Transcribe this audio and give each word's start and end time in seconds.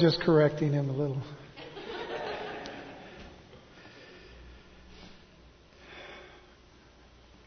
Just 0.00 0.22
correcting 0.22 0.72
him 0.72 0.90
a 0.90 0.92
little. 0.92 1.22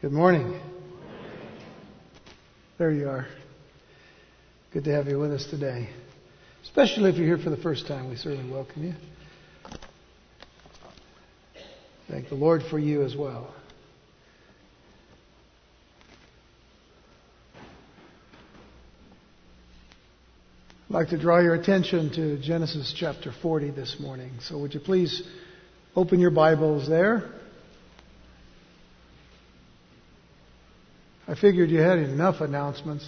Good 0.00 0.12
morning. 0.12 0.58
There 2.78 2.90
you 2.90 3.06
are. 3.10 3.26
Good 4.72 4.84
to 4.84 4.94
have 4.94 5.08
you 5.08 5.18
with 5.18 5.30
us 5.30 5.44
today. 5.50 5.90
Especially 6.62 7.10
if 7.10 7.16
you're 7.16 7.26
here 7.26 7.36
for 7.36 7.50
the 7.50 7.58
first 7.58 7.86
time, 7.86 8.08
we 8.08 8.16
certainly 8.16 8.50
welcome 8.50 8.82
you. 8.82 8.94
Thank 12.08 12.30
the 12.30 12.34
Lord 12.34 12.62
for 12.70 12.78
you 12.78 13.02
as 13.02 13.14
well. 13.14 13.54
I'd 20.88 20.94
like 20.94 21.08
to 21.10 21.18
draw 21.18 21.38
your 21.38 21.54
attention 21.54 22.08
to 22.14 22.38
Genesis 22.38 22.94
chapter 22.96 23.30
40 23.42 23.72
this 23.72 23.96
morning. 24.00 24.30
So 24.40 24.56
would 24.56 24.72
you 24.72 24.80
please 24.80 25.22
open 25.94 26.18
your 26.18 26.30
Bibles 26.30 26.88
there? 26.88 27.30
I 31.26 31.34
figured 31.34 31.68
you 31.68 31.80
had 31.80 31.98
enough 31.98 32.40
announcements. 32.40 33.06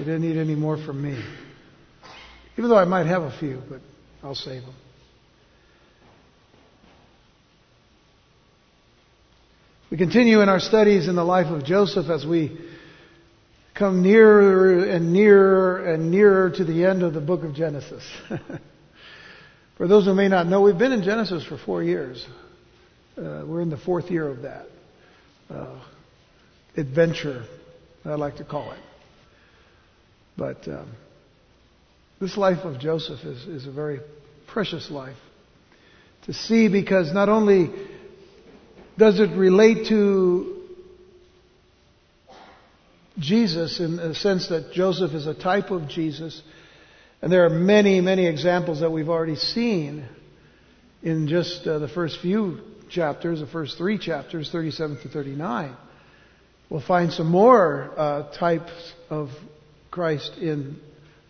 You 0.00 0.04
didn't 0.04 0.22
need 0.22 0.36
any 0.36 0.56
more 0.56 0.84
from 0.84 1.00
me. 1.00 1.22
Even 2.58 2.68
though 2.68 2.78
I 2.78 2.86
might 2.86 3.06
have 3.06 3.22
a 3.22 3.38
few, 3.38 3.62
but 3.70 3.80
I'll 4.20 4.34
save 4.34 4.62
them. 4.62 4.74
We 9.92 9.96
continue 9.96 10.40
in 10.40 10.48
our 10.48 10.58
studies 10.58 11.06
in 11.06 11.14
the 11.14 11.22
life 11.22 11.52
of 11.52 11.64
Joseph 11.64 12.10
as 12.10 12.26
we 12.26 12.58
come 13.74 14.02
nearer 14.02 14.84
and 14.84 15.12
nearer 15.12 15.92
and 15.92 16.10
nearer 16.10 16.50
to 16.50 16.64
the 16.64 16.84
end 16.84 17.02
of 17.02 17.14
the 17.14 17.20
book 17.20 17.44
of 17.44 17.54
Genesis. 17.54 18.04
for 19.76 19.88
those 19.88 20.04
who 20.04 20.14
may 20.14 20.28
not 20.28 20.46
know, 20.46 20.60
we've 20.60 20.78
been 20.78 20.92
in 20.92 21.02
Genesis 21.02 21.44
for 21.44 21.56
four 21.58 21.82
years. 21.82 22.26
Uh, 23.16 23.42
we're 23.46 23.60
in 23.60 23.70
the 23.70 23.76
fourth 23.76 24.10
year 24.10 24.28
of 24.28 24.42
that 24.42 24.66
uh, 25.50 25.80
adventure, 26.76 27.44
I 28.04 28.14
like 28.14 28.36
to 28.36 28.44
call 28.44 28.72
it. 28.72 28.80
But 30.36 30.66
um, 30.68 30.90
this 32.20 32.36
life 32.36 32.64
of 32.64 32.78
Joseph 32.80 33.20
is, 33.24 33.42
is 33.46 33.66
a 33.66 33.72
very 33.72 34.00
precious 34.46 34.90
life 34.90 35.16
to 36.26 36.32
see 36.32 36.68
because 36.68 37.12
not 37.12 37.28
only 37.28 37.70
does 38.98 39.18
it 39.20 39.30
relate 39.36 39.88
to 39.88 40.59
Jesus 43.18 43.80
in 43.80 43.96
the 43.96 44.14
sense 44.14 44.48
that 44.48 44.72
Joseph 44.72 45.12
is 45.12 45.26
a 45.26 45.34
type 45.34 45.70
of 45.70 45.88
Jesus. 45.88 46.42
And 47.22 47.30
there 47.30 47.44
are 47.44 47.50
many, 47.50 48.00
many 48.00 48.26
examples 48.26 48.80
that 48.80 48.90
we've 48.90 49.08
already 49.08 49.36
seen 49.36 50.06
in 51.02 51.28
just 51.28 51.66
uh, 51.66 51.78
the 51.78 51.88
first 51.88 52.20
few 52.20 52.60
chapters, 52.88 53.40
the 53.40 53.46
first 53.46 53.76
three 53.78 53.98
chapters, 53.98 54.50
37 54.50 55.02
to 55.02 55.08
39. 55.08 55.76
We'll 56.68 56.80
find 56.80 57.12
some 57.12 57.28
more 57.28 57.92
uh, 57.96 58.32
types 58.32 58.72
of 59.08 59.30
Christ 59.90 60.32
in 60.40 60.78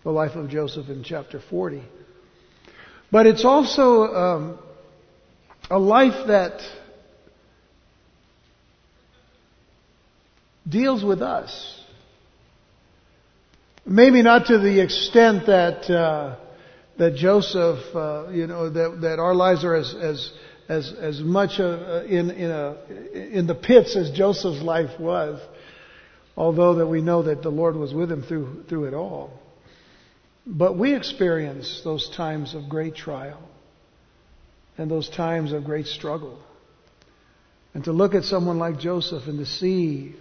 the 0.05 0.11
life 0.11 0.37
of 0.37 0.49
Joseph 0.49 0.89
in 0.89 1.03
chapter 1.03 1.41
40. 1.51 1.83
But 3.11 3.27
it's 3.27 3.45
also 3.45 4.03
um, 4.05 4.59
a 5.71 5.79
life 5.79 6.27
that 6.29 6.61
deals 10.69 11.05
with 11.05 11.23
us. 11.23 11.77
Maybe 13.87 14.23
not 14.23 14.47
to 14.47 14.59
the 14.59 14.81
extent 14.81 15.47
that 15.47 15.91
uh, 15.91 16.37
that 16.99 17.15
Joseph, 17.15 17.79
uh, 17.95 18.29
you 18.31 18.47
know, 18.47 18.69
that 18.69 19.01
that 19.01 19.19
our 19.19 19.35
lives 19.35 19.65
are 19.65 19.75
as 19.75 19.95
as 19.95 20.33
as 20.69 20.93
as 20.93 21.21
much 21.21 21.59
uh, 21.59 22.05
in 22.07 22.31
in 22.31 22.51
a 22.51 22.77
in 23.39 23.47
the 23.47 23.55
pits 23.55 23.97
as 23.97 24.11
Joseph's 24.11 24.63
life 24.63 25.01
was. 25.01 25.41
Although 26.37 26.77
that 26.77 26.87
we 26.87 27.03
know 27.03 27.23
that 27.25 27.43
the 27.43 27.51
Lord 27.51 27.75
was 27.75 27.93
with 27.93 28.11
him 28.11 28.23
through 28.23 28.65
through 28.69 28.85
it 28.85 28.95
all. 28.95 29.41
But 30.47 30.77
we 30.77 30.95
experience 30.95 31.81
those 31.85 32.09
times 32.11 32.55
of 32.55 32.69
great 32.69 32.95
trial 32.95 33.43
and 34.79 34.91
those 34.91 35.09
times 35.09 35.53
of 35.53 35.65
great 35.65 35.87
struggle. 35.87 36.39
And 37.75 37.85
to 37.85 37.93
look 37.93 38.15
at 38.15 38.25
someone 38.25 38.59
like 38.59 38.79
Joseph 38.79 39.27
and 39.27 39.39
to 39.39 39.47
see 39.47 40.17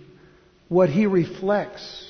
what 0.70 0.90
he 0.90 1.06
reflects 1.06 2.10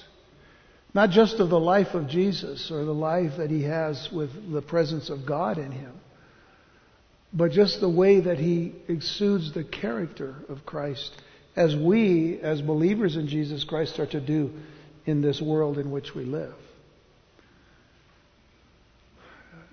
not 0.94 1.12
just 1.12 1.40
of 1.40 1.50
the 1.50 1.60
life 1.60 1.94
of 1.94 2.08
Jesus 2.08 2.72
or 2.72 2.84
the 2.84 2.94
life 2.94 3.34
that 3.38 3.52
he 3.52 3.64
has 3.64 4.10
with 4.12 4.52
the 4.52 4.62
presence 4.62 5.10
of 5.10 5.26
God 5.26 5.58
in 5.58 5.72
him, 5.72 5.94
but 7.32 7.52
just 7.52 7.80
the 7.80 7.90
way 7.90 8.22
that 8.22 8.40
he 8.40 8.74
exudes 8.88 9.54
the 9.54 9.64
character 9.64 10.36
of 10.50 10.66
Christ 10.66 11.12
as 11.56 11.76
we, 11.76 12.40
as 12.42 12.62
believers 12.62 13.16
in 13.18 13.28
Jesus 13.28 13.64
Christ, 13.64 14.00
are 14.00 14.08
to 14.08 14.22
do 14.22 14.52
in 15.06 15.22
this 15.22 15.42
world 15.42 15.78
in 15.78 15.92
which 15.92 16.16
we 16.16 16.24
live. 16.24 16.56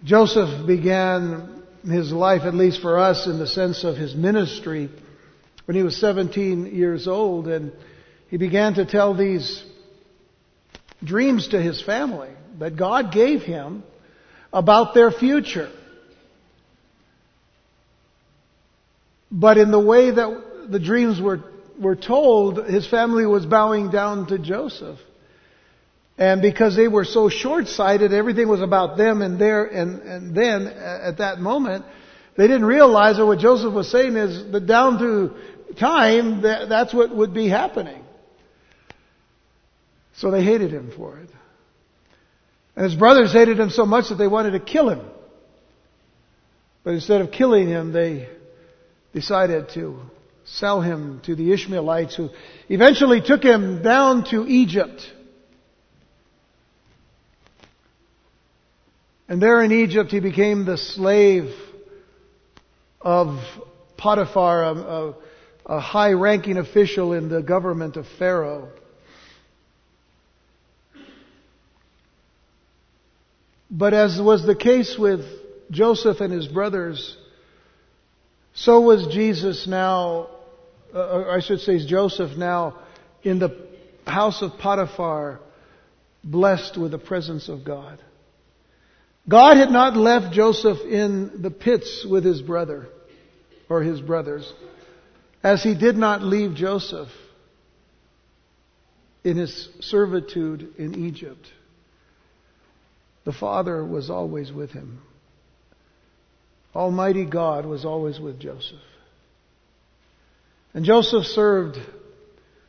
Joseph 0.05 0.67
began 0.67 1.63
his 1.85 2.13
life, 2.13 2.43
at 2.43 2.55
least 2.55 2.83
for 2.83 2.99
us, 2.99 3.27
in 3.27 3.39
the 3.39 3.47
sense 3.47 3.85
of 3.85 3.97
his 3.97 4.15
ministry 4.15 4.91
when 5.65 5.77
he 5.77 5.83
was 5.83 5.97
17 5.97 6.75
years 6.75 7.09
old, 7.09 7.49
and 7.49 7.73
he 8.29 8.37
began 8.37 8.75
to 8.75 8.85
tell 8.85 9.15
these 9.15 9.63
dreams 11.03 11.49
to 11.49 11.61
his 11.61 11.81
family 11.83 12.31
that 12.59 12.77
God 12.77 13.13
gave 13.13 13.43
him 13.43 13.85
about 14.53 14.95
their 14.95 15.11
future. 15.11 15.71
But 19.31 19.59
in 19.59 19.71
the 19.71 19.81
way 19.81 20.11
that 20.11 20.67
the 20.71 20.79
dreams 20.79 21.21
were, 21.21 21.41
were 21.81 21.97
told, 21.97 22.67
his 22.67 22.89
family 22.89 23.27
was 23.27 23.45
bowing 23.45 23.91
down 23.91 24.27
to 24.29 24.39
Joseph. 24.39 24.99
And 26.19 26.41
because 26.41 26.75
they 26.75 26.89
were 26.89 27.05
so 27.05 27.29
short-sighted, 27.29 28.13
everything 28.13 28.49
was 28.49 28.63
about 28.63 28.97
them 28.97 29.21
and 29.21 29.39
there 29.39 29.67
and, 29.67 30.01
and 30.01 30.35
then 30.35 30.67
at 30.67 31.19
that 31.19 31.39
moment, 31.39 31.85
they 32.37 32.47
didn't 32.47 32.65
realize 32.65 33.17
that 33.17 33.27
what 33.27 33.39
Joseph 33.39 33.75
was 33.75 33.91
saying 33.91 34.17
is 34.17 34.51
that 34.53 34.67
down 34.67 34.99
through 34.99 35.37
time, 35.79 36.43
that, 36.43 36.69
that's 36.69 36.95
what 36.95 37.15
would 37.15 37.35
be 37.35 37.49
happening. 37.49 38.03
So 40.17 40.31
they 40.31 40.43
hated 40.43 40.73
him 40.73 40.93
for 40.97 41.19
it. 41.19 41.29
And 42.75 42.85
his 42.85 42.95
brothers 42.95 43.33
hated 43.33 43.59
him 43.59 43.71
so 43.71 43.87
much 43.87 44.09
that 44.09 44.17
they 44.17 44.29
wanted 44.29 44.53
to 44.53 44.61
kill 44.61 44.89
him. 44.89 45.01
But 46.85 46.95
instead 46.95 47.21
of 47.21 47.31
killing 47.31 47.69
him, 47.69 47.93
they 47.93 48.29
decided 49.13 49.71
to 49.71 50.01
sell 50.45 50.81
him 50.81 51.21
to 51.25 51.35
the 51.35 51.53
Ishmaelites 51.53 52.15
who 52.15 52.31
eventually 52.69 53.21
took 53.21 53.43
him 53.43 53.83
down 53.83 54.25
to 54.31 54.47
Egypt. 54.47 55.03
And 59.29 59.43
there 59.43 59.63
in 59.63 59.73
Egypt 59.73 60.13
he 60.13 60.21
became 60.21 60.65
the 60.65 60.79
slave 60.79 61.53
of 63.01 63.39
Potiphar, 63.97 64.63
a, 64.63 64.75
a, 64.75 65.15
a 65.67 65.81
high 65.81 66.13
ranking 66.13 66.59
official 66.59 67.13
in 67.13 67.29
the 67.29 67.43
government 67.43 67.97
of 67.97 68.07
Pharaoh. 68.19 68.69
But 73.71 73.95
as 73.95 74.21
was 74.21 74.47
the 74.47 74.55
case 74.55 74.97
with 74.99 75.25
Joseph 75.71 76.21
and 76.21 76.33
his 76.33 76.47
brothers, 76.47 77.17
so 78.55 78.81
was 78.81 79.07
Jesus 79.09 79.67
now, 79.67 80.29
uh, 80.95 81.25
I 81.29 81.41
should 81.41 81.61
say 81.61 81.85
Joseph 81.85 82.37
now, 82.37 82.79
in 83.23 83.39
the 83.39 83.67
house 84.07 84.41
of 84.41 84.53
Potiphar, 84.59 85.41
blessed 86.23 86.79
with 86.79 86.93
the 86.93 86.99
presence 86.99 87.49
of 87.49 87.65
God. 87.65 88.01
God 89.29 89.57
had 89.57 89.71
not 89.71 89.97
left 89.97 90.33
Joseph 90.33 90.79
in 90.81 91.43
the 91.43 91.51
pits 91.51 92.07
with 92.09 92.25
his 92.25 92.41
brother 92.41 92.87
or 93.69 93.83
his 93.83 94.01
brothers, 94.01 94.51
as 95.43 95.63
he 95.63 95.75
did 95.75 95.97
not 95.97 96.23
leave 96.23 96.55
Joseph 96.55 97.09
in 99.25 99.37
his 99.37 99.69
servitude 99.81 100.75
in 100.79 101.07
Egypt. 101.07 101.45
The 103.27 103.33
Father 103.33 103.85
was 103.85 104.09
always 104.09 104.53
with 104.53 104.71
him. 104.71 105.01
Almighty 106.75 107.25
God 107.25 107.67
was 107.67 107.85
always 107.85 108.21
with 108.21 108.39
Joseph. 108.39 108.79
And 110.73 110.85
Joseph 110.85 111.25
served 111.25 111.77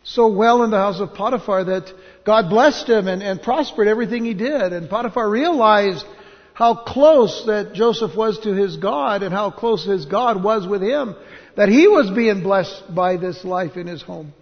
so 0.03 0.29
well 0.29 0.63
in 0.63 0.71
the 0.71 0.77
house 0.77 0.99
of 0.99 1.13
Potiphar 1.13 1.65
that 1.65 1.93
God 2.25 2.49
blessed 2.49 2.89
him 2.89 3.07
and, 3.07 3.21
and 3.21 3.39
prospered 3.39 3.87
everything 3.87 4.25
he 4.25 4.33
did. 4.33 4.73
And 4.73 4.89
Potiphar 4.89 5.29
realized 5.29 6.05
how 6.55 6.73
close 6.73 7.43
that 7.45 7.73
Joseph 7.73 8.15
was 8.15 8.39
to 8.39 8.53
his 8.53 8.77
God 8.77 9.21
and 9.21 9.31
how 9.31 9.51
close 9.51 9.85
his 9.85 10.07
God 10.07 10.43
was 10.43 10.65
with 10.65 10.81
him, 10.81 11.15
that 11.55 11.69
he 11.69 11.87
was 11.87 12.09
being 12.09 12.41
blessed 12.41 12.95
by 12.95 13.17
this 13.17 13.45
life 13.45 13.77
in 13.77 13.85
his 13.85 14.01
home. 14.01 14.33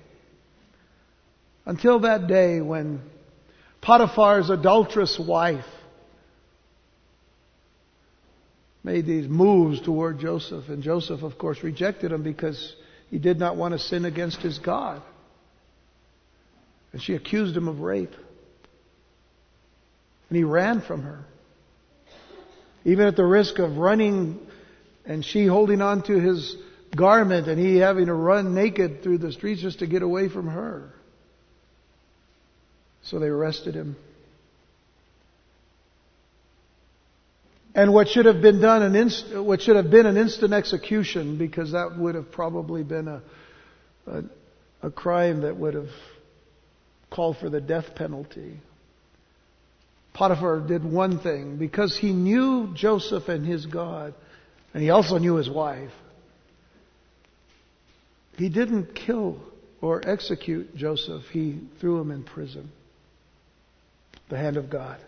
Until 1.66 2.00
that 2.02 2.28
day 2.28 2.62
when 2.62 3.02
Potiphar's 3.82 4.50
adulterous 4.50 5.20
wife 5.20 5.66
made 8.86 9.08
these 9.08 9.28
moves 9.28 9.82
toward 9.82 10.20
Joseph. 10.20 10.70
And 10.70 10.84
Joseph, 10.84 11.24
of 11.24 11.40
course, 11.40 11.64
rejected 11.64 12.12
him 12.12 12.22
because 12.22 12.76
he 13.10 13.18
did 13.18 13.40
not 13.40 13.56
want 13.56 13.74
to 13.74 13.80
sin 13.80 14.06
against 14.06 14.38
his 14.42 14.60
God. 14.60 15.02
And 16.94 17.02
she 17.02 17.16
accused 17.16 17.58
him 17.58 17.68
of 17.68 17.80
rape. 17.80 18.14
And 20.30 20.38
he 20.38 20.44
ran 20.44 20.82
from 20.82 21.02
her. 21.02 21.26
Even 22.86 23.08
at 23.08 23.16
the 23.16 23.26
risk 23.26 23.58
of 23.58 23.78
running 23.78 24.40
and 25.04 25.26
she 25.26 25.48
holding 25.48 25.82
on 25.82 26.04
to 26.04 26.20
his 26.20 26.56
garment 26.96 27.48
and 27.48 27.60
he 27.60 27.78
having 27.78 28.06
to 28.06 28.14
run 28.14 28.54
naked 28.54 29.02
through 29.02 29.18
the 29.18 29.32
streets 29.32 29.64
just 29.64 29.80
to 29.80 29.88
get 29.88 30.04
away 30.04 30.30
from 30.30 30.48
her. 30.48 30.94
So 33.02 33.18
they 33.18 33.28
arrested 33.28 33.74
him. 33.74 33.96
And 37.76 37.94
what 37.94 38.08
should 38.08 38.26
have 38.26 38.42
been 38.42 38.62
done, 38.62 38.84
an 38.84 38.96
inst- 38.96 39.36
what 39.36 39.62
should 39.62 39.76
have 39.76 39.92
been 39.92 40.06
an 40.06 40.16
instant 40.16 40.54
execution, 40.54 41.38
because 41.38 41.74
that 41.74 41.98
would 41.98 42.16
have 42.16 42.32
probably 42.32 42.84
been 42.84 43.10
a, 43.10 43.22
a, 44.08 44.24
a 44.84 44.90
crime 44.90 45.42
that 45.42 45.58
would 45.58 45.74
have 45.74 45.90
called 47.12 47.38
for 47.38 47.50
the 47.50 47.60
death 47.60 47.94
penalty. 47.94 48.62
Potiphar 50.14 50.62
did 50.62 50.86
one 50.86 51.20
thing 51.20 51.58
because 51.58 51.98
he 51.98 52.14
knew 52.14 52.74
Joseph 52.74 53.28
and 53.28 53.46
his 53.46 53.66
God, 53.66 54.14
and 54.74 54.82
he 54.82 54.90
also 54.90 55.18
knew 55.18 55.36
his 55.36 55.50
wife. 55.50 55.92
He 58.38 58.48
didn't 58.48 58.96
kill 58.96 59.42
or 59.82 60.02
execute 60.08 60.76
Joseph, 60.78 61.24
he 61.32 61.60
threw 61.82 62.00
him 62.00 62.10
in 62.10 62.24
prison. 62.24 62.72
The 64.30 64.38
hand 64.38 64.56
of 64.56 64.70
God. 64.70 65.00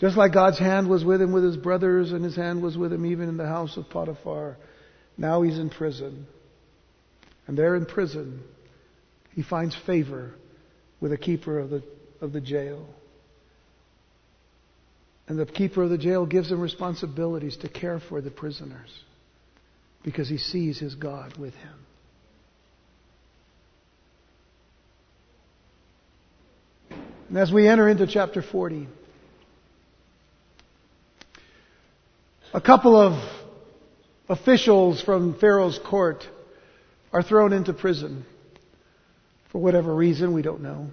Just 0.00 0.16
like 0.16 0.32
God's 0.32 0.58
hand 0.58 0.88
was 0.88 1.04
with 1.04 1.22
him 1.22 1.32
with 1.32 1.44
his 1.44 1.56
brothers, 1.56 2.12
and 2.12 2.24
his 2.24 2.36
hand 2.36 2.62
was 2.62 2.76
with 2.76 2.92
him 2.92 3.06
even 3.06 3.28
in 3.28 3.36
the 3.36 3.46
house 3.46 3.76
of 3.76 3.88
Potiphar. 3.88 4.56
Now 5.16 5.42
he's 5.42 5.58
in 5.58 5.70
prison. 5.70 6.26
And 7.46 7.56
there 7.56 7.76
in 7.76 7.86
prison, 7.86 8.42
he 9.34 9.42
finds 9.42 9.74
favor 9.86 10.34
with 11.00 11.12
the 11.12 11.16
keeper 11.16 11.58
of 11.58 11.70
the, 11.70 11.82
of 12.20 12.32
the 12.32 12.40
jail. 12.40 12.86
And 15.28 15.38
the 15.38 15.46
keeper 15.46 15.82
of 15.82 15.90
the 15.90 15.98
jail 15.98 16.26
gives 16.26 16.50
him 16.50 16.60
responsibilities 16.60 17.56
to 17.58 17.68
care 17.68 17.98
for 17.98 18.20
the 18.20 18.30
prisoners 18.30 18.90
because 20.04 20.28
he 20.28 20.38
sees 20.38 20.78
his 20.78 20.94
God 20.94 21.36
with 21.36 21.54
him. 21.54 21.74
And 27.28 27.38
as 27.38 27.50
we 27.50 27.66
enter 27.66 27.88
into 27.88 28.06
chapter 28.06 28.40
40, 28.40 28.86
A 32.54 32.60
couple 32.60 32.96
of 32.96 33.14
officials 34.28 35.02
from 35.02 35.38
Pharaoh's 35.38 35.78
court 35.78 36.26
are 37.12 37.22
thrown 37.22 37.52
into 37.52 37.72
prison. 37.72 38.24
For 39.50 39.60
whatever 39.60 39.94
reason, 39.94 40.32
we 40.32 40.42
don't 40.42 40.62
know. 40.62 40.88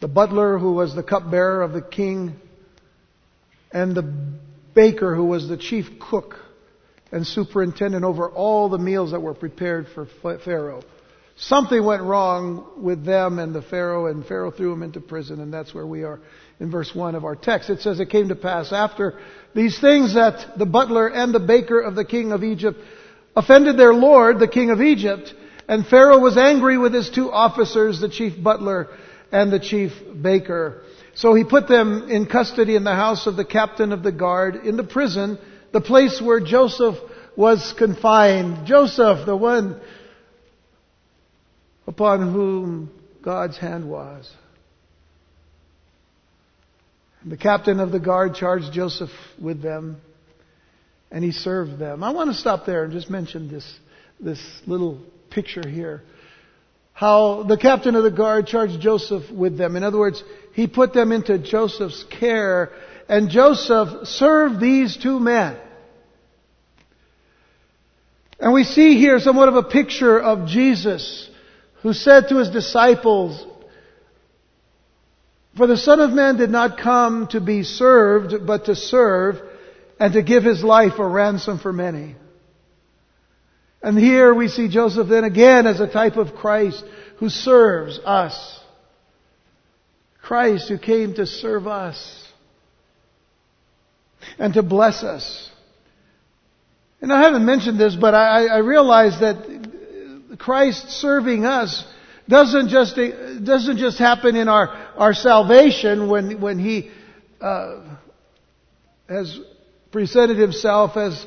The 0.00 0.08
butler, 0.08 0.58
who 0.58 0.72
was 0.72 0.94
the 0.94 1.02
cupbearer 1.02 1.62
of 1.62 1.72
the 1.72 1.82
king, 1.82 2.36
and 3.72 3.94
the 3.94 4.02
baker, 4.74 5.14
who 5.14 5.24
was 5.24 5.48
the 5.48 5.56
chief 5.56 5.98
cook 5.98 6.36
and 7.12 7.26
superintendent 7.26 8.04
over 8.04 8.28
all 8.28 8.68
the 8.68 8.78
meals 8.78 9.12
that 9.12 9.20
were 9.20 9.34
prepared 9.34 9.86
for 9.94 10.06
Pharaoh. 10.38 10.82
Something 11.38 11.84
went 11.84 12.02
wrong 12.02 12.66
with 12.78 13.04
them 13.04 13.38
and 13.38 13.54
the 13.54 13.60
Pharaoh, 13.60 14.06
and 14.06 14.24
Pharaoh 14.24 14.50
threw 14.50 14.70
them 14.70 14.82
into 14.82 15.00
prison, 15.00 15.40
and 15.40 15.52
that's 15.52 15.74
where 15.74 15.86
we 15.86 16.02
are 16.02 16.18
in 16.60 16.70
verse 16.70 16.94
1 16.94 17.14
of 17.14 17.24
our 17.24 17.36
text. 17.36 17.68
It 17.68 17.80
says, 17.80 18.00
It 18.00 18.08
came 18.08 18.28
to 18.28 18.34
pass 18.34 18.72
after 18.72 19.18
these 19.54 19.78
things 19.78 20.14
that 20.14 20.58
the 20.58 20.64
butler 20.64 21.08
and 21.08 21.34
the 21.34 21.40
baker 21.40 21.78
of 21.78 21.94
the 21.94 22.06
king 22.06 22.32
of 22.32 22.42
Egypt 22.42 22.78
offended 23.36 23.76
their 23.76 23.92
lord, 23.92 24.38
the 24.38 24.48
king 24.48 24.70
of 24.70 24.80
Egypt, 24.80 25.34
and 25.68 25.86
Pharaoh 25.86 26.20
was 26.20 26.38
angry 26.38 26.78
with 26.78 26.94
his 26.94 27.10
two 27.10 27.30
officers, 27.30 28.00
the 28.00 28.08
chief 28.08 28.42
butler 28.42 28.88
and 29.30 29.52
the 29.52 29.60
chief 29.60 29.92
baker. 30.20 30.82
So 31.14 31.34
he 31.34 31.44
put 31.44 31.68
them 31.68 32.08
in 32.08 32.26
custody 32.26 32.76
in 32.76 32.84
the 32.84 32.94
house 32.94 33.26
of 33.26 33.36
the 33.36 33.44
captain 33.44 33.92
of 33.92 34.02
the 34.02 34.12
guard 34.12 34.64
in 34.64 34.76
the 34.76 34.84
prison, 34.84 35.38
the 35.72 35.80
place 35.82 36.20
where 36.22 36.40
Joseph 36.40 36.96
was 37.36 37.74
confined. 37.76 38.66
Joseph, 38.66 39.26
the 39.26 39.36
one 39.36 39.80
upon 41.86 42.32
whom 42.32 42.90
God's 43.22 43.56
hand 43.56 43.88
was. 43.88 44.30
The 47.24 47.36
captain 47.36 47.80
of 47.80 47.90
the 47.90 47.98
guard 47.98 48.34
charged 48.34 48.72
Joseph 48.72 49.10
with 49.40 49.60
them, 49.60 50.00
and 51.10 51.24
he 51.24 51.32
served 51.32 51.78
them. 51.78 52.04
I 52.04 52.10
want 52.10 52.30
to 52.30 52.36
stop 52.36 52.66
there 52.66 52.84
and 52.84 52.92
just 52.92 53.10
mention 53.10 53.50
this, 53.50 53.78
this 54.20 54.40
little 54.66 55.00
picture 55.30 55.68
here. 55.68 56.02
How 56.92 57.42
the 57.42 57.58
captain 57.58 57.94
of 57.94 58.04
the 58.04 58.10
guard 58.10 58.46
charged 58.46 58.80
Joseph 58.80 59.30
with 59.30 59.58
them. 59.58 59.76
In 59.76 59.82
other 59.82 59.98
words, 59.98 60.22
he 60.54 60.66
put 60.66 60.94
them 60.94 61.12
into 61.12 61.38
Joseph's 61.38 62.04
care, 62.04 62.70
and 63.08 63.28
Joseph 63.28 64.06
served 64.06 64.60
these 64.60 64.96
two 64.96 65.20
men. 65.20 65.58
And 68.38 68.52
we 68.52 68.64
see 68.64 68.98
here 68.98 69.18
somewhat 69.18 69.48
of 69.48 69.56
a 69.56 69.62
picture 69.62 70.18
of 70.18 70.46
Jesus, 70.46 71.28
who 71.82 71.92
said 71.92 72.28
to 72.28 72.38
his 72.38 72.50
disciples, 72.50 73.44
for 75.56 75.66
the 75.66 75.76
Son 75.76 76.00
of 76.00 76.10
Man 76.10 76.36
did 76.36 76.50
not 76.50 76.78
come 76.78 77.28
to 77.28 77.40
be 77.40 77.62
served, 77.62 78.46
but 78.46 78.66
to 78.66 78.76
serve 78.76 79.40
and 79.98 80.12
to 80.12 80.22
give 80.22 80.44
his 80.44 80.62
life 80.62 80.98
a 80.98 81.06
ransom 81.06 81.58
for 81.58 81.72
many. 81.72 82.14
And 83.82 83.98
here 83.98 84.34
we 84.34 84.48
see 84.48 84.68
Joseph 84.68 85.08
then 85.08 85.24
again 85.24 85.66
as 85.66 85.80
a 85.80 85.90
type 85.90 86.16
of 86.16 86.34
Christ 86.34 86.84
who 87.18 87.30
serves 87.30 87.98
us. 88.00 88.60
Christ 90.22 90.68
who 90.68 90.76
came 90.76 91.14
to 91.14 91.26
serve 91.26 91.66
us 91.66 92.26
and 94.38 94.52
to 94.54 94.62
bless 94.62 95.02
us. 95.04 95.50
And 97.00 97.12
I 97.12 97.22
haven't 97.22 97.46
mentioned 97.46 97.78
this, 97.78 97.94
but 97.94 98.14
I, 98.14 98.46
I 98.46 98.58
realize 98.58 99.20
that 99.20 99.55
Christ 100.38 100.90
serving 100.90 101.44
us 101.44 101.84
doesn't 102.28 102.68
just, 102.68 102.96
doesn't 102.96 103.78
just 103.78 103.98
happen 103.98 104.36
in 104.36 104.48
our, 104.48 104.68
our 104.96 105.14
salvation 105.14 106.08
when, 106.08 106.40
when 106.40 106.58
He 106.58 106.90
uh, 107.40 107.82
has 109.08 109.38
presented 109.92 110.36
Himself 110.36 110.96
as 110.96 111.24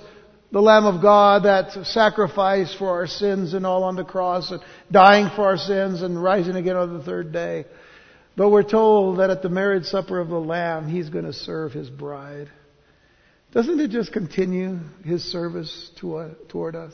the 0.52 0.62
Lamb 0.62 0.86
of 0.86 1.02
God 1.02 1.44
that 1.44 1.86
sacrificed 1.86 2.78
for 2.78 2.90
our 2.90 3.08
sins 3.08 3.54
and 3.54 3.66
all 3.66 3.84
on 3.84 3.96
the 3.96 4.04
cross 4.04 4.52
and 4.52 4.62
dying 4.92 5.30
for 5.36 5.46
our 5.46 5.58
sins 5.58 6.02
and 6.02 6.22
rising 6.22 6.56
again 6.56 6.76
on 6.76 6.98
the 6.98 7.04
third 7.04 7.32
day. 7.32 7.66
But 8.36 8.50
we're 8.50 8.64
told 8.64 9.20
that 9.20 9.30
at 9.30 9.42
the 9.42 9.50
marriage 9.50 9.86
supper 9.86 10.20
of 10.20 10.30
the 10.30 10.40
Lamb, 10.40 10.88
He's 10.88 11.10
going 11.10 11.26
to 11.26 11.34
serve 11.34 11.72
His 11.72 11.90
bride. 11.90 12.50
Doesn't 13.52 13.80
it 13.80 13.90
just 13.90 14.12
continue 14.12 14.80
His 15.04 15.24
service 15.24 15.92
to, 16.00 16.36
toward 16.50 16.76
us? 16.76 16.94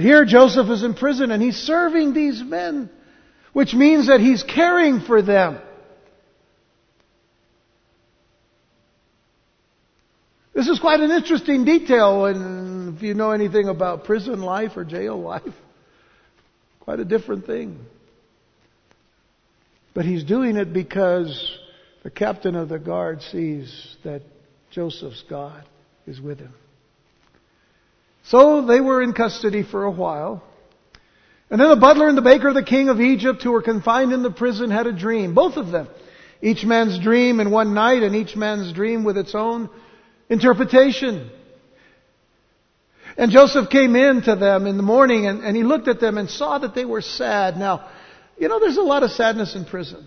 Here 0.00 0.24
Joseph 0.24 0.68
is 0.68 0.82
in 0.82 0.94
prison 0.94 1.30
and 1.30 1.42
he's 1.42 1.56
serving 1.56 2.14
these 2.14 2.42
men, 2.42 2.90
which 3.52 3.74
means 3.74 4.08
that 4.08 4.20
he's 4.20 4.42
caring 4.42 5.00
for 5.00 5.22
them. 5.22 5.60
This 10.54 10.68
is 10.68 10.80
quite 10.80 11.00
an 11.00 11.10
interesting 11.10 11.64
detail 11.64 12.26
and 12.26 12.96
if 12.96 13.02
you 13.02 13.14
know 13.14 13.30
anything 13.30 13.68
about 13.68 14.04
prison 14.04 14.42
life 14.42 14.76
or 14.76 14.84
jail 14.84 15.20
life. 15.20 15.54
Quite 16.80 17.00
a 17.00 17.04
different 17.04 17.46
thing. 17.46 17.78
But 19.94 20.04
he's 20.04 20.24
doing 20.24 20.56
it 20.56 20.72
because 20.72 21.58
the 22.02 22.10
captain 22.10 22.56
of 22.56 22.68
the 22.68 22.78
guard 22.78 23.22
sees 23.22 23.96
that 24.04 24.22
Joseph's 24.70 25.22
God 25.28 25.64
is 26.06 26.20
with 26.20 26.38
him. 26.38 26.54
So 28.28 28.66
they 28.66 28.80
were 28.80 29.02
in 29.02 29.14
custody 29.14 29.62
for 29.62 29.84
a 29.84 29.90
while. 29.90 30.42
And 31.50 31.58
then 31.58 31.70
the 31.70 31.76
butler 31.76 32.08
and 32.08 32.18
the 32.18 32.22
baker 32.22 32.48
of 32.48 32.54
the 32.54 32.62
king 32.62 32.90
of 32.90 33.00
Egypt 33.00 33.42
who 33.42 33.52
were 33.52 33.62
confined 33.62 34.12
in 34.12 34.22
the 34.22 34.30
prison 34.30 34.70
had 34.70 34.86
a 34.86 34.92
dream. 34.92 35.34
Both 35.34 35.56
of 35.56 35.70
them. 35.70 35.88
Each 36.42 36.62
man's 36.62 36.98
dream 36.98 37.40
in 37.40 37.50
one 37.50 37.72
night 37.72 38.02
and 38.02 38.14
each 38.14 38.36
man's 38.36 38.72
dream 38.74 39.02
with 39.02 39.16
its 39.16 39.34
own 39.34 39.70
interpretation. 40.28 41.30
And 43.16 43.30
Joseph 43.30 43.70
came 43.70 43.96
in 43.96 44.22
to 44.22 44.36
them 44.36 44.66
in 44.66 44.76
the 44.76 44.82
morning 44.82 45.26
and, 45.26 45.42
and 45.42 45.56
he 45.56 45.62
looked 45.62 45.88
at 45.88 45.98
them 45.98 46.18
and 46.18 46.28
saw 46.28 46.58
that 46.58 46.74
they 46.74 46.84
were 46.84 47.00
sad. 47.00 47.56
Now, 47.56 47.88
you 48.36 48.48
know, 48.48 48.60
there's 48.60 48.76
a 48.76 48.82
lot 48.82 49.02
of 49.02 49.10
sadness 49.10 49.56
in 49.56 49.64
prison. 49.64 50.06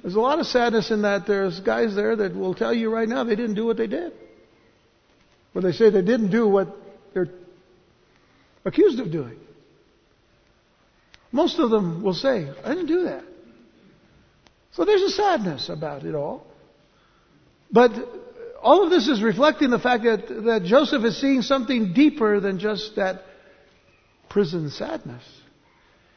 There's 0.00 0.14
a 0.14 0.20
lot 0.20 0.38
of 0.38 0.46
sadness 0.46 0.92
in 0.92 1.02
that 1.02 1.26
there's 1.26 1.58
guys 1.58 1.96
there 1.96 2.14
that 2.14 2.36
will 2.36 2.54
tell 2.54 2.72
you 2.72 2.88
right 2.88 3.08
now 3.08 3.24
they 3.24 3.36
didn't 3.36 3.54
do 3.54 3.66
what 3.66 3.76
they 3.76 3.88
did. 3.88 4.12
Where 5.52 5.62
they 5.62 5.72
say 5.72 5.90
they 5.90 6.02
didn't 6.02 6.30
do 6.30 6.48
what 6.48 6.68
they're 7.12 7.28
accused 8.64 9.00
of 9.00 9.10
doing. 9.10 9.38
Most 11.30 11.58
of 11.58 11.70
them 11.70 12.02
will 12.02 12.14
say, 12.14 12.50
I 12.64 12.68
didn't 12.68 12.86
do 12.86 13.04
that. 13.04 13.24
So 14.72 14.84
there's 14.84 15.02
a 15.02 15.10
sadness 15.10 15.68
about 15.68 16.04
it 16.04 16.14
all. 16.14 16.46
But 17.70 17.92
all 18.62 18.84
of 18.84 18.90
this 18.90 19.08
is 19.08 19.22
reflecting 19.22 19.70
the 19.70 19.78
fact 19.78 20.04
that, 20.04 20.28
that 20.44 20.62
Joseph 20.64 21.04
is 21.04 21.20
seeing 21.20 21.42
something 21.42 21.92
deeper 21.94 22.40
than 22.40 22.58
just 22.58 22.96
that 22.96 23.22
prison 24.28 24.70
sadness. 24.70 25.24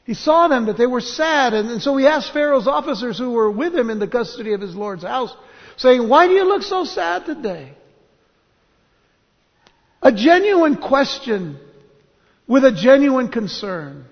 He 0.05 0.13
saw 0.13 0.47
them 0.47 0.67
that 0.67 0.77
they 0.77 0.85
were 0.85 1.01
sad, 1.01 1.53
and, 1.53 1.69
and 1.69 1.81
so 1.81 1.97
he 1.97 2.05
asked 2.05 2.31
Pharaoh's 2.31 2.67
officers 2.67 3.17
who 3.17 3.31
were 3.31 3.49
with 3.49 3.73
him 3.73 3.89
in 3.89 3.99
the 3.99 4.07
custody 4.07 4.53
of 4.53 4.61
his 4.61 4.75
Lord's 4.75 5.03
house, 5.03 5.35
saying, 5.77 6.07
Why 6.07 6.27
do 6.27 6.33
you 6.33 6.45
look 6.45 6.61
so 6.61 6.85
sad 6.85 7.25
today? 7.25 7.73
A 10.05 10.11
genuine 10.11 10.75
question 10.75 11.59
with 12.45 12.63
a 12.63 12.71
genuine 12.71 13.29
concern. 13.29 14.05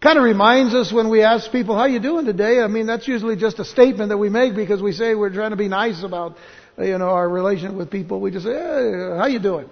Kind 0.00 0.18
of 0.18 0.24
reminds 0.24 0.74
us 0.74 0.92
when 0.92 1.08
we 1.08 1.22
ask 1.22 1.52
people, 1.52 1.78
how 1.78 1.84
you 1.84 2.00
doing 2.00 2.26
today? 2.26 2.58
I 2.58 2.66
mean, 2.66 2.86
that's 2.86 3.06
usually 3.06 3.36
just 3.36 3.60
a 3.60 3.64
statement 3.64 4.08
that 4.08 4.18
we 4.18 4.28
make 4.28 4.56
because 4.56 4.82
we 4.82 4.90
say 4.90 5.14
we're 5.14 5.32
trying 5.32 5.50
to 5.50 5.56
be 5.56 5.68
nice 5.68 6.02
about, 6.02 6.36
you 6.76 6.98
know, 6.98 7.10
our 7.10 7.28
relation 7.28 7.76
with 7.76 7.88
people. 7.88 8.20
We 8.20 8.32
just 8.32 8.44
say, 8.44 8.54
hey, 8.54 9.16
how 9.18 9.26
you 9.26 9.38
doing? 9.38 9.70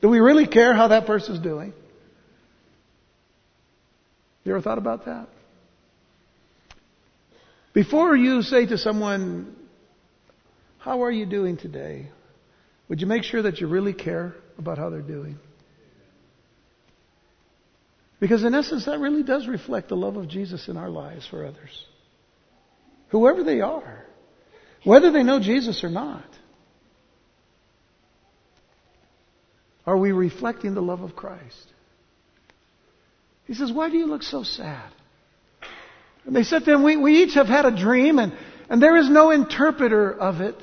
Do 0.00 0.08
we 0.08 0.20
really 0.20 0.46
care 0.46 0.72
how 0.72 0.88
that 0.88 1.06
person's 1.06 1.38
doing? 1.38 1.74
You 4.44 4.52
ever 4.52 4.62
thought 4.62 4.78
about 4.78 5.04
that? 5.04 5.28
Before 7.74 8.16
you 8.16 8.40
say 8.40 8.64
to 8.64 8.78
someone, 8.78 9.54
how 10.78 11.02
are 11.02 11.12
you 11.12 11.26
doing 11.26 11.58
today? 11.58 12.08
Would 12.92 13.00
you 13.00 13.06
make 13.06 13.22
sure 13.22 13.40
that 13.40 13.58
you 13.58 13.68
really 13.68 13.94
care 13.94 14.34
about 14.58 14.76
how 14.76 14.90
they're 14.90 15.00
doing? 15.00 15.38
Because 18.20 18.44
in 18.44 18.54
essence, 18.54 18.84
that 18.84 19.00
really 19.00 19.22
does 19.22 19.48
reflect 19.48 19.88
the 19.88 19.96
love 19.96 20.18
of 20.18 20.28
Jesus 20.28 20.68
in 20.68 20.76
our 20.76 20.90
lives 20.90 21.26
for 21.26 21.46
others. 21.46 21.86
Whoever 23.08 23.44
they 23.44 23.62
are. 23.62 24.04
Whether 24.84 25.10
they 25.10 25.22
know 25.22 25.40
Jesus 25.40 25.82
or 25.82 25.88
not. 25.88 26.26
Are 29.86 29.96
we 29.96 30.12
reflecting 30.12 30.74
the 30.74 30.82
love 30.82 31.00
of 31.00 31.16
Christ? 31.16 31.72
He 33.46 33.54
says, 33.54 33.72
Why 33.72 33.88
do 33.88 33.96
you 33.96 34.04
look 34.04 34.22
so 34.22 34.42
sad? 34.42 34.92
And 36.26 36.36
they 36.36 36.42
said 36.42 36.66
to 36.66 36.74
him, 36.74 36.82
We, 36.82 36.98
we 36.98 37.22
each 37.22 37.36
have 37.36 37.46
had 37.46 37.64
a 37.64 37.74
dream, 37.74 38.18
and, 38.18 38.34
and 38.68 38.82
there 38.82 38.98
is 38.98 39.08
no 39.08 39.30
interpreter 39.30 40.12
of 40.12 40.42
it. 40.42 40.56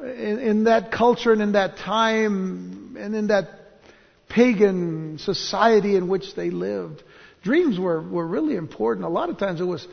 In, 0.00 0.38
in 0.38 0.64
that 0.64 0.92
culture 0.92 1.32
and 1.32 1.42
in 1.42 1.52
that 1.52 1.76
time 1.78 2.96
and 2.98 3.14
in 3.16 3.28
that 3.28 3.48
pagan 4.28 5.18
society 5.18 5.96
in 5.96 6.08
which 6.08 6.34
they 6.34 6.50
lived. 6.50 7.02
Dreams 7.42 7.78
were, 7.78 8.00
were 8.02 8.26
really 8.26 8.56
important. 8.56 9.06
A 9.06 9.08
lot 9.08 9.30
of 9.30 9.38
times 9.38 9.60
it 9.60 9.64
was 9.64 9.86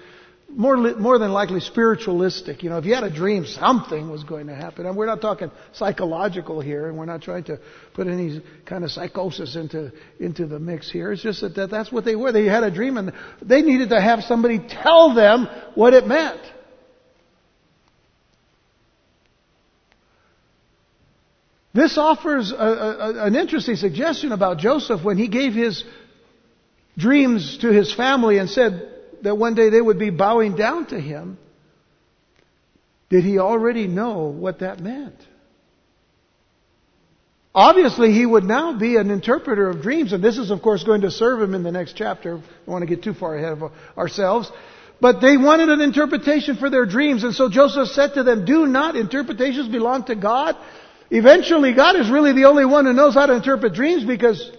more, 0.49 0.77
more 0.77 1.17
than 1.17 1.31
likely 1.31 1.59
spiritualistic. 1.59 2.63
You 2.63 2.69
know, 2.69 2.77
if 2.77 2.85
you 2.85 2.93
had 2.93 3.03
a 3.03 3.13
dream, 3.13 3.45
something 3.45 4.09
was 4.09 4.23
going 4.23 4.47
to 4.47 4.55
happen. 4.55 4.85
And 4.85 4.95
we're 4.95 5.05
not 5.05 5.21
talking 5.21 5.51
psychological 5.73 6.61
here, 6.61 6.87
and 6.87 6.97
we're 6.97 7.05
not 7.05 7.21
trying 7.21 7.45
to 7.45 7.59
put 7.93 8.07
any 8.07 8.43
kind 8.65 8.83
of 8.83 8.91
psychosis 8.91 9.55
into, 9.55 9.91
into 10.19 10.45
the 10.45 10.59
mix 10.59 10.91
here. 10.91 11.11
It's 11.11 11.23
just 11.23 11.41
that, 11.41 11.55
that 11.55 11.71
that's 11.71 11.91
what 11.91 12.05
they 12.05 12.15
were. 12.15 12.31
They 12.31 12.45
had 12.45 12.63
a 12.63 12.71
dream, 12.71 12.97
and 12.97 13.13
they 13.41 13.61
needed 13.61 13.89
to 13.89 13.99
have 13.99 14.23
somebody 14.23 14.59
tell 14.59 15.15
them 15.15 15.47
what 15.73 15.93
it 15.93 16.05
meant. 16.05 16.41
This 21.75 21.97
offers 21.97 22.53
a, 22.53 22.55
a, 22.55 23.25
an 23.25 23.35
interesting 23.35 23.75
suggestion 23.75 24.31
about 24.31 24.59
Joseph 24.59 25.03
when 25.03 25.17
he 25.17 25.27
gave 25.27 25.53
his 25.53 25.83
dreams 26.97 27.57
to 27.57 27.67
his 27.67 27.93
family 27.93 28.37
and 28.37 28.49
said 28.49 28.89
that 29.23 29.37
one 29.37 29.55
day 29.55 29.69
they 29.69 29.81
would 29.81 29.99
be 29.99 30.09
bowing 30.09 30.55
down 30.55 30.85
to 30.87 30.99
him. 30.99 31.37
Did 33.09 33.25
he 33.25 33.39
already 33.39 33.87
know 33.87 34.27
what 34.27 34.59
that 34.59 34.79
meant? 34.79 35.15
Obviously, 37.53 38.13
he 38.13 38.25
would 38.25 38.45
now 38.45 38.79
be 38.79 38.95
an 38.95 39.11
interpreter 39.11 39.69
of 39.69 39.81
dreams, 39.81 40.13
and 40.13 40.23
this 40.23 40.37
is, 40.37 40.51
of 40.51 40.61
course, 40.61 40.85
going 40.85 41.01
to 41.01 41.11
serve 41.11 41.41
him 41.41 41.53
in 41.53 41.63
the 41.63 41.73
next 41.73 41.97
chapter. 41.97 42.37
I 42.37 42.39
don't 42.39 42.67
want 42.67 42.83
to 42.83 42.87
get 42.87 43.03
too 43.03 43.13
far 43.13 43.35
ahead 43.35 43.51
of 43.51 43.71
ourselves. 43.97 44.49
But 45.01 45.19
they 45.19 45.35
wanted 45.35 45.67
an 45.67 45.81
interpretation 45.81 46.55
for 46.55 46.69
their 46.69 46.85
dreams, 46.85 47.25
and 47.25 47.35
so 47.35 47.49
Joseph 47.49 47.89
said 47.89 48.13
to 48.13 48.23
them, 48.23 48.45
Do 48.45 48.65
not 48.65 48.95
interpretations 48.95 49.67
belong 49.67 50.05
to 50.05 50.15
God? 50.15 50.55
Eventually, 51.09 51.73
God 51.73 51.95
is 51.95 52.09
really 52.09 52.33
the 52.33 52.45
only 52.45 52.65
one 52.65 52.85
who 52.85 52.93
knows 52.93 53.13
how 53.13 53.25
to 53.25 53.35
interpret 53.35 53.73
dreams 53.73 54.03
because 54.03 54.51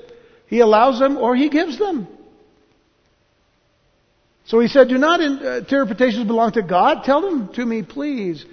He 0.46 0.60
allows 0.60 0.98
them 0.98 1.16
or 1.16 1.34
He 1.34 1.48
gives 1.48 1.78
them. 1.78 2.06
So 4.46 4.60
He 4.60 4.68
said, 4.68 4.88
do 4.88 4.98
not 4.98 5.20
uh, 5.20 5.58
interpretations 5.58 6.26
belong 6.26 6.52
to 6.52 6.62
God? 6.62 7.04
Tell 7.04 7.20
them 7.20 7.52
to 7.54 7.64
me, 7.64 7.82
please. 7.82 8.44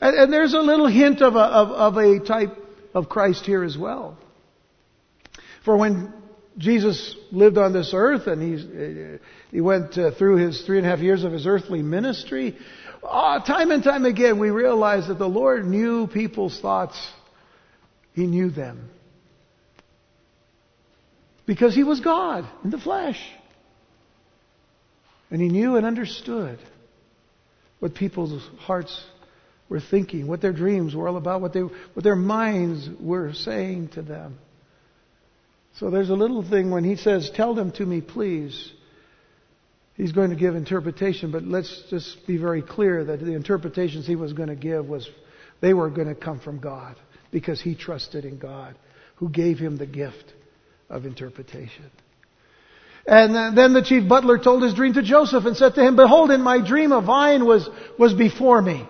And, 0.00 0.16
and 0.16 0.32
there's 0.32 0.54
a 0.54 0.60
little 0.60 0.86
hint 0.86 1.20
of 1.20 1.34
a, 1.34 1.40
of, 1.40 1.68
of 1.70 1.96
a 1.96 2.20
type 2.20 2.56
of 2.94 3.08
Christ 3.08 3.44
here 3.44 3.64
as 3.64 3.76
well. 3.76 4.16
For 5.64 5.76
when 5.76 6.12
Jesus 6.58 7.16
lived 7.32 7.58
on 7.58 7.72
this 7.72 7.92
earth 7.92 8.28
and 8.28 8.40
he, 8.40 8.54
uh, 8.54 9.18
he 9.50 9.60
went 9.60 9.98
uh, 9.98 10.12
through 10.12 10.36
his 10.36 10.62
three 10.62 10.78
and 10.78 10.86
a 10.86 10.90
half 10.90 11.00
years 11.00 11.24
of 11.24 11.32
his 11.32 11.46
earthly 11.46 11.82
ministry, 11.82 12.56
uh, 13.02 13.40
time 13.40 13.70
and 13.70 13.82
time 13.82 14.04
again 14.04 14.38
we 14.38 14.50
realize 14.50 15.08
that 15.08 15.18
the 15.18 15.28
Lord 15.28 15.66
knew 15.66 16.06
people's 16.06 16.58
thoughts 16.60 16.96
he 18.16 18.26
knew 18.26 18.50
them. 18.50 18.88
Because 21.44 21.74
he 21.74 21.84
was 21.84 22.00
God 22.00 22.48
in 22.64 22.70
the 22.70 22.78
flesh. 22.78 23.20
And 25.30 25.40
he 25.40 25.48
knew 25.48 25.76
and 25.76 25.84
understood 25.84 26.58
what 27.78 27.94
people's 27.94 28.42
hearts 28.60 29.04
were 29.68 29.80
thinking, 29.80 30.26
what 30.26 30.40
their 30.40 30.54
dreams 30.54 30.94
were 30.94 31.06
all 31.06 31.18
about, 31.18 31.42
what, 31.42 31.52
they, 31.52 31.60
what 31.60 32.02
their 32.02 32.16
minds 32.16 32.88
were 32.98 33.34
saying 33.34 33.88
to 33.88 34.02
them. 34.02 34.38
So 35.78 35.90
there's 35.90 36.08
a 36.08 36.14
little 36.14 36.42
thing 36.42 36.70
when 36.70 36.84
he 36.84 36.96
says, 36.96 37.30
Tell 37.34 37.54
them 37.54 37.70
to 37.72 37.84
me, 37.84 38.00
please. 38.00 38.72
He's 39.94 40.12
going 40.12 40.30
to 40.30 40.36
give 40.36 40.54
interpretation, 40.54 41.32
but 41.32 41.42
let's 41.42 41.84
just 41.90 42.26
be 42.26 42.38
very 42.38 42.62
clear 42.62 43.04
that 43.04 43.20
the 43.20 43.34
interpretations 43.34 44.06
he 44.06 44.16
was 44.16 44.32
going 44.32 44.48
to 44.48 44.56
give 44.56 44.86
was 44.86 45.08
they 45.60 45.74
were 45.74 45.90
going 45.90 46.08
to 46.08 46.14
come 46.14 46.40
from 46.40 46.60
God 46.60 46.96
because 47.36 47.60
he 47.60 47.74
trusted 47.74 48.24
in 48.24 48.38
God 48.38 48.74
who 49.16 49.28
gave 49.28 49.58
him 49.58 49.76
the 49.76 49.84
gift 49.84 50.32
of 50.88 51.04
interpretation. 51.04 51.84
And 53.06 53.54
then 53.54 53.74
the 53.74 53.82
chief 53.82 54.08
butler 54.08 54.38
told 54.38 54.62
his 54.62 54.72
dream 54.72 54.94
to 54.94 55.02
Joseph 55.02 55.44
and 55.44 55.54
said 55.54 55.74
to 55.74 55.86
him, 55.86 55.96
Behold, 55.96 56.30
in 56.30 56.40
my 56.40 56.66
dream 56.66 56.92
a 56.92 57.02
vine 57.02 57.44
was, 57.44 57.68
was 57.98 58.14
before 58.14 58.62
me. 58.62 58.88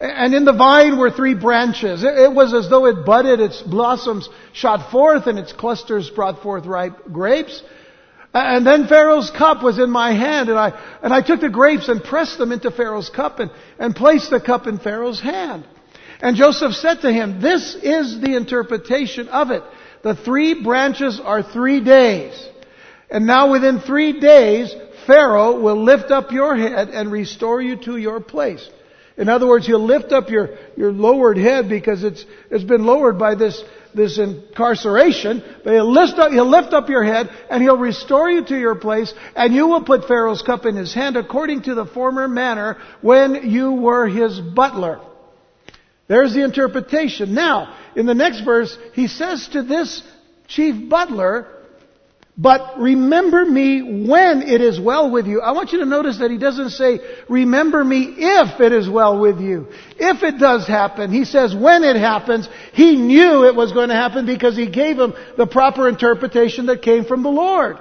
And 0.00 0.34
in 0.34 0.44
the 0.44 0.54
vine 0.54 0.98
were 0.98 1.12
three 1.12 1.34
branches. 1.34 2.02
It 2.02 2.32
was 2.32 2.52
as 2.52 2.68
though 2.68 2.86
it 2.86 3.06
budded, 3.06 3.38
its 3.38 3.62
blossoms 3.62 4.28
shot 4.52 4.90
forth, 4.90 5.28
and 5.28 5.38
its 5.38 5.52
clusters 5.52 6.10
brought 6.10 6.42
forth 6.42 6.66
ripe 6.66 7.04
grapes. 7.12 7.62
And 8.34 8.66
then 8.66 8.88
Pharaoh's 8.88 9.30
cup 9.30 9.62
was 9.62 9.78
in 9.78 9.90
my 9.90 10.14
hand, 10.14 10.48
and 10.48 10.58
I, 10.58 10.72
and 11.00 11.12
I 11.12 11.22
took 11.22 11.40
the 11.42 11.48
grapes 11.48 11.86
and 11.86 12.02
pressed 12.02 12.38
them 12.38 12.50
into 12.50 12.72
Pharaoh's 12.72 13.08
cup 13.08 13.38
and, 13.38 13.52
and 13.78 13.94
placed 13.94 14.30
the 14.30 14.40
cup 14.40 14.66
in 14.66 14.80
Pharaoh's 14.80 15.20
hand. 15.20 15.64
And 16.20 16.36
Joseph 16.36 16.74
said 16.74 17.02
to 17.02 17.12
him, 17.12 17.40
This 17.40 17.74
is 17.74 18.20
the 18.20 18.34
interpretation 18.36 19.28
of 19.28 19.50
it. 19.50 19.62
The 20.02 20.14
three 20.14 20.62
branches 20.62 21.20
are 21.22 21.42
three 21.42 21.80
days. 21.80 22.48
And 23.10 23.26
now 23.26 23.50
within 23.50 23.80
three 23.80 24.20
days, 24.20 24.74
Pharaoh 25.06 25.60
will 25.60 25.82
lift 25.82 26.10
up 26.10 26.32
your 26.32 26.56
head 26.56 26.88
and 26.90 27.10
restore 27.10 27.62
you 27.62 27.76
to 27.84 27.96
your 27.96 28.20
place. 28.20 28.68
In 29.16 29.28
other 29.28 29.48
words, 29.48 29.66
he'll 29.66 29.84
lift 29.84 30.12
up 30.12 30.30
your, 30.30 30.50
your 30.76 30.92
lowered 30.92 31.38
head 31.38 31.68
because 31.68 32.04
it's, 32.04 32.24
it's 32.50 32.62
been 32.62 32.84
lowered 32.84 33.18
by 33.18 33.34
this, 33.34 33.60
this 33.92 34.18
incarceration. 34.18 35.42
But 35.64 35.72
he'll 35.72 35.90
lift, 35.90 36.18
up, 36.18 36.30
he'll 36.30 36.48
lift 36.48 36.72
up 36.72 36.88
your 36.88 37.02
head 37.02 37.28
and 37.50 37.62
he'll 37.62 37.78
restore 37.78 38.30
you 38.30 38.44
to 38.44 38.56
your 38.56 38.76
place 38.76 39.12
and 39.34 39.52
you 39.52 39.66
will 39.66 39.82
put 39.82 40.06
Pharaoh's 40.06 40.42
cup 40.42 40.66
in 40.66 40.76
his 40.76 40.94
hand 40.94 41.16
according 41.16 41.62
to 41.62 41.74
the 41.74 41.86
former 41.86 42.28
manner 42.28 42.76
when 43.00 43.50
you 43.50 43.72
were 43.72 44.06
his 44.06 44.38
butler. 44.38 45.00
There's 46.08 46.34
the 46.34 46.42
interpretation. 46.42 47.34
Now, 47.34 47.76
in 47.94 48.06
the 48.06 48.14
next 48.14 48.40
verse, 48.40 48.76
he 48.94 49.06
says 49.06 49.48
to 49.52 49.62
this 49.62 50.02
chief 50.46 50.88
butler, 50.88 51.46
but 52.40 52.78
remember 52.78 53.44
me 53.44 54.06
when 54.06 54.42
it 54.42 54.60
is 54.60 54.78
well 54.78 55.10
with 55.10 55.26
you. 55.26 55.40
I 55.40 55.50
want 55.52 55.72
you 55.72 55.80
to 55.80 55.84
notice 55.84 56.20
that 56.20 56.30
he 56.30 56.38
doesn't 56.38 56.70
say, 56.70 57.00
remember 57.28 57.84
me 57.84 58.14
if 58.16 58.60
it 58.60 58.72
is 58.72 58.88
well 58.88 59.18
with 59.18 59.40
you. 59.40 59.66
If 59.98 60.22
it 60.22 60.38
does 60.38 60.66
happen, 60.66 61.10
he 61.10 61.24
says 61.24 61.54
when 61.54 61.82
it 61.82 61.96
happens, 61.96 62.48
he 62.72 62.94
knew 62.94 63.44
it 63.44 63.56
was 63.56 63.72
going 63.72 63.88
to 63.88 63.96
happen 63.96 64.24
because 64.24 64.56
he 64.56 64.70
gave 64.70 64.98
him 64.98 65.14
the 65.36 65.46
proper 65.46 65.88
interpretation 65.88 66.66
that 66.66 66.80
came 66.80 67.04
from 67.04 67.24
the 67.24 67.28
Lord. 67.28 67.78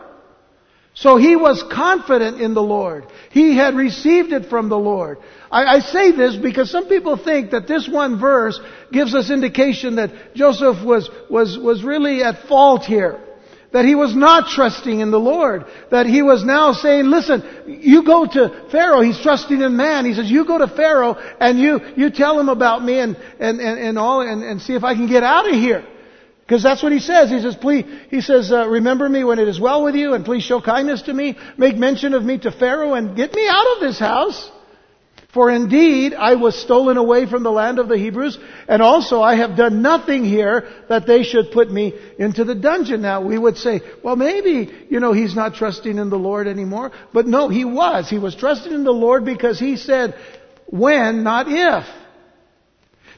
So 1.00 1.18
he 1.18 1.36
was 1.36 1.64
confident 1.72 2.42
in 2.42 2.56
the 2.56 2.64
Lord. 2.64 3.06
He 3.30 3.56
had 3.56 3.76
received 3.76 4.34
it 4.34 4.50
from 4.50 4.68
the 4.68 4.80
Lord. 4.80 5.20
I, 5.52 5.76
I, 5.76 5.80
say 5.80 6.12
this 6.12 6.36
because 6.36 6.72
some 6.72 6.90
people 6.90 7.18
think 7.18 7.52
that 7.52 7.68
this 7.68 7.88
one 7.88 8.20
verse 8.20 8.60
gives 8.92 9.14
us 9.14 9.30
indication 9.30 9.98
that 9.98 10.34
Joseph 10.34 10.84
was, 10.84 11.08
was, 11.30 11.56
was 11.56 11.84
really 11.84 12.24
at 12.24 12.48
fault 12.48 12.84
here. 12.86 13.22
That 13.74 13.86
he 13.86 13.94
was 13.94 14.16
not 14.16 14.50
trusting 14.50 15.00
in 15.00 15.12
the 15.12 15.20
Lord. 15.20 15.66
That 15.92 16.08
he 16.08 16.24
was 16.24 16.44
now 16.44 16.74
saying, 16.74 17.06
listen, 17.06 17.44
you 17.68 18.04
go 18.04 18.26
to 18.26 18.68
Pharaoh. 18.72 19.02
He's 19.02 19.22
trusting 19.22 19.62
in 19.62 19.78
man. 19.78 20.04
He 20.04 20.16
says, 20.16 20.32
you 20.32 20.48
go 20.48 20.58
to 20.58 20.68
Pharaoh 20.68 21.14
and 21.40 21.60
you, 21.60 21.80
you 21.96 22.10
tell 22.10 22.40
him 22.40 22.50
about 22.50 22.84
me 22.84 22.98
and, 22.98 23.16
and, 23.40 23.60
and, 23.60 23.80
and 23.80 24.00
all 24.00 24.22
and, 24.22 24.42
and 24.42 24.60
see 24.60 24.74
if 24.74 24.84
I 24.84 24.96
can 24.96 25.06
get 25.06 25.22
out 25.22 25.48
of 25.48 25.54
here. 25.54 25.86
Because 26.48 26.64
that's 26.64 26.82
what 26.82 26.94
he 26.94 27.00
says. 27.00 27.30
He 27.30 27.42
says, 27.42 27.58
please, 27.58 27.86
he 28.10 28.22
says, 28.22 28.54
uh, 28.54 28.70
remember 28.70 29.10
me 29.10 29.26
when 29.26 29.38
it 29.38 29.50
is 29.50 29.60
well 29.60 29.84
with 29.84 29.96
you 29.96 30.14
and 30.14 30.24
please 30.24 30.44
show 30.44 30.62
kindness 30.62 31.02
to 31.04 31.14
me. 31.14 31.38
Make 31.58 31.76
mention 31.76 32.14
of 32.14 32.24
me 32.24 32.38
to 32.38 32.52
Pharaoh 32.52 32.94
and 32.94 33.18
get 33.18 33.34
me 33.36 33.46
out 33.50 33.76
of 33.76 33.82
this 33.82 34.00
house. 34.00 34.50
For 35.34 35.52
indeed, 35.52 36.14
I 36.14 36.36
was 36.36 36.56
stolen 36.56 36.96
away 36.96 37.26
from 37.26 37.44
the 37.44 37.52
land 37.52 37.80
of 37.80 37.90
the 37.90 37.98
Hebrews, 37.98 38.40
and 38.70 38.82
also 38.82 39.22
I 39.22 39.36
have 39.36 39.58
done 39.58 39.82
nothing 39.82 40.24
here 40.24 40.68
that 40.88 41.06
they 41.06 41.24
should 41.24 41.52
put 41.52 41.70
me 41.70 41.94
into 42.18 42.46
the 42.46 42.56
dungeon. 42.56 43.02
Now, 43.02 43.22
we 43.22 43.38
would 43.38 43.58
say, 43.58 43.82
well, 44.02 44.16
maybe, 44.16 44.74
you 44.90 45.02
know, 45.02 45.12
he's 45.12 45.36
not 45.36 45.54
trusting 45.54 45.98
in 45.98 46.10
the 46.10 46.18
Lord 46.18 46.48
anymore. 46.48 46.94
But 47.14 47.28
no, 47.28 47.50
he 47.50 47.66
was. 47.66 48.10
He 48.10 48.20
was 48.20 48.36
trusting 48.36 48.72
in 48.72 48.86
the 48.86 48.92
Lord 48.94 49.26
because 49.26 49.60
he 49.60 49.76
said, 49.76 50.16
when, 50.68 51.24
not 51.24 51.48
if. 51.50 51.86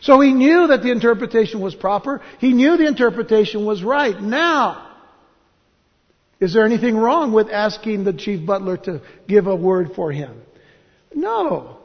So 0.02 0.20
he 0.22 0.34
knew 0.34 0.68
that 0.68 0.82
the 0.82 0.92
interpretation 0.92 1.60
was 1.60 1.76
proper. 1.76 2.22
He 2.40 2.54
knew 2.54 2.78
the 2.78 2.88
interpretation 2.88 3.66
was 3.66 3.84
right. 3.84 4.20
Now, 4.20 4.88
is 6.40 6.54
there 6.54 6.66
anything 6.66 6.96
wrong 6.96 7.34
with 7.34 7.50
asking 7.50 8.06
the 8.06 8.14
chief 8.14 8.46
butler 8.46 8.78
to 8.78 9.02
give 9.28 9.48
a 9.48 9.56
word 9.56 9.92
for 9.96 10.12
him? 10.12 10.42
No. 11.14 11.78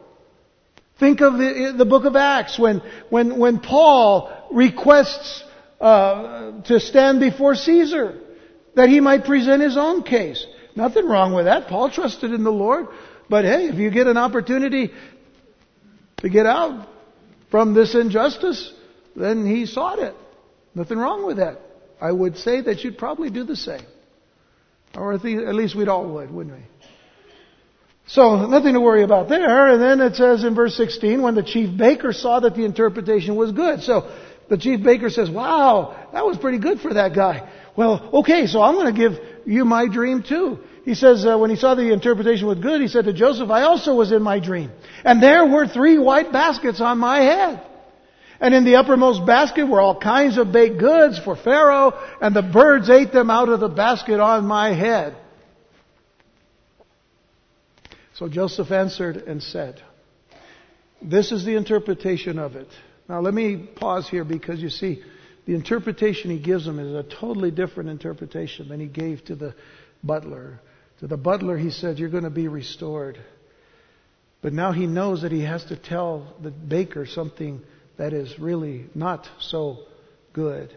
Think 1.01 1.21
of 1.21 1.35
the, 1.35 1.75
the 1.77 1.85
book 1.85 2.05
of 2.05 2.15
Acts 2.15 2.57
when, 2.59 2.81
when, 3.11 3.37
when 3.39 3.59
Paul 3.59 4.49
requests 4.53 5.43
uh, 5.81 6.63
to 6.63 6.79
stand 6.79 7.19
before 7.19 7.57
Caesar 7.57 8.21
that 8.77 8.89
he 8.89 9.01
might 9.01 9.25
present 9.25 9.61
his 9.61 9.77
own 9.77 10.05
case. 10.05 10.47
Nothing 10.77 11.07
wrong 11.07 11.35
with 11.35 11.47
that. 11.47 11.67
Paul 11.67 11.91
trusted 11.91 12.33
in 12.33 12.45
the 12.45 12.53
Lord. 12.53 12.87
But 13.29 13.45
hey, 13.45 13.69
if 13.69 13.77
you 13.77 13.91
get 13.91 14.07
an 14.07 14.17
opportunity 14.17 14.93
to 16.19 16.29
get 16.29 16.47
out 16.47 16.89
from 17.51 17.75
this 17.75 17.95
injustice, 17.95 18.73
then 19.15 19.47
he 19.47 19.67
sought 19.67 19.99
it. 19.99 20.15
Nothing 20.75 20.99
wrong 20.99 21.27
with 21.27 21.37
that. 21.37 21.61
I 22.01 22.11
would 22.11 22.37
say 22.37 22.61
that 22.63 22.83
you'd 22.83 22.99
probably 22.99 23.31
do 23.31 23.45
the 23.45 23.57
same. 23.57 23.85
Or 24.95 25.13
at 25.13 25.25
least 25.25 25.75
we'd 25.77 25.89
all 25.89 26.07
would, 26.15 26.31
wouldn't 26.31 26.57
we? 26.57 26.63
So 28.07 28.47
nothing 28.47 28.75
to 28.75 28.81
worry 28.81 29.03
about 29.03 29.29
there. 29.29 29.69
And 29.69 29.81
then 29.81 30.01
it 30.07 30.17
says 30.17 30.45
in 30.45 30.55
verse 30.55 30.77
16, 30.77 31.23
when 31.23 31.35
the 31.35 31.43
chief 31.43 31.77
baker 31.77 32.13
saw 32.13 32.41
that 32.41 32.55
the 32.55 32.65
interpretation 32.65 33.35
was 33.35 33.53
good. 33.53 33.83
So 33.83 34.11
the 34.51 34.59
chief 34.59 34.83
baker 34.83 35.09
says, 35.09 35.31
wow, 35.31 36.09
that 36.13 36.25
was 36.27 36.37
pretty 36.37 36.59
good 36.59 36.81
for 36.81 36.95
that 36.95 37.15
guy. 37.15 37.51
Well, 37.77 38.11
okay, 38.21 38.47
so 38.47 38.61
I'm 38.63 38.75
going 38.75 38.95
to 38.95 39.01
give 39.01 39.19
you 39.47 39.65
my 39.65 39.89
dream 39.89 40.23
too. 40.23 40.59
He 40.85 40.95
says, 40.95 41.25
uh, 41.25 41.39
when 41.39 41.49
he 41.49 41.57
saw 41.57 41.75
the 41.75 41.93
interpretation 41.93 42.47
was 42.47 42.59
good, 42.59 42.81
he 42.83 42.89
said 42.89 43.07
to 43.07 43.13
Joseph, 43.15 43.51
I 43.51 43.63
also 43.63 43.95
was 43.95 44.13
in 44.13 44.23
my 44.23 44.39
dream. 44.39 44.71
And 45.03 45.23
there 45.23 45.47
were 45.47 45.67
three 45.67 45.99
white 45.99 46.31
baskets 46.31 46.81
on 46.81 46.99
my 46.99 47.21
head. 47.21 47.63
And 48.39 48.55
in 48.55 48.65
the 48.65 48.77
uppermost 48.77 49.25
basket 49.25 49.65
were 49.65 49.81
all 49.81 49.99
kinds 49.99 50.37
of 50.37 50.53
baked 50.53 50.79
goods 50.79 51.19
for 51.19 51.37
Pharaoh, 51.37 51.93
and 52.21 52.37
the 52.37 52.43
birds 52.43 52.91
ate 52.91 53.13
them 53.13 53.31
out 53.31 53.49
of 53.49 53.61
the 53.61 53.69
basket 53.69 54.21
on 54.21 54.45
my 54.45 54.75
head. 54.75 55.17
So 58.15 58.29
Joseph 58.29 58.71
answered 58.71 59.17
and 59.17 59.43
said, 59.43 59.81
This 61.01 61.33
is 61.33 61.45
the 61.45 61.57
interpretation 61.57 62.39
of 62.39 62.57
it. 62.57 62.69
Now 63.09 63.21
let 63.21 63.33
me 63.33 63.57
pause 63.57 64.09
here 64.09 64.25
because 64.25 64.61
you 64.61 64.69
see, 64.71 65.03
the 65.47 65.55
interpretation 65.55 66.31
he 66.31 66.39
gives 66.39 66.67
him 66.67 66.79
is 66.79 66.95
a 66.95 67.03
totally 67.03 67.51
different 67.51 67.91
interpretation 67.91 68.69
than 68.69 68.81
he 68.81 68.87
gave 68.87 69.25
to 69.27 69.35
the 69.35 69.55
butler. 70.03 70.61
To 71.01 71.07
the 71.07 71.17
butler, 71.17 71.57
he 71.57 71.71
said, 71.71 71.99
You're 71.99 72.09
going 72.09 72.25
to 72.25 72.31
be 72.31 72.49
restored. 72.49 73.19
But 74.43 74.53
now 74.53 74.73
he 74.73 74.87
knows 74.87 75.23
that 75.23 75.33
he 75.33 75.43
has 75.43 75.65
to 75.67 75.77
tell 75.77 76.35
the 76.43 76.51
baker 76.51 77.07
something 77.07 77.63
that 77.97 78.13
is 78.13 78.39
really 78.39 78.87
not 78.95 79.27
so 79.41 79.79
good. 80.33 80.77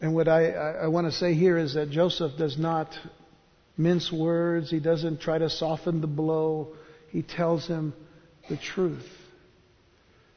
And 0.00 0.14
what 0.14 0.26
I, 0.26 0.50
I, 0.50 0.88
want 0.88 1.06
to 1.06 1.12
say 1.12 1.34
here 1.34 1.56
is 1.56 1.74
that 1.74 1.90
Joseph 1.90 2.32
does 2.36 2.58
not 2.58 2.88
mince 3.76 4.10
words. 4.10 4.68
He 4.68 4.80
doesn't 4.80 5.20
try 5.20 5.38
to 5.38 5.48
soften 5.48 6.00
the 6.00 6.08
blow. 6.08 6.74
He 7.10 7.22
tells 7.22 7.68
him 7.68 7.94
the 8.48 8.56
truth. 8.56 9.08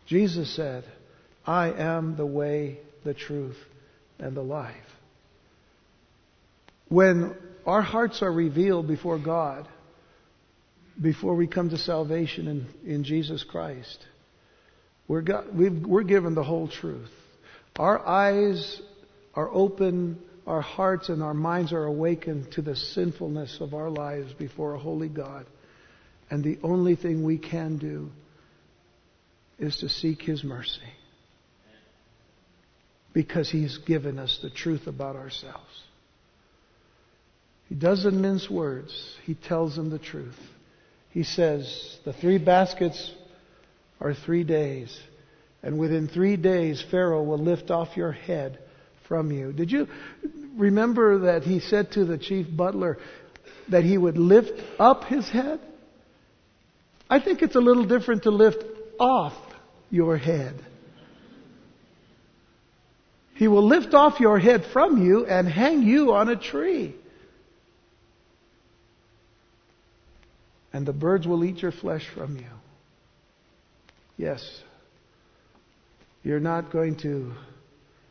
Jesus 0.05 0.55
said, 0.55 0.84
I 1.47 1.71
am 1.71 2.15
the 2.15 2.25
way, 2.25 2.79
the 3.03 3.15
truth, 3.15 3.58
and 4.19 4.38
the 4.38 4.43
life. 4.43 4.75
When 6.89 7.35
our 7.65 7.81
hearts 7.81 8.21
are 8.21 8.31
revealed 8.31 8.87
before 8.87 9.19
God, 9.19 9.67
before 11.01 11.35
we 11.35 11.47
come 11.47 11.69
to 11.69 11.77
salvation 11.77 12.47
in, 12.47 12.67
in 12.89 13.03
Jesus 13.03 13.43
Christ, 13.43 14.05
we're, 15.07 15.21
got, 15.21 15.53
we 15.53 15.67
are 15.67 16.03
given 16.03 16.35
the 16.35 16.43
whole 16.43 16.67
truth. 16.67 17.11
Our 17.77 18.05
eyes 18.05 18.81
are 19.33 19.49
open 19.51 20.19
our 20.47 20.61
hearts 20.61 21.09
and 21.09 21.23
our 21.23 21.33
minds 21.33 21.73
are 21.73 21.85
awakened 21.85 22.51
to 22.51 22.61
the 22.61 22.75
sinfulness 22.75 23.57
of 23.61 23.73
our 23.73 23.89
lives 23.89 24.31
before 24.33 24.75
a 24.75 24.79
holy 24.79 25.09
God. 25.09 25.45
And 26.29 26.43
the 26.43 26.59
only 26.63 26.95
thing 26.95 27.23
we 27.23 27.37
can 27.37 27.77
do 27.77 28.11
is 29.57 29.77
to 29.77 29.89
seek 29.89 30.21
His 30.21 30.43
mercy. 30.43 30.79
Because 33.13 33.49
He's 33.49 33.77
given 33.79 34.19
us 34.19 34.39
the 34.41 34.49
truth 34.49 34.87
about 34.87 35.15
ourselves. 35.15 35.83
He 37.67 37.75
doesn't 37.75 38.19
mince 38.19 38.49
words. 38.49 39.15
He 39.25 39.34
tells 39.34 39.75
them 39.75 39.89
the 39.89 39.99
truth. 39.99 40.38
He 41.10 41.23
says, 41.23 41.97
the 42.04 42.13
three 42.13 42.38
baskets 42.38 43.12
are 43.99 44.13
three 44.13 44.43
days. 44.43 44.97
And 45.63 45.80
within 45.80 46.08
three 46.08 46.38
days, 46.38 46.84
Pharaoh 46.91 47.23
will 47.23 47.39
lift 47.39 47.71
off 47.71 47.97
your 47.97 48.12
head 48.12 48.60
from 49.08 49.32
you. 49.32 49.51
Did 49.51 49.71
you 49.71 49.88
remember 50.56 51.19
that 51.19 51.43
he 51.43 51.60
said 51.60 51.91
to 51.93 52.06
the 52.06 52.17
chief 52.17 52.47
butler 52.56 52.97
that 53.69 53.84
he 53.84 53.97
would 53.97 54.17
lift 54.17 54.62
up 54.78 55.06
his 55.06 55.28
head? 55.28 55.60
I 57.10 57.19
think 57.19 57.41
it's 57.41 57.56
a 57.56 57.62
little 57.62 57.86
different 57.86 58.23
to 58.23 58.32
lift 58.32 58.63
off 58.99 59.34
your 59.89 60.17
head. 60.17 60.56
He 63.36 63.47
will 63.47 63.67
lift 63.67 63.93
off 63.93 64.19
your 64.19 64.39
head 64.39 64.65
from 64.71 65.04
you 65.04 65.25
and 65.25 65.47
hang 65.47 65.84
you 65.84 66.13
on 66.13 66.30
a 66.30 66.36
tree. 66.36 66.95
And 70.75 70.85
the 70.85 70.91
birds 70.91 71.25
will 71.25 71.45
eat 71.45 71.61
your 71.61 71.71
flesh 71.71 72.05
from 72.13 72.35
you. 72.35 72.51
Yes, 74.17 74.45
you're 76.21 76.41
not 76.41 76.69
going 76.69 76.97
to 76.97 77.31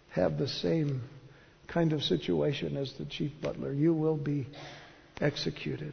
have 0.09 0.39
the 0.39 0.49
same 0.49 1.03
kind 1.69 1.93
of 1.93 2.03
situation 2.03 2.79
as 2.79 2.91
the 2.95 3.05
chief 3.05 3.33
butler. 3.43 3.71
You 3.71 3.93
will 3.93 4.17
be 4.17 4.47
executed. 5.21 5.93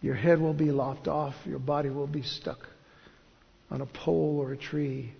Your 0.00 0.14
head 0.14 0.40
will 0.40 0.54
be 0.54 0.70
lopped 0.70 1.08
off. 1.08 1.34
Your 1.44 1.58
body 1.58 1.90
will 1.90 2.06
be 2.06 2.22
stuck 2.22 2.60
on 3.70 3.82
a 3.82 3.86
pole 3.86 4.38
or 4.40 4.52
a 4.52 4.56
tree 4.56 5.12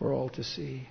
for 0.00 0.12
all 0.12 0.30
to 0.30 0.42
see. 0.42 0.88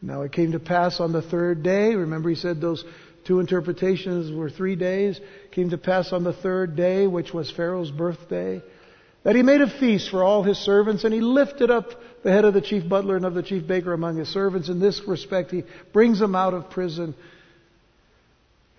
Now 0.00 0.22
it 0.22 0.32
came 0.32 0.52
to 0.52 0.58
pass 0.58 0.98
on 0.98 1.12
the 1.12 1.20
third 1.20 1.62
day. 1.62 1.94
Remember, 1.94 2.30
he 2.30 2.36
said 2.36 2.58
those 2.58 2.82
two 3.24 3.40
interpretations 3.40 4.32
were 4.32 4.50
three 4.50 4.76
days. 4.76 5.20
Came 5.52 5.70
to 5.70 5.78
pass 5.78 6.12
on 6.12 6.24
the 6.24 6.32
third 6.32 6.76
day, 6.76 7.06
which 7.06 7.32
was 7.32 7.50
Pharaoh's 7.50 7.90
birthday, 7.90 8.62
that 9.22 9.36
he 9.36 9.42
made 9.42 9.60
a 9.60 9.68
feast 9.68 10.10
for 10.10 10.24
all 10.24 10.42
his 10.42 10.58
servants, 10.58 11.04
and 11.04 11.12
he 11.12 11.20
lifted 11.20 11.70
up 11.70 11.90
the 12.22 12.32
head 12.32 12.44
of 12.44 12.54
the 12.54 12.60
chief 12.60 12.88
butler 12.88 13.16
and 13.16 13.24
of 13.24 13.34
the 13.34 13.42
chief 13.42 13.66
baker 13.66 13.92
among 13.92 14.16
his 14.16 14.28
servants. 14.28 14.68
In 14.68 14.80
this 14.80 15.02
respect, 15.06 15.50
he 15.50 15.64
brings 15.92 16.18
them 16.18 16.34
out 16.34 16.54
of 16.54 16.70
prison. 16.70 17.14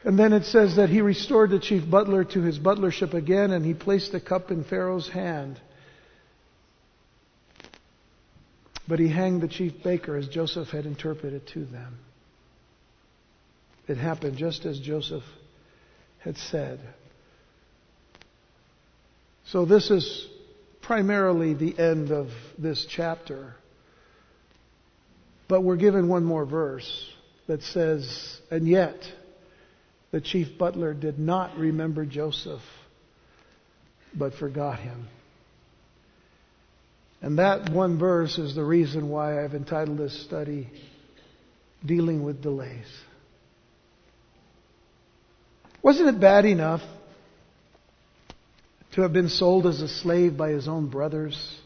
And 0.04 0.18
then 0.18 0.34
it 0.34 0.46
says 0.46 0.78
that 0.78 0.90
he 0.90 1.02
restored 1.02 1.52
the 1.52 1.60
chief 1.60 1.88
butler 1.90 2.24
to 2.24 2.42
his 2.42 2.58
butlership 2.58 3.14
again, 3.14 3.52
and 3.52 3.64
he 3.64 3.76
placed 3.76 4.12
the 4.12 4.20
cup 4.20 4.50
in 4.50 4.64
Pharaoh's 4.64 5.08
hand. 5.08 5.60
But 8.88 9.00
he 9.00 9.08
hanged 9.08 9.42
the 9.42 9.48
chief 9.48 9.84
baker 9.84 10.18
as 10.18 10.28
Joseph 10.28 10.70
had 10.70 10.86
interpreted 10.86 11.48
to 11.54 11.66
them. 11.66 12.00
It 13.88 13.98
happened 13.98 14.38
just 14.38 14.66
as 14.66 14.80
Joseph 14.80 15.24
had 16.20 16.38
said. 16.38 16.80
So 19.46 19.66
this 19.66 19.90
is 19.90 20.28
primarily 20.82 21.54
the 21.54 21.78
end 21.78 22.12
of 22.12 22.30
this 22.58 22.86
chapter. 22.90 23.56
But 25.48 25.62
we're 25.62 25.78
given 25.78 26.08
one 26.08 26.24
more 26.24 26.46
verse 26.46 27.10
that 27.48 27.64
says, 27.64 28.40
And 28.50 28.68
yet 28.68 28.96
the 30.12 30.22
chief 30.22 30.58
butler 30.58 30.94
did 30.94 31.20
not 31.20 31.58
remember 31.58 32.06
Joseph, 32.06 32.62
but 34.14 34.34
forgot 34.36 34.80
him. 34.80 35.08
And 37.22 37.38
that 37.38 37.70
one 37.70 38.00
verse 38.00 38.38
is 38.38 38.56
the 38.56 38.64
reason 38.64 39.10
why 39.10 39.44
I've 39.44 39.54
entitled 39.54 39.98
this 39.98 40.24
study, 40.26 40.70
dealing 41.86 42.24
with 42.24 42.42
delays. 42.42 42.88
Wasn't 45.82 46.08
it 46.08 46.20
bad 46.20 46.46
enough 46.46 46.82
to 48.94 49.02
have 49.02 49.14
been 49.14 49.30
sold 49.30 49.66
as 49.66 49.82
a 49.82 49.88
slave 49.88 50.38
by 50.38 50.50
his 50.50 50.68
own 50.68 50.88
brothers? 50.90 51.60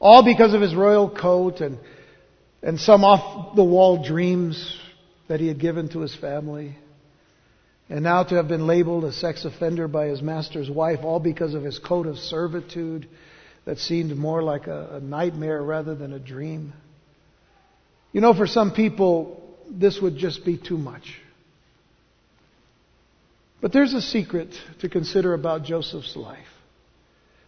All 0.00 0.24
because 0.24 0.54
of 0.54 0.60
his 0.60 0.74
royal 0.74 1.10
coat 1.10 1.60
and, 1.60 1.78
and 2.62 2.80
some 2.80 3.04
off 3.04 3.54
the 3.56 3.64
wall 3.64 4.02
dreams 4.02 4.78
that 5.28 5.40
he 5.40 5.48
had 5.48 5.60
given 5.60 5.88
to 5.90 6.00
his 6.00 6.14
family. 6.14 6.76
And 7.90 8.02
now 8.02 8.22
to 8.22 8.34
have 8.36 8.48
been 8.48 8.66
labeled 8.66 9.04
a 9.04 9.12
sex 9.12 9.44
offender 9.44 9.88
by 9.88 10.06
his 10.06 10.22
master's 10.22 10.70
wife, 10.70 11.00
all 11.02 11.20
because 11.20 11.54
of 11.54 11.62
his 11.62 11.78
coat 11.78 12.06
of 12.06 12.16
servitude 12.18 13.08
that 13.64 13.78
seemed 13.78 14.16
more 14.16 14.42
like 14.42 14.66
a, 14.66 14.96
a 14.96 15.00
nightmare 15.00 15.62
rather 15.62 15.94
than 15.94 16.12
a 16.12 16.18
dream. 16.18 16.72
You 18.12 18.22
know, 18.22 18.32
for 18.32 18.46
some 18.46 18.72
people, 18.72 19.42
this 19.70 20.00
would 20.00 20.16
just 20.16 20.44
be 20.44 20.56
too 20.56 20.78
much. 20.78 21.20
But 23.60 23.72
there's 23.72 23.94
a 23.94 24.00
secret 24.00 24.54
to 24.80 24.88
consider 24.88 25.34
about 25.34 25.64
Joseph's 25.64 26.16
life. 26.16 26.38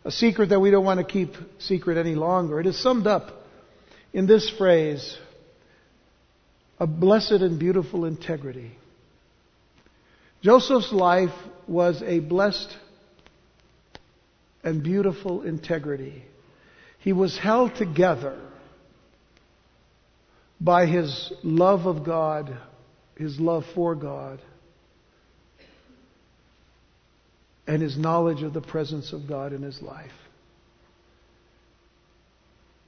A 0.04 0.10
secret 0.10 0.48
that 0.48 0.60
we 0.60 0.70
don't 0.70 0.84
want 0.84 0.98
to 0.98 1.04
keep 1.04 1.34
secret 1.58 1.98
any 1.98 2.14
longer. 2.14 2.58
It 2.58 2.66
is 2.66 2.80
summed 2.80 3.06
up 3.06 3.40
in 4.12 4.26
this 4.26 4.50
phrase, 4.50 5.16
a 6.78 6.86
blessed 6.86 7.32
and 7.32 7.58
beautiful 7.58 8.04
integrity. 8.04 8.72
Joseph's 10.42 10.92
life 10.92 11.34
was 11.68 12.02
a 12.02 12.18
blessed 12.18 12.76
and 14.64 14.82
beautiful 14.82 15.42
integrity. 15.42 16.24
He 16.98 17.12
was 17.12 17.38
held 17.38 17.76
together 17.76 18.38
by 20.60 20.86
his 20.86 21.32
love 21.42 21.86
of 21.86 22.04
God, 22.04 22.56
his 23.16 23.38
love 23.38 23.64
for 23.74 23.94
God, 23.94 24.40
and 27.70 27.80
his 27.80 27.96
knowledge 27.96 28.42
of 28.42 28.52
the 28.52 28.60
presence 28.60 29.12
of 29.12 29.28
God 29.28 29.52
in 29.52 29.62
his 29.62 29.80
life. 29.80 30.10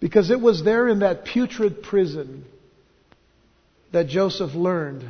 Because 0.00 0.28
it 0.32 0.40
was 0.40 0.64
there 0.64 0.88
in 0.88 0.98
that 0.98 1.24
putrid 1.24 1.84
prison 1.84 2.44
that 3.92 4.08
Joseph 4.08 4.54
learned 4.54 5.08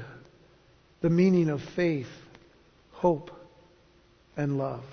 the 1.00 1.08
meaning 1.08 1.48
of 1.48 1.62
faith, 1.74 2.10
hope, 2.90 3.30
and 4.36 4.58
love. 4.58 4.84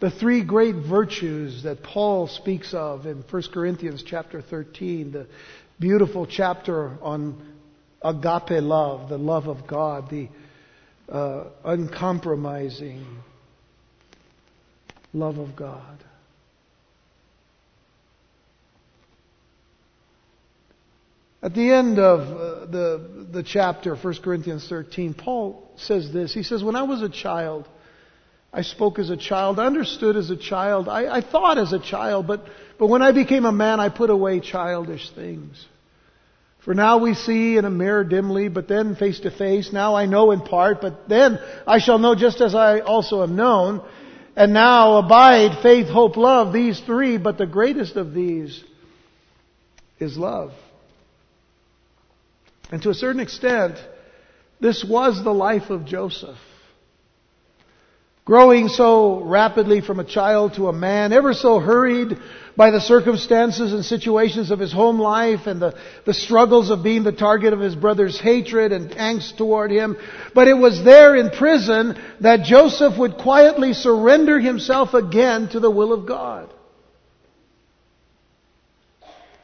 The 0.00 0.10
three 0.10 0.44
great 0.44 0.74
virtues 0.74 1.62
that 1.62 1.82
Paul 1.82 2.26
speaks 2.26 2.74
of 2.74 3.06
in 3.06 3.24
1 3.30 3.42
Corinthians 3.54 4.04
chapter 4.06 4.42
13, 4.42 5.12
the 5.12 5.26
beautiful 5.80 6.26
chapter 6.26 6.98
on 7.00 7.40
agape 8.04 8.62
love, 8.62 9.08
the 9.08 9.16
love 9.16 9.46
of 9.46 9.66
God, 9.66 10.10
the 10.10 10.28
uh, 11.08 11.44
uncompromising 11.64 13.06
love 15.12 15.38
of 15.38 15.54
God. 15.56 15.98
At 21.42 21.54
the 21.54 21.72
end 21.72 21.98
of 21.98 22.20
uh, 22.20 22.66
the, 22.66 23.26
the 23.32 23.42
chapter, 23.42 23.96
1 23.96 24.14
Corinthians 24.22 24.66
13, 24.68 25.14
Paul 25.14 25.68
says 25.76 26.12
this. 26.12 26.32
He 26.32 26.44
says, 26.44 26.62
When 26.62 26.76
I 26.76 26.84
was 26.84 27.02
a 27.02 27.08
child, 27.08 27.68
I 28.52 28.62
spoke 28.62 29.00
as 29.00 29.10
a 29.10 29.16
child, 29.16 29.58
I 29.58 29.66
understood 29.66 30.16
as 30.16 30.30
a 30.30 30.36
child, 30.36 30.88
I, 30.88 31.16
I 31.16 31.20
thought 31.20 31.58
as 31.58 31.72
a 31.72 31.80
child, 31.80 32.28
but, 32.28 32.44
but 32.78 32.86
when 32.86 33.02
I 33.02 33.10
became 33.10 33.44
a 33.44 33.50
man, 33.50 33.80
I 33.80 33.88
put 33.88 34.08
away 34.08 34.38
childish 34.38 35.10
things. 35.10 35.66
For 36.64 36.74
now 36.74 36.98
we 36.98 37.14
see 37.14 37.56
in 37.56 37.64
a 37.64 37.70
mirror 37.70 38.04
dimly, 38.04 38.48
but 38.48 38.68
then 38.68 38.94
face 38.94 39.18
to 39.20 39.32
face. 39.32 39.72
Now 39.72 39.96
I 39.96 40.06
know 40.06 40.30
in 40.30 40.42
part, 40.42 40.80
but 40.80 41.08
then 41.08 41.40
I 41.66 41.80
shall 41.80 41.98
know 41.98 42.14
just 42.14 42.40
as 42.40 42.54
I 42.54 42.80
also 42.80 43.24
am 43.24 43.34
known. 43.34 43.82
And 44.34 44.52
now 44.52 44.96
abide 44.96 45.62
faith, 45.62 45.88
hope, 45.88 46.16
love, 46.16 46.52
these 46.52 46.80
three, 46.80 47.18
but 47.18 47.36
the 47.36 47.46
greatest 47.46 47.96
of 47.96 48.14
these 48.14 48.62
is 49.98 50.16
love. 50.16 50.52
And 52.70 52.82
to 52.82 52.90
a 52.90 52.94
certain 52.94 53.20
extent, 53.20 53.76
this 54.60 54.84
was 54.88 55.22
the 55.22 55.34
life 55.34 55.68
of 55.68 55.84
Joseph. 55.84 56.38
Growing 58.24 58.68
so 58.68 59.20
rapidly 59.22 59.80
from 59.80 60.00
a 60.00 60.04
child 60.04 60.54
to 60.54 60.68
a 60.68 60.72
man, 60.72 61.12
ever 61.12 61.34
so 61.34 61.58
hurried 61.58 62.16
by 62.56 62.70
the 62.70 62.80
circumstances 62.80 63.72
and 63.72 63.84
situations 63.84 64.50
of 64.50 64.58
his 64.58 64.72
home 64.72 64.98
life 64.98 65.46
and 65.46 65.60
the, 65.60 65.78
the 66.04 66.14
struggles 66.14 66.70
of 66.70 66.82
being 66.82 67.02
the 67.02 67.12
target 67.12 67.52
of 67.52 67.60
his 67.60 67.74
brother's 67.74 68.20
hatred 68.20 68.72
and 68.72 68.90
angst 68.90 69.36
toward 69.36 69.70
him. 69.70 69.96
But 70.34 70.48
it 70.48 70.54
was 70.54 70.84
there 70.84 71.16
in 71.16 71.30
prison 71.30 71.98
that 72.20 72.44
Joseph 72.44 72.98
would 72.98 73.16
quietly 73.16 73.72
surrender 73.72 74.38
himself 74.38 74.94
again 74.94 75.48
to 75.48 75.60
the 75.60 75.70
will 75.70 75.92
of 75.92 76.06
God. 76.06 76.52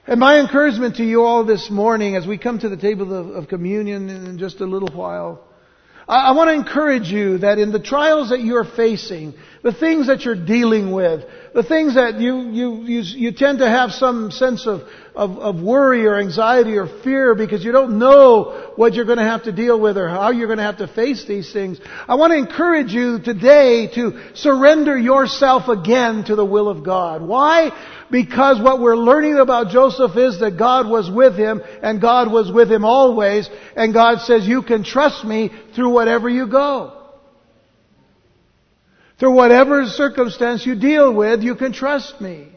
And 0.06 0.20
my 0.20 0.40
encouragement 0.40 0.96
to 0.96 1.04
you 1.04 1.22
all 1.24 1.44
this 1.44 1.70
morning 1.70 2.16
as 2.16 2.26
we 2.26 2.38
come 2.38 2.58
to 2.58 2.70
the 2.70 2.78
table 2.78 3.12
of, 3.12 3.28
of 3.30 3.48
communion 3.48 4.08
in 4.08 4.38
just 4.38 4.60
a 4.60 4.64
little 4.64 4.88
while, 4.88 5.44
I, 6.08 6.28
I 6.28 6.30
want 6.32 6.48
to 6.48 6.54
encourage 6.54 7.08
you 7.08 7.38
that 7.38 7.58
in 7.58 7.70
the 7.70 7.78
trials 7.78 8.30
that 8.30 8.40
you're 8.40 8.64
facing, 8.64 9.34
the 9.62 9.72
things 9.72 10.06
that 10.06 10.24
you're 10.24 10.34
dealing 10.34 10.90
with, 10.90 11.24
the 11.54 11.62
things 11.62 11.94
that 11.94 12.20
you, 12.20 12.50
you, 12.50 12.74
you, 12.82 13.00
you 13.00 13.32
tend 13.32 13.58
to 13.58 13.68
have 13.68 13.92
some 13.92 14.30
sense 14.30 14.66
of, 14.66 14.82
of, 15.14 15.38
of 15.38 15.60
worry 15.60 16.06
or 16.06 16.18
anxiety 16.18 16.76
or 16.76 16.86
fear 17.02 17.34
because 17.34 17.64
you 17.64 17.72
don't 17.72 17.98
know 17.98 18.72
what 18.76 18.94
you're 18.94 19.04
going 19.04 19.18
to 19.18 19.24
have 19.24 19.44
to 19.44 19.52
deal 19.52 19.78
with 19.78 19.98
or 19.98 20.08
how 20.08 20.30
you're 20.30 20.46
going 20.46 20.58
to 20.58 20.64
have 20.64 20.78
to 20.78 20.88
face 20.88 21.24
these 21.26 21.52
things. 21.52 21.80
I 22.06 22.14
want 22.14 22.32
to 22.32 22.38
encourage 22.38 22.92
you 22.92 23.18
today 23.18 23.88
to 23.94 24.20
surrender 24.34 24.96
yourself 24.96 25.68
again 25.68 26.24
to 26.24 26.36
the 26.36 26.44
will 26.44 26.68
of 26.68 26.84
God. 26.84 27.22
Why? 27.22 27.72
Because 28.10 28.60
what 28.60 28.80
we're 28.80 28.96
learning 28.96 29.38
about 29.38 29.68
Joseph 29.68 30.16
is 30.16 30.40
that 30.40 30.56
God 30.58 30.88
was 30.88 31.10
with 31.10 31.36
him 31.36 31.60
and 31.82 32.00
God 32.00 32.32
was 32.32 32.50
with 32.50 32.70
him 32.70 32.84
always 32.84 33.48
and 33.76 33.92
God 33.92 34.20
says 34.20 34.46
you 34.46 34.62
can 34.62 34.82
trust 34.82 35.24
me 35.24 35.50
through 35.74 35.90
whatever 35.90 36.28
you 36.28 36.46
go. 36.46 36.94
Through 39.18 39.34
whatever 39.34 39.84
circumstance 39.86 40.64
you 40.64 40.74
deal 40.74 41.12
with, 41.12 41.42
you 41.42 41.54
can 41.54 41.72
trust 41.72 42.20
me. 42.20 42.48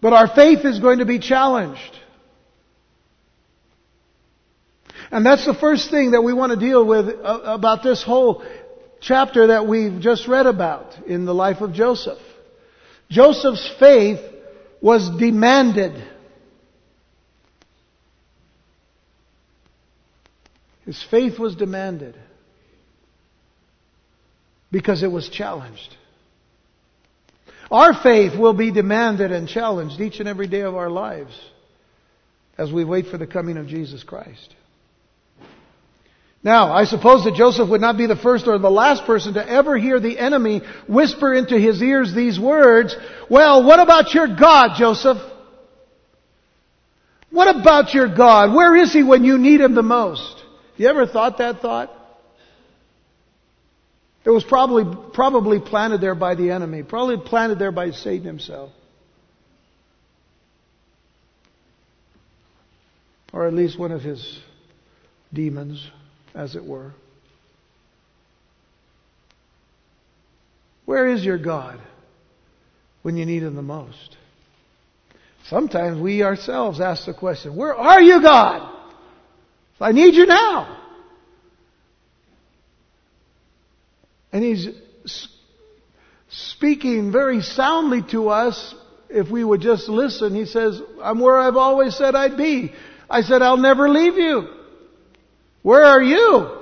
But 0.00 0.12
our 0.12 0.28
faith 0.28 0.64
is 0.64 0.80
going 0.80 0.98
to 0.98 1.06
be 1.06 1.18
challenged. 1.18 1.98
And 5.14 5.24
that's 5.24 5.46
the 5.46 5.54
first 5.54 5.92
thing 5.92 6.10
that 6.10 6.22
we 6.22 6.32
want 6.32 6.50
to 6.50 6.58
deal 6.58 6.84
with 6.84 7.06
uh, 7.06 7.42
about 7.44 7.84
this 7.84 8.02
whole 8.02 8.44
chapter 9.00 9.46
that 9.46 9.64
we've 9.64 10.00
just 10.00 10.26
read 10.26 10.46
about 10.46 11.06
in 11.06 11.24
the 11.24 11.32
life 11.32 11.60
of 11.60 11.72
Joseph. 11.72 12.18
Joseph's 13.08 13.76
faith 13.78 14.18
was 14.80 15.08
demanded. 15.16 16.04
His 20.84 21.00
faith 21.12 21.38
was 21.38 21.54
demanded 21.54 22.18
because 24.72 25.04
it 25.04 25.12
was 25.12 25.28
challenged. 25.28 25.94
Our 27.70 28.02
faith 28.02 28.36
will 28.36 28.52
be 28.52 28.72
demanded 28.72 29.30
and 29.30 29.46
challenged 29.46 30.00
each 30.00 30.18
and 30.18 30.28
every 30.28 30.48
day 30.48 30.62
of 30.62 30.74
our 30.74 30.90
lives 30.90 31.40
as 32.58 32.72
we 32.72 32.84
wait 32.84 33.06
for 33.06 33.16
the 33.16 33.28
coming 33.28 33.58
of 33.58 33.68
Jesus 33.68 34.02
Christ. 34.02 34.56
Now, 36.44 36.74
I 36.74 36.84
suppose 36.84 37.24
that 37.24 37.34
Joseph 37.34 37.70
would 37.70 37.80
not 37.80 37.96
be 37.96 38.06
the 38.06 38.16
first 38.16 38.46
or 38.46 38.58
the 38.58 38.70
last 38.70 39.06
person 39.06 39.34
to 39.34 39.48
ever 39.48 39.78
hear 39.78 39.98
the 39.98 40.18
enemy 40.18 40.60
whisper 40.86 41.32
into 41.32 41.58
his 41.58 41.82
ears 41.82 42.14
these 42.14 42.38
words, 42.38 42.94
well, 43.30 43.64
what 43.64 43.80
about 43.80 44.12
your 44.12 44.28
God, 44.36 44.76
Joseph? 44.76 45.16
What 47.30 47.56
about 47.56 47.94
your 47.94 48.14
God? 48.14 48.54
Where 48.54 48.76
is 48.76 48.92
he 48.92 49.02
when 49.02 49.24
you 49.24 49.38
need 49.38 49.62
him 49.62 49.74
the 49.74 49.82
most? 49.82 50.44
You 50.76 50.88
ever 50.88 51.06
thought 51.06 51.38
that 51.38 51.60
thought? 51.60 51.90
It 54.26 54.30
was 54.30 54.44
probably, 54.44 54.84
probably 55.14 55.60
planted 55.60 56.02
there 56.02 56.14
by 56.14 56.34
the 56.34 56.50
enemy, 56.50 56.82
probably 56.82 57.16
planted 57.16 57.58
there 57.58 57.72
by 57.72 57.90
Satan 57.90 58.26
himself. 58.26 58.70
Or 63.32 63.46
at 63.46 63.54
least 63.54 63.78
one 63.78 63.92
of 63.92 64.02
his 64.02 64.38
demons, 65.32 65.90
as 66.34 66.56
it 66.56 66.64
were. 66.64 66.92
Where 70.84 71.06
is 71.06 71.24
your 71.24 71.38
God 71.38 71.80
when 73.02 73.16
you 73.16 73.24
need 73.24 73.42
Him 73.42 73.54
the 73.54 73.62
most? 73.62 74.16
Sometimes 75.48 76.00
we 76.00 76.22
ourselves 76.22 76.80
ask 76.80 77.06
the 77.06 77.14
question, 77.14 77.56
Where 77.56 77.74
are 77.74 78.00
you, 78.00 78.20
God? 78.22 78.70
I 79.80 79.92
need 79.92 80.14
you 80.14 80.26
now. 80.26 80.80
And 84.32 84.42
he's 84.42 84.68
speaking 86.28 87.12
very 87.12 87.40
soundly 87.40 88.02
to 88.10 88.30
us 88.30 88.74
if 89.08 89.30
we 89.30 89.44
would 89.44 89.60
just 89.60 89.88
listen. 89.88 90.34
He 90.34 90.46
says, 90.46 90.80
I'm 91.02 91.20
where 91.20 91.38
I've 91.38 91.56
always 91.56 91.96
said 91.96 92.14
I'd 92.14 92.36
be. 92.36 92.72
I 93.08 93.20
said, 93.20 93.42
I'll 93.42 93.58
never 93.58 93.88
leave 93.88 94.16
you. 94.16 94.48
Where 95.64 95.82
are 95.82 96.02
you? 96.02 96.58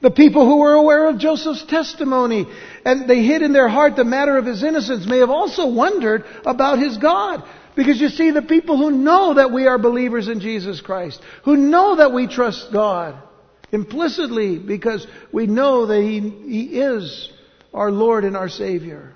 The 0.00 0.12
people 0.12 0.46
who 0.46 0.58
were 0.58 0.74
aware 0.74 1.08
of 1.08 1.18
Joseph's 1.18 1.64
testimony 1.64 2.46
and 2.84 3.08
they 3.10 3.24
hid 3.24 3.42
in 3.42 3.52
their 3.52 3.68
heart 3.68 3.96
the 3.96 4.04
matter 4.04 4.36
of 4.36 4.46
his 4.46 4.62
innocence 4.62 5.06
may 5.06 5.18
have 5.18 5.30
also 5.30 5.66
wondered 5.66 6.24
about 6.46 6.78
his 6.78 6.98
God. 6.98 7.42
Because 7.74 8.00
you 8.00 8.10
see, 8.10 8.30
the 8.30 8.42
people 8.42 8.76
who 8.76 8.92
know 8.92 9.34
that 9.34 9.50
we 9.50 9.66
are 9.66 9.78
believers 9.78 10.28
in 10.28 10.38
Jesus 10.38 10.80
Christ, 10.80 11.20
who 11.42 11.56
know 11.56 11.96
that 11.96 12.12
we 12.12 12.28
trust 12.28 12.72
God 12.72 13.20
implicitly 13.72 14.56
because 14.56 15.04
we 15.32 15.48
know 15.48 15.86
that 15.86 16.00
He, 16.00 16.20
he 16.20 16.78
is 16.78 17.28
our 17.72 17.90
Lord 17.90 18.22
and 18.22 18.36
our 18.36 18.48
Savior. 18.48 19.13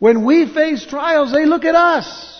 When 0.00 0.24
we 0.24 0.52
face 0.52 0.84
trials, 0.84 1.30
they 1.30 1.44
look 1.44 1.64
at 1.64 1.76
us. 1.76 2.38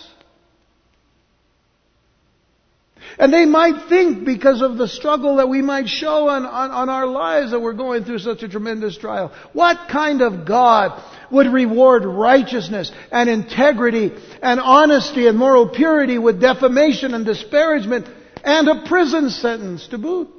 And 3.19 3.31
they 3.31 3.45
might 3.45 3.87
think 3.87 4.25
because 4.25 4.63
of 4.63 4.77
the 4.77 4.87
struggle 4.87 5.35
that 5.35 5.47
we 5.47 5.61
might 5.61 5.87
show 5.87 6.27
on, 6.27 6.43
on, 6.43 6.71
on, 6.71 6.89
our 6.89 7.05
lives 7.05 7.51
that 7.51 7.59
we're 7.59 7.73
going 7.73 8.03
through 8.03 8.17
such 8.17 8.41
a 8.41 8.49
tremendous 8.49 8.97
trial. 8.97 9.31
What 9.53 9.89
kind 9.91 10.23
of 10.23 10.45
God 10.45 11.03
would 11.29 11.47
reward 11.47 12.03
righteousness 12.03 12.91
and 13.11 13.29
integrity 13.29 14.11
and 14.41 14.59
honesty 14.59 15.27
and 15.27 15.37
moral 15.37 15.69
purity 15.69 16.17
with 16.17 16.41
defamation 16.41 17.13
and 17.13 17.23
disparagement 17.23 18.07
and 18.43 18.67
a 18.67 18.87
prison 18.87 19.29
sentence 19.29 19.87
to 19.89 19.99
boot? 19.99 20.29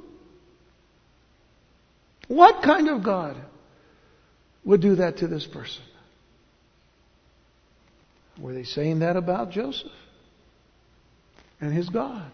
What 2.27 2.63
kind 2.63 2.89
of 2.89 3.01
God 3.01 3.37
would 4.65 4.81
do 4.81 4.95
that 4.95 5.17
to 5.17 5.27
this 5.27 5.45
person? 5.45 5.83
Were 8.39 8.53
they 8.53 8.63
saying 8.63 8.99
that 8.99 9.15
about 9.15 9.51
Joseph 9.51 9.91
and 11.61 11.73
his 11.73 11.89
God? 11.89 12.31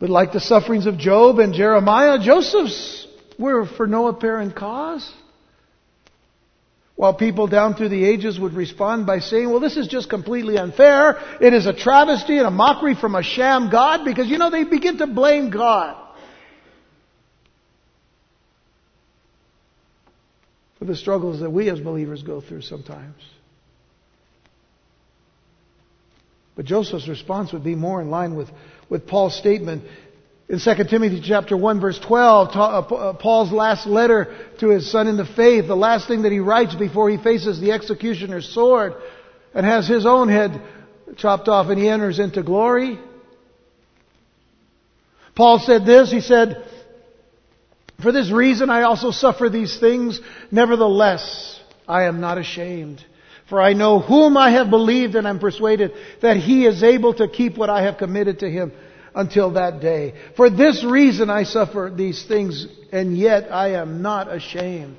But 0.00 0.10
like 0.10 0.32
the 0.32 0.40
sufferings 0.40 0.86
of 0.86 0.98
Job 0.98 1.38
and 1.38 1.54
Jeremiah, 1.54 2.18
Joseph's 2.18 3.06
were 3.38 3.66
for 3.66 3.86
no 3.86 4.08
apparent 4.08 4.56
cause. 4.56 5.08
While 6.96 7.14
people 7.14 7.46
down 7.46 7.74
through 7.74 7.90
the 7.90 8.04
ages 8.04 8.38
would 8.38 8.54
respond 8.54 9.06
by 9.06 9.20
saying, 9.20 9.50
well, 9.50 9.60
this 9.60 9.76
is 9.76 9.88
just 9.88 10.10
completely 10.10 10.58
unfair. 10.58 11.18
It 11.40 11.54
is 11.54 11.66
a 11.66 11.72
travesty 11.72 12.38
and 12.38 12.46
a 12.46 12.50
mockery 12.50 12.94
from 12.94 13.14
a 13.14 13.22
sham 13.22 13.70
God 13.70 14.04
because, 14.04 14.28
you 14.28 14.38
know, 14.38 14.50
they 14.50 14.64
begin 14.64 14.98
to 14.98 15.06
blame 15.06 15.50
God. 15.50 16.01
The 20.84 20.96
struggles 20.96 21.40
that 21.40 21.50
we 21.50 21.70
as 21.70 21.78
believers 21.78 22.22
go 22.22 22.40
through 22.40 22.62
sometimes. 22.62 23.22
But 26.56 26.66
Joseph's 26.66 27.08
response 27.08 27.52
would 27.52 27.64
be 27.64 27.74
more 27.74 28.00
in 28.02 28.10
line 28.10 28.34
with, 28.34 28.48
with 28.90 29.06
Paul's 29.06 29.36
statement 29.36 29.84
in 30.52 30.60
2 30.60 30.84
Timothy 30.84 31.22
chapter 31.24 31.56
1 31.56 31.80
verse 31.80 31.98
12, 31.98 32.48
uh, 32.54 32.60
uh, 32.60 33.12
Paul's 33.14 33.52
last 33.52 33.86
letter 33.86 34.36
to 34.60 34.68
his 34.68 34.90
son 34.90 35.06
in 35.06 35.16
the 35.16 35.24
faith, 35.24 35.66
the 35.66 35.74
last 35.74 36.08
thing 36.08 36.22
that 36.22 36.32
he 36.32 36.40
writes 36.40 36.74
before 36.74 37.08
he 37.08 37.16
faces 37.16 37.58
the 37.58 37.72
executioner's 37.72 38.52
sword 38.52 38.92
and 39.54 39.64
has 39.64 39.88
his 39.88 40.04
own 40.04 40.28
head 40.28 40.60
chopped 41.16 41.48
off 41.48 41.68
and 41.68 41.78
he 41.78 41.88
enters 41.88 42.18
into 42.18 42.42
glory. 42.42 42.98
Paul 45.34 45.58
said 45.58 45.86
this, 45.86 46.10
he 46.10 46.20
said, 46.20 46.68
For 48.02 48.12
this 48.12 48.30
reason 48.30 48.70
I 48.70 48.82
also 48.82 49.10
suffer 49.10 49.48
these 49.48 49.78
things, 49.78 50.20
nevertheless 50.50 51.60
I 51.86 52.04
am 52.04 52.20
not 52.20 52.38
ashamed. 52.38 53.04
For 53.48 53.60
I 53.60 53.74
know 53.74 53.98
whom 54.00 54.36
I 54.36 54.50
have 54.52 54.70
believed 54.70 55.14
and 55.14 55.28
I'm 55.28 55.38
persuaded 55.38 55.92
that 56.20 56.36
he 56.36 56.66
is 56.66 56.82
able 56.82 57.14
to 57.14 57.28
keep 57.28 57.56
what 57.56 57.70
I 57.70 57.82
have 57.82 57.98
committed 57.98 58.40
to 58.40 58.50
him 58.50 58.72
until 59.14 59.52
that 59.52 59.80
day. 59.80 60.14
For 60.36 60.48
this 60.48 60.82
reason 60.84 61.28
I 61.28 61.42
suffer 61.42 61.92
these 61.94 62.24
things, 62.24 62.66
and 62.90 63.16
yet 63.16 63.52
I 63.52 63.74
am 63.74 64.02
not 64.02 64.32
ashamed. 64.32 64.96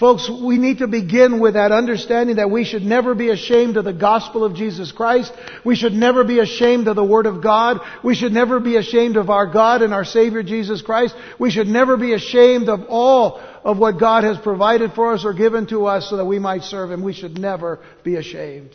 Folks, 0.00 0.30
we 0.30 0.56
need 0.56 0.78
to 0.78 0.86
begin 0.86 1.40
with 1.40 1.54
that 1.54 1.72
understanding 1.72 2.36
that 2.36 2.50
we 2.50 2.64
should 2.64 2.82
never 2.82 3.14
be 3.14 3.28
ashamed 3.28 3.76
of 3.76 3.84
the 3.84 3.92
gospel 3.92 4.44
of 4.44 4.54
Jesus 4.54 4.92
Christ. 4.92 5.30
We 5.62 5.76
should 5.76 5.92
never 5.92 6.24
be 6.24 6.38
ashamed 6.38 6.88
of 6.88 6.96
the 6.96 7.04
Word 7.04 7.26
of 7.26 7.42
God. 7.42 7.82
We 8.02 8.14
should 8.14 8.32
never 8.32 8.60
be 8.60 8.76
ashamed 8.76 9.18
of 9.18 9.28
our 9.28 9.46
God 9.46 9.82
and 9.82 9.92
our 9.92 10.06
Savior 10.06 10.42
Jesus 10.42 10.80
Christ. 10.80 11.14
We 11.38 11.50
should 11.50 11.68
never 11.68 11.98
be 11.98 12.14
ashamed 12.14 12.70
of 12.70 12.86
all 12.88 13.42
of 13.62 13.76
what 13.76 14.00
God 14.00 14.24
has 14.24 14.38
provided 14.38 14.94
for 14.94 15.12
us 15.12 15.26
or 15.26 15.34
given 15.34 15.66
to 15.66 15.84
us 15.84 16.08
so 16.08 16.16
that 16.16 16.24
we 16.24 16.38
might 16.38 16.62
serve 16.62 16.90
Him. 16.90 17.02
We 17.02 17.12
should 17.12 17.38
never 17.38 17.78
be 18.02 18.16
ashamed. 18.16 18.74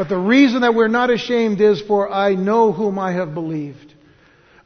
But 0.00 0.08
the 0.08 0.16
reason 0.16 0.62
that 0.62 0.74
we're 0.74 0.88
not 0.88 1.10
ashamed 1.10 1.60
is 1.60 1.82
for 1.82 2.10
I 2.10 2.34
know 2.34 2.72
whom 2.72 2.98
I 2.98 3.12
have 3.12 3.34
believed. 3.34 3.92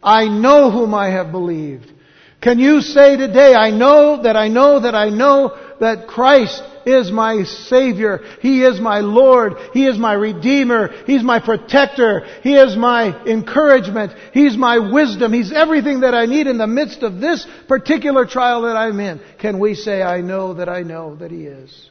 I 0.00 0.28
know 0.28 0.70
whom 0.70 0.94
I 0.94 1.10
have 1.10 1.32
believed. 1.32 1.92
Can 2.40 2.60
you 2.60 2.80
say 2.80 3.16
today, 3.16 3.52
I 3.52 3.72
know 3.72 4.22
that 4.22 4.36
I 4.36 4.46
know 4.46 4.78
that 4.78 4.94
I 4.94 5.08
know 5.08 5.58
that 5.80 6.06
Christ 6.06 6.62
is 6.86 7.10
my 7.10 7.42
Savior. 7.42 8.20
He 8.42 8.62
is 8.62 8.78
my 8.78 9.00
Lord. 9.00 9.54
He 9.72 9.88
is 9.88 9.98
my 9.98 10.12
Redeemer. 10.12 11.02
He's 11.04 11.24
my 11.24 11.40
protector. 11.40 12.24
He 12.44 12.54
is 12.54 12.76
my 12.76 13.20
encouragement. 13.26 14.12
He's 14.32 14.56
my 14.56 14.78
wisdom. 14.78 15.32
He's 15.32 15.50
everything 15.50 16.02
that 16.02 16.14
I 16.14 16.26
need 16.26 16.46
in 16.46 16.58
the 16.58 16.68
midst 16.68 17.02
of 17.02 17.20
this 17.20 17.44
particular 17.66 18.24
trial 18.24 18.62
that 18.62 18.76
I'm 18.76 19.00
in. 19.00 19.20
Can 19.40 19.58
we 19.58 19.74
say, 19.74 20.00
I 20.00 20.20
know 20.20 20.54
that 20.54 20.68
I 20.68 20.84
know 20.84 21.16
that 21.16 21.32
He 21.32 21.46
is? 21.46 21.90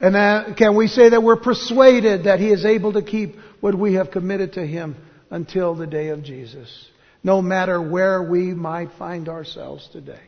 And 0.00 0.14
that, 0.14 0.56
can 0.56 0.76
we 0.76 0.86
say 0.86 1.08
that 1.08 1.22
we're 1.22 1.36
persuaded 1.36 2.24
that 2.24 2.38
He 2.40 2.50
is 2.50 2.64
able 2.64 2.92
to 2.92 3.02
keep 3.02 3.36
what 3.60 3.74
we 3.74 3.94
have 3.94 4.10
committed 4.10 4.54
to 4.54 4.66
Him 4.66 4.96
until 5.30 5.74
the 5.74 5.86
day 5.86 6.08
of 6.08 6.22
Jesus? 6.22 6.86
No 7.24 7.42
matter 7.42 7.82
where 7.82 8.22
we 8.22 8.54
might 8.54 8.92
find 8.98 9.28
ourselves 9.28 9.88
today 9.92 10.20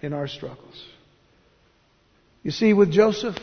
in 0.00 0.12
our 0.12 0.28
struggles. 0.28 0.84
You 2.42 2.50
see, 2.50 2.72
with 2.72 2.90
Joseph, 2.90 3.36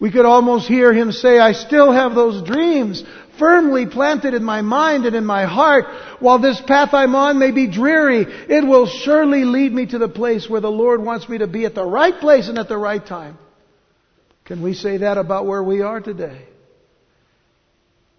we 0.00 0.10
could 0.10 0.26
almost 0.26 0.66
hear 0.66 0.92
him 0.92 1.12
say, 1.12 1.38
I 1.38 1.52
still 1.52 1.92
have 1.92 2.14
those 2.14 2.42
dreams 2.46 3.04
firmly 3.38 3.86
planted 3.86 4.34
in 4.34 4.42
my 4.42 4.62
mind 4.62 5.06
and 5.06 5.14
in 5.14 5.24
my 5.24 5.44
heart. 5.44 5.86
While 6.20 6.40
this 6.40 6.60
path 6.60 6.90
I'm 6.92 7.14
on 7.14 7.38
may 7.38 7.52
be 7.52 7.68
dreary, 7.68 8.26
it 8.26 8.66
will 8.66 8.86
surely 8.86 9.44
lead 9.44 9.72
me 9.72 9.86
to 9.86 9.98
the 9.98 10.08
place 10.08 10.50
where 10.50 10.60
the 10.60 10.70
Lord 10.70 11.02
wants 11.02 11.28
me 11.28 11.38
to 11.38 11.46
be 11.46 11.64
at 11.64 11.74
the 11.74 11.84
right 11.84 12.18
place 12.18 12.48
and 12.48 12.58
at 12.58 12.68
the 12.68 12.76
right 12.76 13.04
time. 13.04 13.38
Can 14.44 14.62
we 14.62 14.74
say 14.74 14.98
that 14.98 15.16
about 15.16 15.46
where 15.46 15.62
we 15.62 15.80
are 15.80 16.00
today? 16.00 16.46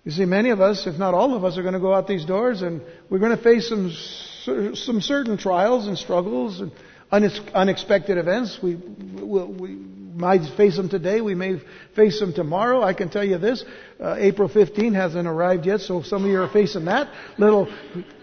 You 0.04 0.12
see, 0.12 0.26
many 0.26 0.50
of 0.52 0.62
us, 0.62 0.86
if 0.88 0.98
not 0.98 1.14
all 1.14 1.36
of 1.36 1.44
us, 1.44 1.58
are 1.58 1.62
going 1.62 1.74
to 1.74 1.80
go 1.80 1.94
out 1.94 2.08
these 2.08 2.26
doors 2.26 2.62
and 2.62 2.82
we're 3.10 3.20
going 3.20 3.36
to 3.36 3.42
face 3.44 3.70
some, 3.70 3.92
some 4.76 5.02
certain 5.02 5.38
trials 5.38 5.88
and 5.88 5.98
struggles 5.98 6.62
and 6.62 6.72
unexpected 7.12 8.18
events. 8.18 8.60
We, 8.62 8.76
we 8.76 9.70
might 9.70 10.42
face 10.58 10.76
them 10.78 10.90
today. 10.90 11.22
We 11.22 11.36
may 11.36 11.60
face 11.96 12.20
them 12.20 12.34
tomorrow. 12.34 12.82
I 12.82 12.94
can 12.94 13.10
tell 13.10 13.24
you 13.24 13.38
this. 13.38 13.64
Uh, 14.00 14.16
April 14.18 14.48
15 14.48 14.94
hasn't 14.94 15.28
arrived 15.28 15.66
yet, 15.66 15.82
so 15.82 16.02
some 16.02 16.24
of 16.24 16.30
you 16.30 16.42
are 16.42 16.50
facing 16.50 16.86
that 16.86 17.12
little 17.38 17.72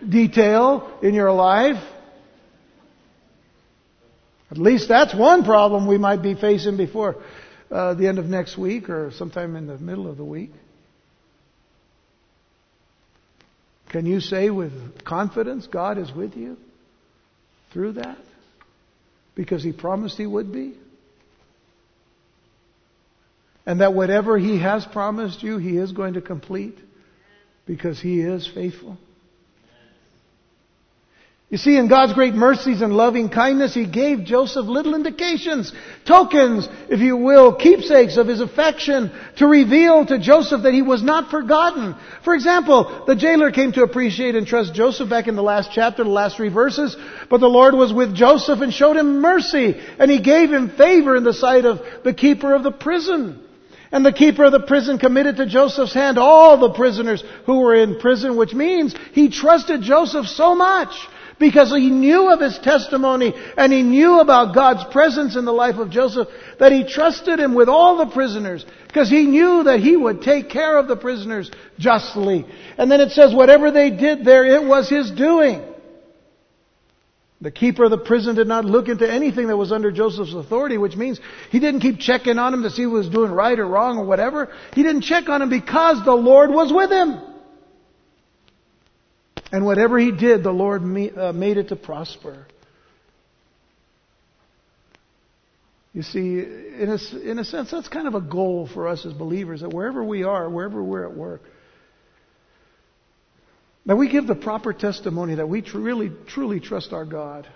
detail 0.08 0.98
in 1.02 1.14
your 1.14 1.32
life. 1.32 1.82
At 4.50 4.58
least 4.58 4.88
that's 4.88 5.14
one 5.14 5.44
problem 5.44 5.86
we 5.86 5.98
might 5.98 6.22
be 6.22 6.34
facing 6.34 6.76
before 6.76 7.16
uh, 7.72 7.94
the 7.94 8.06
end 8.06 8.18
of 8.18 8.26
next 8.26 8.58
week 8.58 8.90
or 8.90 9.10
sometime 9.12 9.56
in 9.56 9.66
the 9.66 9.78
middle 9.78 10.08
of 10.08 10.16
the 10.16 10.24
week? 10.24 10.52
Can 13.88 14.06
you 14.06 14.20
say 14.20 14.50
with 14.50 15.04
confidence 15.04 15.66
God 15.66 15.98
is 15.98 16.12
with 16.12 16.36
you 16.36 16.56
through 17.72 17.92
that? 17.92 18.18
Because 19.34 19.62
He 19.62 19.72
promised 19.72 20.18
He 20.18 20.26
would 20.26 20.52
be? 20.52 20.74
And 23.64 23.80
that 23.80 23.94
whatever 23.94 24.38
He 24.38 24.58
has 24.58 24.84
promised 24.84 25.42
you, 25.42 25.58
He 25.58 25.76
is 25.76 25.92
going 25.92 26.14
to 26.14 26.20
complete 26.20 26.78
because 27.66 28.00
He 28.00 28.20
is 28.20 28.46
faithful? 28.46 28.98
You 31.52 31.58
see, 31.58 31.76
in 31.76 31.86
God's 31.86 32.14
great 32.14 32.32
mercies 32.32 32.80
and 32.80 32.96
loving 32.96 33.28
kindness, 33.28 33.74
He 33.74 33.84
gave 33.84 34.24
Joseph 34.24 34.64
little 34.64 34.94
indications, 34.94 35.70
tokens, 36.06 36.66
if 36.88 37.00
you 37.00 37.18
will, 37.18 37.54
keepsakes 37.54 38.16
of 38.16 38.26
His 38.26 38.40
affection 38.40 39.12
to 39.36 39.46
reveal 39.46 40.06
to 40.06 40.18
Joseph 40.18 40.62
that 40.62 40.72
he 40.72 40.80
was 40.80 41.02
not 41.02 41.30
forgotten. 41.30 41.94
For 42.24 42.34
example, 42.34 43.04
the 43.06 43.16
jailer 43.16 43.50
came 43.50 43.70
to 43.72 43.82
appreciate 43.82 44.34
and 44.34 44.46
trust 44.46 44.72
Joseph 44.72 45.10
back 45.10 45.28
in 45.28 45.36
the 45.36 45.42
last 45.42 45.72
chapter, 45.74 46.02
the 46.02 46.08
last 46.08 46.38
three 46.38 46.48
verses, 46.48 46.96
but 47.28 47.40
the 47.40 47.48
Lord 47.48 47.74
was 47.74 47.92
with 47.92 48.14
Joseph 48.14 48.62
and 48.62 48.72
showed 48.72 48.96
him 48.96 49.20
mercy, 49.20 49.78
and 49.98 50.10
He 50.10 50.22
gave 50.22 50.50
him 50.50 50.70
favor 50.70 51.14
in 51.16 51.22
the 51.22 51.34
sight 51.34 51.66
of 51.66 51.82
the 52.02 52.14
keeper 52.14 52.54
of 52.54 52.62
the 52.62 52.72
prison. 52.72 53.38
And 53.92 54.06
the 54.06 54.12
keeper 54.12 54.44
of 54.44 54.52
the 54.52 54.60
prison 54.60 54.96
committed 54.96 55.36
to 55.36 55.44
Joseph's 55.44 55.92
hand 55.92 56.16
all 56.16 56.56
the 56.56 56.72
prisoners 56.72 57.22
who 57.44 57.58
were 57.58 57.74
in 57.74 58.00
prison, 58.00 58.38
which 58.38 58.54
means 58.54 58.94
he 59.12 59.28
trusted 59.28 59.82
Joseph 59.82 60.28
so 60.28 60.54
much 60.54 60.94
because 61.42 61.72
he 61.72 61.90
knew 61.90 62.30
of 62.30 62.40
his 62.40 62.58
testimony 62.60 63.34
and 63.56 63.72
he 63.72 63.82
knew 63.82 64.20
about 64.20 64.54
God's 64.54 64.84
presence 64.92 65.34
in 65.34 65.44
the 65.44 65.52
life 65.52 65.76
of 65.76 65.90
Joseph 65.90 66.28
that 66.60 66.70
he 66.70 66.84
trusted 66.84 67.40
him 67.40 67.54
with 67.54 67.68
all 67.68 67.98
the 67.98 68.06
prisoners 68.06 68.64
because 68.86 69.10
he 69.10 69.24
knew 69.24 69.64
that 69.64 69.80
he 69.80 69.96
would 69.96 70.22
take 70.22 70.48
care 70.48 70.78
of 70.78 70.86
the 70.86 70.96
prisoners 70.96 71.50
justly. 71.78 72.46
And 72.78 72.90
then 72.90 73.00
it 73.00 73.10
says 73.10 73.34
whatever 73.34 73.72
they 73.72 73.90
did 73.90 74.24
there, 74.24 74.44
it 74.44 74.62
was 74.62 74.88
his 74.88 75.10
doing. 75.10 75.62
The 77.40 77.50
keeper 77.50 77.84
of 77.84 77.90
the 77.90 77.98
prison 77.98 78.36
did 78.36 78.46
not 78.46 78.64
look 78.64 78.88
into 78.88 79.10
anything 79.10 79.48
that 79.48 79.56
was 79.56 79.72
under 79.72 79.90
Joseph's 79.90 80.32
authority, 80.32 80.78
which 80.78 80.94
means 80.94 81.18
he 81.50 81.58
didn't 81.58 81.80
keep 81.80 81.98
checking 81.98 82.38
on 82.38 82.54
him 82.54 82.62
to 82.62 82.70
see 82.70 82.82
if 82.82 82.88
he 82.88 82.94
was 82.94 83.08
doing 83.08 83.32
right 83.32 83.58
or 83.58 83.66
wrong 83.66 83.98
or 83.98 84.04
whatever. 84.04 84.48
He 84.74 84.84
didn't 84.84 85.02
check 85.02 85.28
on 85.28 85.42
him 85.42 85.50
because 85.50 86.04
the 86.04 86.14
Lord 86.14 86.50
was 86.50 86.72
with 86.72 86.92
him. 86.92 87.31
And 89.52 89.66
whatever 89.66 89.98
he 89.98 90.10
did, 90.10 90.42
the 90.42 90.50
Lord 90.50 90.82
uh, 90.82 91.32
made 91.32 91.58
it 91.58 91.68
to 91.68 91.76
prosper. 91.76 92.46
You 95.92 96.02
see, 96.02 96.38
in 96.38 96.88
a, 96.88 97.18
in 97.18 97.38
a 97.38 97.44
sense, 97.44 97.70
that's 97.70 97.88
kind 97.88 98.08
of 98.08 98.14
a 98.14 98.20
goal 98.22 98.66
for 98.72 98.88
us 98.88 99.04
as 99.04 99.12
believers 99.12 99.60
that 99.60 99.68
wherever 99.68 100.02
we 100.02 100.24
are, 100.24 100.48
wherever 100.48 100.82
we're 100.82 101.04
at 101.04 101.14
work, 101.14 101.42
that 103.84 103.96
we 103.96 104.08
give 104.08 104.26
the 104.26 104.34
proper 104.34 104.72
testimony 104.72 105.34
that 105.34 105.48
we 105.48 105.60
tr- 105.60 105.78
really, 105.78 106.10
truly 106.28 106.60
trust 106.60 106.94
our 106.94 107.04
God. 107.04 107.46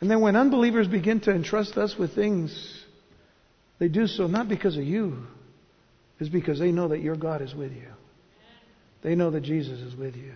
And 0.00 0.10
then 0.10 0.22
when 0.22 0.34
unbelievers 0.34 0.88
begin 0.88 1.20
to 1.20 1.30
entrust 1.30 1.76
us 1.76 1.94
with 1.98 2.14
things, 2.14 2.84
they 3.78 3.88
do 3.88 4.06
so 4.06 4.26
not 4.28 4.48
because 4.48 4.78
of 4.78 4.84
you, 4.84 5.26
it's 6.18 6.30
because 6.30 6.58
they 6.58 6.72
know 6.72 6.88
that 6.88 7.00
your 7.00 7.16
God 7.16 7.42
is 7.42 7.54
with 7.54 7.72
you. 7.72 7.88
They 9.02 9.14
know 9.14 9.30
that 9.30 9.42
Jesus 9.42 9.80
is 9.80 9.94
with 9.96 10.16
you. 10.16 10.32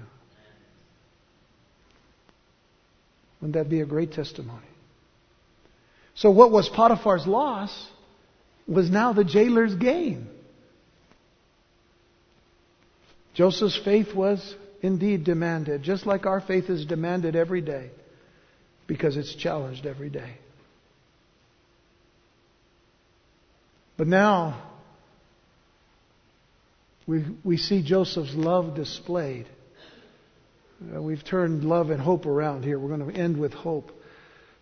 Wouldn't 3.40 3.54
that 3.54 3.68
be 3.68 3.80
a 3.80 3.86
great 3.86 4.12
testimony? 4.12 4.66
So, 6.14 6.30
what 6.30 6.50
was 6.50 6.68
Potiphar's 6.68 7.26
loss 7.26 7.88
was 8.66 8.90
now 8.90 9.12
the 9.12 9.24
jailer's 9.24 9.74
gain. 9.74 10.28
Joseph's 13.34 13.78
faith 13.84 14.14
was 14.14 14.54
indeed 14.80 15.24
demanded, 15.24 15.82
just 15.82 16.06
like 16.06 16.24
our 16.24 16.40
faith 16.40 16.70
is 16.70 16.86
demanded 16.86 17.36
every 17.36 17.60
day, 17.60 17.90
because 18.86 19.16
it's 19.16 19.34
challenged 19.34 19.86
every 19.86 20.08
day. 20.08 20.38
But 23.96 24.06
now, 24.06 24.62
we, 27.06 27.24
we 27.44 27.56
see 27.56 27.82
Joseph's 27.82 28.34
love 28.34 28.74
displayed. 28.74 29.46
Uh, 30.94 31.02
we've 31.02 31.24
turned 31.24 31.64
love 31.64 31.90
and 31.90 32.00
hope 32.00 32.26
around 32.26 32.64
here. 32.64 32.78
We're 32.78 32.96
going 32.96 33.12
to 33.12 33.18
end 33.18 33.38
with 33.38 33.52
hope. 33.52 33.92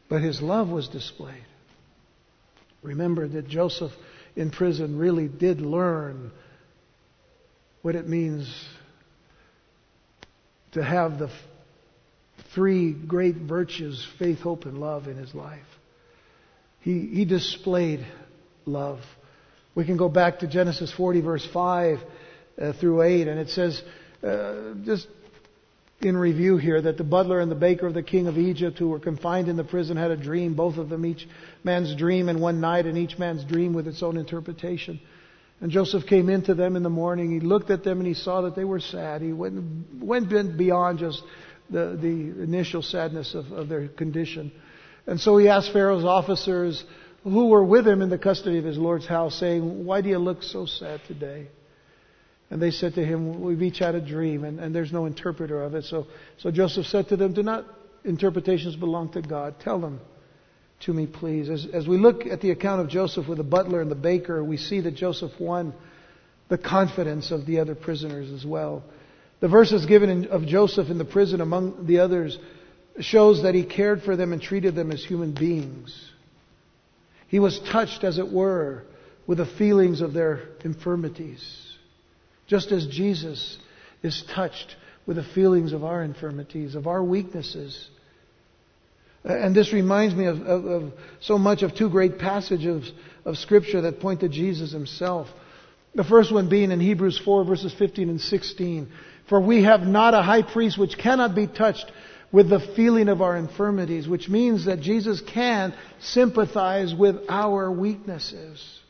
But 0.09 0.23
his 0.23 0.43
love 0.43 0.69
was 0.69 0.89
displayed. 0.89 1.45
Remember 2.83 3.29
that 3.29 3.49
Joseph 3.49 3.93
in 4.35 4.51
prison 4.51 4.99
really 4.99 5.29
did 5.29 5.61
learn 5.61 6.33
what 7.83 7.95
it 7.95 8.09
means 8.09 8.53
to 10.73 10.83
have 10.83 11.19
the 11.19 11.31
three 12.55 12.93
great 12.93 13.37
virtues 13.37 14.07
faith, 14.19 14.41
hope, 14.41 14.65
and 14.65 14.79
love 14.79 15.07
in 15.07 15.17
his 15.17 15.35
life. 15.35 15.61
He, 16.81 17.07
he 17.07 17.25
displayed 17.25 18.05
love. 18.67 19.01
We 19.75 19.85
can 19.85 19.97
go 19.97 20.09
back 20.09 20.41
to 20.41 20.49
Genesis 20.49 20.93
40, 20.93 21.21
verse 21.21 21.49
5 21.53 22.01
uh, 22.61 22.73
through 22.75 23.03
8. 23.03 23.29
And 23.29 23.39
it 23.39 23.49
says, 23.51 23.83
uh, 24.23 24.75
just 24.85 25.09
in 26.01 26.17
review 26.17 26.57
here, 26.57 26.81
that 26.81 26.99
the 26.99 27.05
butler 27.05 27.41
and 27.41 27.51
the 27.51 27.57
baker 27.57 27.87
of 27.87 27.95
the 27.95 28.03
king 28.03 28.27
of 28.27 28.39
Egypt 28.39 28.79
who 28.79 28.89
were 28.89 28.99
confined 28.99 29.49
in 29.49 29.57
the 29.57 29.65
prison 29.65 29.97
had 29.97 30.11
a 30.11 30.17
dream, 30.17 30.55
both 30.55 30.77
of 30.77 30.89
them, 30.89 31.07
each 31.07 31.29
man's 31.65 31.95
dream 31.95 32.29
in 32.29 32.41
one 32.41 32.61
night, 32.61 32.87
and 32.87 32.99
each 32.99 33.19
man's 33.19 33.45
dream 33.45 33.73
with 33.73 33.87
its 33.87 34.03
own 34.03 34.17
interpretation. 34.17 35.01
And 35.61 35.71
Joseph 35.71 36.07
came 36.07 36.29
into 36.29 36.55
them 36.55 36.75
in 36.75 36.83
the 36.83 36.91
morning. 36.91 37.31
He 37.31 37.39
looked 37.39 37.71
at 37.71 37.85
them 37.85 37.99
and 37.99 38.07
he 38.07 38.15
saw 38.15 38.43
that 38.43 38.57
they 38.57 38.65
were 38.65 38.81
sad. 38.81 39.23
He 39.23 39.33
went, 39.33 40.03
went 40.03 40.59
beyond 40.59 40.99
just 40.99 41.23
the, 41.71 41.97
the 42.01 42.43
initial 42.43 42.83
sadness 42.83 43.35
of, 43.35 43.53
of 43.53 43.69
their 43.69 43.87
condition. 43.87 44.51
And 45.07 45.21
so 45.21 45.37
he 45.37 45.49
asked 45.49 45.73
Pharaoh's 45.73 46.05
officers 46.05 46.85
who 47.23 47.47
were 47.47 47.65
with 47.65 47.87
him 47.87 48.03
in 48.03 48.11
the 48.11 48.19
custody 48.19 48.59
of 48.59 48.65
his 48.65 48.77
Lord's 48.77 49.07
house, 49.07 49.39
saying, 49.39 49.85
Why 49.85 50.01
do 50.01 50.09
you 50.09 50.19
look 50.19 50.43
so 50.43 50.67
sad 50.67 51.01
today? 51.07 51.47
And 52.53 52.61
they 52.61 52.71
said 52.71 52.97
to 52.97 53.05
him, 53.05 53.41
We've 53.41 53.63
each 53.63 53.79
had 53.79 53.95
a 53.95 54.01
dream, 54.01 54.45
and, 54.45 54.61
and 54.61 54.75
there's 54.75 54.93
no 54.93 55.07
interpreter 55.07 55.63
of 55.63 55.75
it. 55.75 55.85
So, 55.85 56.07
so 56.37 56.51
Joseph 56.51 56.85
said 56.85 57.09
to 57.09 57.17
them, 57.17 57.33
Do 57.33 57.43
not 57.43 57.65
interpretations 58.05 58.77
belong 58.77 59.11
to 59.13 59.23
God? 59.23 59.59
Tell 59.59 59.81
them 59.81 60.03
to 60.81 60.93
me, 60.93 61.07
please. 61.07 61.49
As, 61.49 61.67
as 61.73 61.89
we 61.89 61.97
look 61.97 62.27
at 62.27 62.43
the 62.43 62.51
account 62.51 62.83
of 62.83 62.91
Joseph 62.91 63.27
with 63.27 63.39
the 63.39 63.45
butler 63.45 63.81
and 63.81 63.91
the 63.91 63.95
baker, 63.95 64.45
we 64.45 64.59
see 64.59 64.83
that 64.83 64.95
Joseph 64.95 65.33
won 65.41 65.73
the 66.51 66.59
confidence 66.59 67.31
of 67.31 67.47
the 67.47 67.59
other 67.59 67.75
prisoners 67.75 68.31
as 68.31 68.45
well. 68.45 68.85
The 69.41 69.49
verses 69.49 69.87
given 69.87 70.11
in, 70.11 70.27
of 70.27 70.45
Joseph 70.45 70.91
in 70.91 70.99
the 70.99 71.07
prison 71.07 71.41
among 71.41 71.87
the 71.87 72.01
others 72.01 72.39
shows 73.01 73.45
that 73.45 73.55
he 73.55 73.65
cared 73.65 74.03
for 74.03 74.15
them 74.15 74.35
and 74.35 74.43
treated 74.43 74.75
them 74.75 74.93
as 74.93 75.03
human 75.03 75.33
beings. 75.33 75.99
He 77.29 77.39
was 77.39 77.59
touched, 77.73 78.05
as 78.05 78.19
it 78.19 78.31
were, 78.31 78.85
with 79.27 79.39
the 79.39 79.47
feelings 79.47 80.03
of 80.03 80.13
their 80.13 80.49
infirmities. 80.63 81.72
Just 82.47 82.73
as 82.73 82.87
Jesus 82.87 83.59
is 84.03 84.23
touched 84.35 84.77
with 85.07 85.17
the 85.17 85.23
feelings 85.23 85.73
of 85.73 85.85
our 85.85 86.03
infirmities, 86.03 86.75
of 86.75 86.87
our 86.87 87.03
weaknesses. 87.03 87.89
And 89.25 89.55
this 89.55 89.73
reminds 89.73 90.15
me 90.15 90.27
of, 90.27 90.41
of, 90.43 90.65
of, 90.65 90.93
so 91.21 91.39
much 91.39 91.63
of 91.63 91.75
two 91.75 91.89
great 91.89 92.19
passages 92.19 92.91
of 93.25 93.37
Scripture 93.39 93.83
that 93.83 94.01
point 94.01 94.21
to 94.21 94.29
Jesus 94.29 94.73
himself. 94.73 95.29
The 95.95 96.05
first 96.05 96.33
one 96.33 96.49
being 96.49 96.71
in 96.71 96.81
Hebrews 96.81 97.21
4, 97.25 97.45
verses 97.45 97.75
15 97.79 98.09
and 98.09 98.21
16. 98.21 98.91
For 99.29 99.41
we 99.41 99.65
have 99.65 99.83
not 99.83 100.15
a 100.15 100.23
high 100.23 100.43
priest 100.43 100.79
which 100.79 100.99
cannot 100.99 101.35
be 101.35 101.47
touched 101.47 101.91
with 102.33 102.49
the 102.49 102.61
feeling 102.75 103.09
of 103.09 103.21
our 103.21 103.37
infirmities, 103.37 104.09
which 104.09 104.29
means 104.29 104.65
that 104.65 104.81
Jesus 104.81 105.21
can 105.21 105.75
sympathize 106.01 106.95
with 106.95 107.17
our 107.29 107.71
weaknesses, 107.71 108.81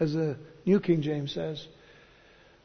as 0.00 0.12
the 0.12 0.36
New 0.66 0.80
King 0.80 1.00
James 1.00 1.32
says. 1.32 1.64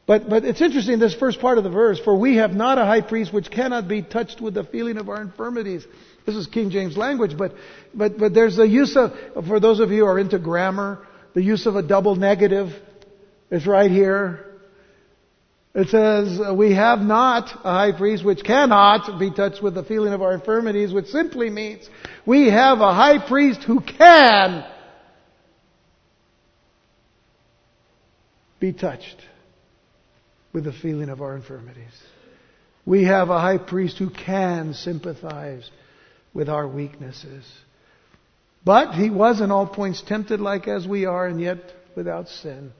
But, 0.08 0.26
but 0.26 0.42
it's 0.46 0.62
interesting, 0.62 0.98
this 0.98 1.14
first 1.14 1.38
part 1.38 1.58
of 1.58 1.64
the 1.64 1.70
verse, 1.70 2.00
for 2.00 2.18
we 2.18 2.36
have 2.36 2.52
not 2.52 2.78
a 2.78 2.84
high 2.86 3.02
priest 3.02 3.30
which 3.30 3.50
cannot 3.50 3.88
be 3.88 4.00
touched 4.00 4.40
with 4.40 4.54
the 4.54 4.64
feeling 4.64 4.96
of 4.96 5.10
our 5.10 5.20
infirmities. 5.20 5.86
This 6.24 6.34
is 6.34 6.46
King 6.46 6.70
James 6.70 6.96
language, 6.96 7.36
but, 7.36 7.52
but, 7.92 8.16
but 8.16 8.32
there's 8.32 8.58
a 8.58 8.66
use 8.66 8.96
of, 8.96 9.12
for 9.46 9.60
those 9.60 9.80
of 9.80 9.90
you 9.90 9.98
who 9.98 10.06
are 10.06 10.18
into 10.18 10.38
grammar, 10.38 11.06
the 11.34 11.42
use 11.42 11.66
of 11.66 11.76
a 11.76 11.82
double 11.82 12.16
negative 12.16 12.70
is 13.50 13.66
right 13.66 13.90
here. 13.90 14.46
It 15.74 15.88
says, 15.88 16.40
we 16.56 16.74
have 16.74 17.00
not 17.00 17.60
a 17.62 17.70
high 17.70 17.92
priest 17.92 18.24
which 18.24 18.42
cannot 18.42 19.20
be 19.20 19.30
touched 19.30 19.62
with 19.62 19.74
the 19.74 19.84
feeling 19.84 20.14
of 20.14 20.22
our 20.22 20.32
infirmities, 20.32 20.90
which 20.90 21.08
simply 21.08 21.50
means 21.50 21.86
we 22.24 22.48
have 22.48 22.80
a 22.80 22.94
high 22.94 23.18
priest 23.28 23.62
who 23.62 23.80
can 23.80 24.64
be 28.58 28.72
touched 28.72 29.18
with 30.52 30.64
the 30.64 30.72
feeling 30.72 31.08
of 31.08 31.20
our 31.20 31.36
infirmities. 31.36 31.92
We 32.86 33.04
have 33.04 33.28
a 33.28 33.38
high 33.38 33.58
priest 33.58 33.98
who 33.98 34.10
can 34.10 34.74
sympathize 34.74 35.70
with 36.32 36.48
our 36.48 36.66
weaknesses. 36.66 37.44
But 38.64 38.94
he 38.94 39.10
was 39.10 39.40
in 39.40 39.50
all 39.50 39.66
points 39.66 40.02
tempted 40.02 40.40
like 40.40 40.68
as 40.68 40.86
we 40.86 41.04
are, 41.04 41.26
and 41.26 41.40
yet 41.40 41.58
without 41.94 42.28
sin. 42.28 42.72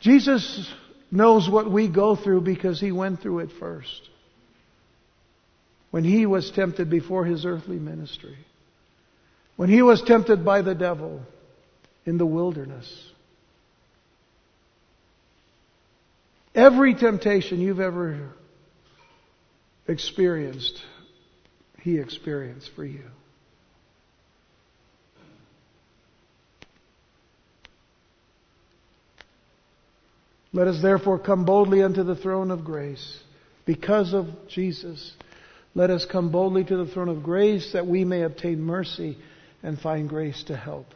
Jesus 0.00 0.72
knows 1.10 1.48
what 1.48 1.70
we 1.70 1.88
go 1.88 2.16
through 2.16 2.40
because 2.40 2.80
he 2.80 2.92
went 2.92 3.20
through 3.20 3.40
it 3.40 3.50
first. 3.60 4.08
When 5.90 6.04
he 6.04 6.26
was 6.26 6.50
tempted 6.50 6.88
before 6.88 7.24
his 7.24 7.44
earthly 7.44 7.78
ministry. 7.78 8.38
When 9.56 9.68
he 9.68 9.82
was 9.82 10.02
tempted 10.02 10.44
by 10.44 10.62
the 10.62 10.74
devil 10.74 11.20
in 12.06 12.18
the 12.18 12.26
wilderness. 12.26 13.11
Every 16.54 16.94
temptation 16.94 17.60
you've 17.60 17.80
ever 17.80 18.30
experienced, 19.88 20.80
he 21.80 21.98
experienced 21.98 22.70
for 22.76 22.84
you. 22.84 23.04
Let 30.52 30.68
us 30.68 30.82
therefore 30.82 31.18
come 31.18 31.46
boldly 31.46 31.82
unto 31.82 32.02
the 32.02 32.14
throne 32.14 32.50
of 32.50 32.64
grace. 32.64 33.20
Because 33.64 34.12
of 34.12 34.26
Jesus, 34.48 35.14
let 35.74 35.88
us 35.88 36.04
come 36.04 36.30
boldly 36.30 36.64
to 36.64 36.76
the 36.76 36.86
throne 36.86 37.08
of 37.08 37.22
grace 37.22 37.72
that 37.72 37.86
we 37.86 38.04
may 38.04 38.22
obtain 38.22 38.60
mercy 38.60 39.16
and 39.62 39.78
find 39.78 40.08
grace 40.08 40.42
to 40.44 40.56
help 40.56 40.86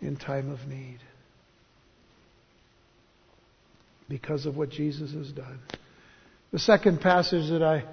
in 0.00 0.16
time 0.16 0.50
of 0.50 0.66
need. 0.66 0.98
Because 4.08 4.46
of 4.46 4.56
what 4.56 4.70
Jesus 4.70 5.12
has 5.12 5.32
done. 5.32 5.58
The 6.52 6.58
second 6.58 7.00
passage 7.00 7.50
that 7.50 7.62
I, 7.62 7.84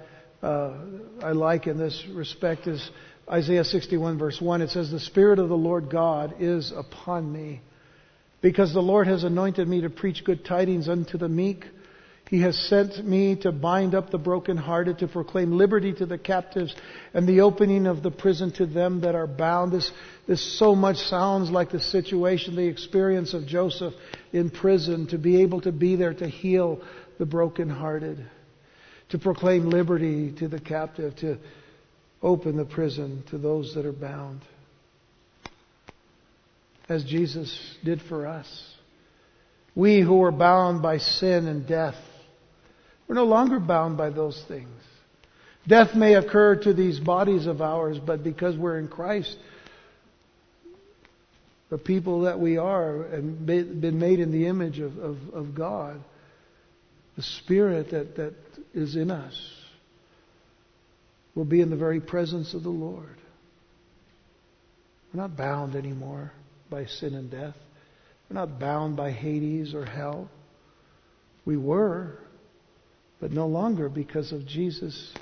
uh, 0.46 0.74
I 1.22 1.32
like 1.32 1.66
in 1.66 1.76
this 1.76 2.04
respect 2.12 2.66
is 2.66 2.90
Isaiah 3.28 3.64
61 3.64 4.18
verse 4.18 4.40
1. 4.40 4.62
It 4.62 4.70
says, 4.70 4.90
The 4.90 5.00
Spirit 5.00 5.38
of 5.38 5.48
the 5.48 5.56
Lord 5.56 5.90
God 5.90 6.36
is 6.38 6.72
upon 6.74 7.32
me 7.32 7.62
because 8.40 8.72
the 8.72 8.80
Lord 8.80 9.06
has 9.06 9.24
anointed 9.24 9.66
me 9.66 9.80
to 9.80 9.90
preach 9.90 10.22
good 10.24 10.44
tidings 10.44 10.88
unto 10.88 11.18
the 11.18 11.28
meek. 11.28 11.64
He 12.34 12.40
has 12.40 12.58
sent 12.58 13.06
me 13.06 13.36
to 13.42 13.52
bind 13.52 13.94
up 13.94 14.10
the 14.10 14.18
brokenhearted, 14.18 14.98
to 14.98 15.06
proclaim 15.06 15.52
liberty 15.52 15.92
to 15.92 16.04
the 16.04 16.18
captives, 16.18 16.74
and 17.14 17.28
the 17.28 17.42
opening 17.42 17.86
of 17.86 18.02
the 18.02 18.10
prison 18.10 18.50
to 18.54 18.66
them 18.66 19.02
that 19.02 19.14
are 19.14 19.28
bound. 19.28 19.70
This, 19.70 19.92
this 20.26 20.58
so 20.58 20.74
much 20.74 20.96
sounds 20.96 21.48
like 21.48 21.70
the 21.70 21.78
situation, 21.78 22.56
the 22.56 22.66
experience 22.66 23.34
of 23.34 23.46
Joseph 23.46 23.94
in 24.32 24.50
prison, 24.50 25.06
to 25.10 25.16
be 25.16 25.42
able 25.42 25.60
to 25.60 25.70
be 25.70 25.94
there 25.94 26.12
to 26.12 26.26
heal 26.26 26.82
the 27.20 27.24
brokenhearted, 27.24 28.26
to 29.10 29.18
proclaim 29.20 29.70
liberty 29.70 30.32
to 30.32 30.48
the 30.48 30.58
captive, 30.58 31.14
to 31.18 31.38
open 32.20 32.56
the 32.56 32.64
prison 32.64 33.22
to 33.30 33.38
those 33.38 33.76
that 33.76 33.86
are 33.86 33.92
bound 33.92 34.40
as 36.88 37.04
Jesus 37.04 37.56
did 37.84 38.02
for 38.02 38.26
us. 38.26 38.74
We 39.76 40.00
who 40.00 40.16
were 40.16 40.32
bound 40.32 40.82
by 40.82 40.98
sin 40.98 41.46
and 41.46 41.64
death, 41.64 41.94
we're 43.06 43.14
no 43.14 43.24
longer 43.24 43.60
bound 43.60 43.96
by 43.96 44.10
those 44.10 44.42
things. 44.48 44.82
Death 45.66 45.94
may 45.94 46.14
occur 46.14 46.56
to 46.56 46.74
these 46.74 47.00
bodies 47.00 47.46
of 47.46 47.62
ours, 47.62 47.98
but 47.98 48.22
because 48.22 48.56
we're 48.56 48.78
in 48.78 48.88
Christ, 48.88 49.36
the 51.70 51.78
people 51.78 52.22
that 52.22 52.38
we 52.38 52.58
are 52.58 53.02
and 53.02 53.46
been 53.46 53.98
made 53.98 54.20
in 54.20 54.30
the 54.30 54.46
image 54.46 54.78
of, 54.78 54.98
of, 54.98 55.16
of 55.32 55.54
God, 55.54 56.00
the 57.16 57.22
Spirit 57.22 57.90
that, 57.90 58.16
that 58.16 58.34
is 58.74 58.96
in 58.96 59.10
us 59.10 59.34
will 61.34 61.44
be 61.44 61.60
in 61.60 61.70
the 61.70 61.76
very 61.76 62.00
presence 62.00 62.54
of 62.54 62.62
the 62.62 62.70
Lord. 62.70 63.16
We're 65.12 65.20
not 65.22 65.36
bound 65.36 65.76
anymore 65.76 66.32
by 66.70 66.86
sin 66.86 67.14
and 67.14 67.30
death. 67.30 67.56
We're 68.28 68.34
not 68.34 68.58
bound 68.58 68.96
by 68.96 69.12
Hades 69.12 69.74
or 69.74 69.84
hell. 69.84 70.28
We 71.44 71.56
were, 71.56 72.18
but 73.20 73.32
no 73.32 73.46
longer 73.46 73.88
because 73.88 74.32
of 74.32 74.46
Jesus' 74.46 75.12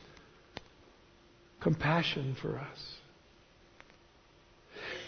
compassion 1.61 2.37
for 2.41 2.59
us. 2.59 2.93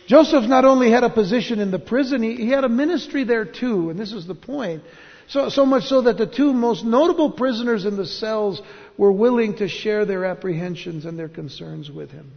Joseph 0.07 0.45
not 0.45 0.65
only 0.65 0.91
had 0.91 1.03
a 1.03 1.11
position 1.11 1.61
in 1.61 1.71
the 1.71 1.79
prison, 1.79 2.23
he, 2.23 2.37
he, 2.37 2.49
had 2.51 2.65
a 2.65 2.69
ministry 2.69 3.25
there 3.25 3.47
too, 3.47 3.91
and 3.91 3.99
this 3.99 4.13
is 4.13 4.27
the 4.27 4.35
point. 4.35 4.83
So, 5.29 5.49
so 5.49 5.65
much 5.65 5.85
so 5.85 6.03
that 6.03 6.19
the 6.19 6.27
two 6.27 6.53
most 6.53 6.85
notable 6.85 7.31
prisoners 7.31 7.87
in 7.87 7.97
the 7.97 8.07
cells 8.07 8.61
were 8.99 9.13
willing 9.13 9.57
to 9.57 9.69
share 9.69 10.05
their 10.05 10.27
apprehensions 10.27 11.07
and 11.07 11.19
their 11.19 11.31
concerns 11.31 11.91
with 11.91 12.11
him. 12.11 12.31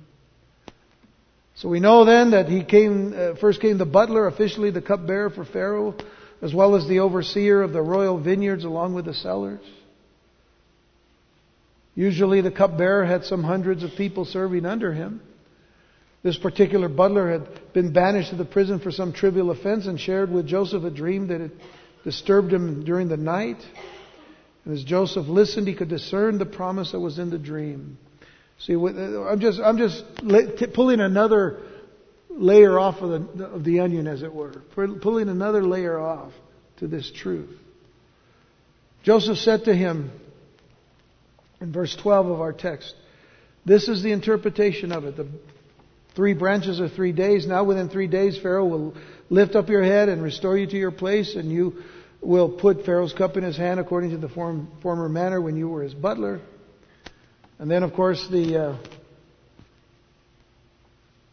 So 1.55 1.67
we 1.69 1.79
know 1.79 2.05
then 2.05 2.31
that 2.31 2.47
he 2.47 2.63
came, 2.63 3.13
uh, 3.17 3.35
first 3.35 3.59
came 3.59 3.77
the 3.77 3.85
butler, 3.85 4.27
officially 4.27 4.71
the 4.71 4.81
cupbearer 4.81 5.29
for 5.29 5.43
Pharaoh, 5.43 5.95
as 6.41 6.53
well 6.53 6.75
as 6.75 6.87
the 6.87 6.99
overseer 6.99 7.61
of 7.61 7.73
the 7.73 7.81
royal 7.81 8.19
vineyards 8.19 8.63
along 8.63 8.93
with 8.93 9.05
the 9.05 9.13
cellars. 9.13 9.59
Usually 11.97 12.41
the 12.41 12.51
cupbearer 12.51 13.05
had 13.05 13.25
some 13.25 13.43
hundreds 13.43 13.81
of 13.81 13.89
people 13.97 14.23
serving 14.23 14.67
under 14.67 14.93
him. 14.93 15.19
This 16.21 16.37
particular 16.37 16.89
butler 16.89 17.31
had 17.31 17.73
been 17.73 17.91
banished 17.91 18.29
to 18.29 18.35
the 18.35 18.45
prison 18.45 18.79
for 18.79 18.91
some 18.91 19.13
trivial 19.13 19.49
offense 19.49 19.87
and 19.87 19.99
shared 19.99 20.31
with 20.31 20.45
Joseph 20.45 20.83
a 20.83 20.91
dream 20.91 21.29
that 21.29 21.41
had 21.41 21.51
disturbed 22.03 22.53
him 22.53 22.85
during 22.85 23.07
the 23.07 23.17
night. 23.17 23.57
And 24.63 24.77
as 24.77 24.83
Joseph 24.83 25.27
listened, 25.27 25.67
he 25.67 25.73
could 25.73 25.89
discern 25.89 26.37
the 26.37 26.45
promise 26.45 26.91
that 26.91 26.99
was 26.99 27.17
in 27.17 27.31
the 27.31 27.39
dream. 27.39 27.97
See, 28.59 28.75
uh, 28.75 29.23
I'm 29.23 29.39
just, 29.39 29.59
I'm 29.59 29.79
just 29.79 30.03
pulling 30.75 30.99
another 30.99 31.63
layer 32.29 32.77
off 32.77 33.01
of 33.01 33.09
the, 33.37 33.45
of 33.45 33.63
the 33.63 33.79
onion, 33.79 34.05
as 34.05 34.21
it 34.21 34.31
were. 34.31 34.51
Pulling 34.75 35.29
another 35.29 35.65
layer 35.65 35.99
off 35.99 36.31
to 36.77 36.87
this 36.87 37.11
truth. 37.11 37.49
Joseph 39.01 39.39
said 39.39 39.63
to 39.63 39.73
him, 39.73 40.11
in 41.61 41.71
verse 41.71 41.95
12 41.95 42.27
of 42.27 42.41
our 42.41 42.53
text, 42.53 42.93
this 43.65 43.87
is 43.87 44.03
the 44.03 44.11
interpretation 44.11 44.91
of 44.91 45.05
it. 45.05 45.17
The 45.17 45.27
three 46.15 46.33
branches 46.33 46.79
are 46.79 46.89
three 46.89 47.11
days. 47.11 47.45
Now 47.45 47.63
within 47.63 47.89
three 47.89 48.07
days, 48.07 48.37
Pharaoh 48.37 48.65
will 48.65 48.95
lift 49.29 49.55
up 49.55 49.69
your 49.69 49.83
head 49.83 50.09
and 50.09 50.21
restore 50.21 50.57
you 50.57 50.67
to 50.67 50.77
your 50.77 50.91
place, 50.91 51.35
and 51.35 51.51
you 51.51 51.83
will 52.21 52.49
put 52.49 52.85
Pharaoh's 52.85 53.13
cup 53.13 53.37
in 53.37 53.43
his 53.43 53.57
hand 53.57 53.79
according 53.79 54.11
to 54.11 54.17
the 54.17 54.29
form, 54.29 54.69
former 54.81 55.09
manner 55.09 55.41
when 55.41 55.55
you 55.55 55.69
were 55.69 55.83
his 55.83 55.93
butler. 55.93 56.41
And 57.59 57.69
then, 57.69 57.83
of 57.83 57.93
course, 57.93 58.25
the 58.31 58.57
uh, 58.57 58.77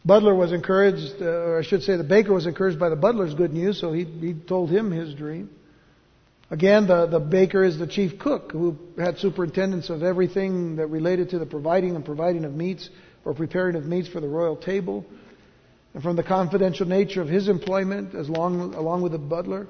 butler 0.05 0.35
was 0.35 0.51
encouraged, 0.51 1.21
uh, 1.21 1.25
or 1.25 1.59
I 1.59 1.63
should 1.63 1.83
say, 1.83 1.97
the 1.97 2.03
baker 2.03 2.33
was 2.33 2.45
encouraged 2.45 2.79
by 2.79 2.89
the 2.89 2.95
butler's 2.95 3.33
good 3.33 3.53
news, 3.53 3.79
so 3.79 3.91
he, 3.93 4.03
he 4.03 4.33
told 4.33 4.69
him 4.69 4.91
his 4.91 5.13
dream. 5.13 5.49
Again, 6.51 6.87
the, 6.87 7.07
the 7.07 7.19
baker 7.19 7.63
is 7.63 7.79
the 7.79 7.87
chief 7.87 8.19
cook 8.19 8.51
who 8.51 8.77
had 8.97 9.17
superintendence 9.17 9.89
of 9.89 10.03
everything 10.03 10.75
that 10.75 10.87
related 10.87 11.31
to 11.31 11.39
the 11.39 11.45
providing 11.45 11.95
and 11.95 12.05
providing 12.05 12.45
of 12.45 12.53
meats 12.53 12.89
or 13.23 13.33
preparing 13.33 13.75
of 13.75 13.85
meats 13.85 14.07
for 14.07 14.21
the 14.21 14.27
royal 14.27 14.55
table. 14.55 15.05
And 15.93 16.03
from 16.03 16.15
the 16.15 16.23
confidential 16.23 16.85
nature 16.85 17.21
of 17.21 17.27
his 17.27 17.47
employment, 17.47 18.13
as 18.13 18.29
long, 18.29 18.75
along 18.75 19.01
with 19.01 19.13
the 19.13 19.17
butler, 19.17 19.67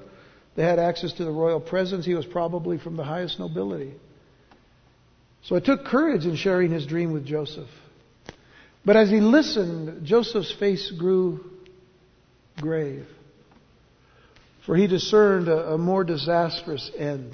they 0.54 0.64
had 0.64 0.78
access 0.78 1.12
to 1.14 1.24
the 1.24 1.30
royal 1.30 1.60
presence. 1.60 2.04
He 2.04 2.14
was 2.14 2.26
probably 2.26 2.78
from 2.78 2.96
the 2.96 3.04
highest 3.04 3.38
nobility. 3.38 3.94
So 5.44 5.54
it 5.54 5.64
took 5.64 5.84
courage 5.84 6.26
in 6.26 6.36
sharing 6.36 6.72
his 6.72 6.84
dream 6.86 7.12
with 7.12 7.24
Joseph. 7.24 7.68
But 8.84 8.96
as 8.96 9.08
he 9.10 9.20
listened, 9.20 10.04
Joseph's 10.04 10.52
face 10.52 10.90
grew 10.90 11.44
grave, 12.60 13.06
for 14.66 14.76
he 14.76 14.88
discerned 14.88 15.48
a, 15.48 15.74
a 15.74 15.78
more 15.78 16.02
disastrous 16.02 16.90
end. 16.98 17.32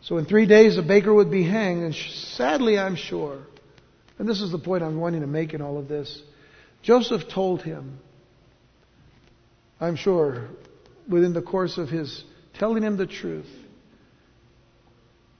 So 0.00 0.16
in 0.16 0.24
three 0.24 0.46
days, 0.46 0.76
the 0.76 0.82
baker 0.82 1.12
would 1.12 1.30
be 1.30 1.44
hanged, 1.44 1.82
and 1.82 1.94
sadly, 1.94 2.78
I'm 2.78 2.96
sure, 2.96 3.42
and 4.18 4.26
this 4.26 4.40
is 4.40 4.50
the 4.50 4.58
point 4.58 4.82
I'm 4.82 4.98
wanting 4.98 5.20
to 5.20 5.26
make 5.26 5.52
in 5.52 5.60
all 5.60 5.78
of 5.78 5.88
this, 5.88 6.22
Joseph 6.82 7.28
told 7.28 7.62
him, 7.62 7.98
I'm 9.78 9.96
sure, 9.96 10.48
within 11.08 11.34
the 11.34 11.42
course 11.42 11.76
of 11.76 11.90
his 11.90 12.24
telling 12.54 12.82
him 12.82 12.96
the 12.96 13.06
truth, 13.06 13.48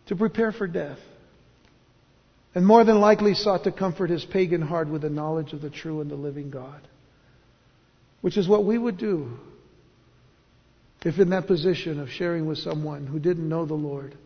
to 0.06 0.16
prepare 0.16 0.52
for 0.52 0.66
death 0.66 0.98
and 2.54 2.66
more 2.66 2.84
than 2.84 3.00
likely 3.00 3.34
sought 3.34 3.64
to 3.64 3.72
comfort 3.72 4.10
his 4.10 4.24
pagan 4.24 4.62
heart 4.62 4.88
with 4.88 5.02
the 5.02 5.10
knowledge 5.10 5.52
of 5.52 5.62
the 5.62 5.70
true 5.70 6.00
and 6.00 6.10
the 6.10 6.16
living 6.16 6.50
God. 6.50 6.86
Which 8.20 8.36
is 8.36 8.48
what 8.48 8.64
we 8.64 8.78
would 8.78 8.98
do 8.98 9.38
if 11.06 11.20
in 11.20 11.30
that 11.30 11.46
position 11.46 12.00
of 12.00 12.08
sharing 12.10 12.46
with 12.46 12.58
someone 12.58 13.06
who 13.06 13.20
didn't 13.20 13.48
know 13.48 13.64
the 13.64 13.74
Lord, 13.74 14.18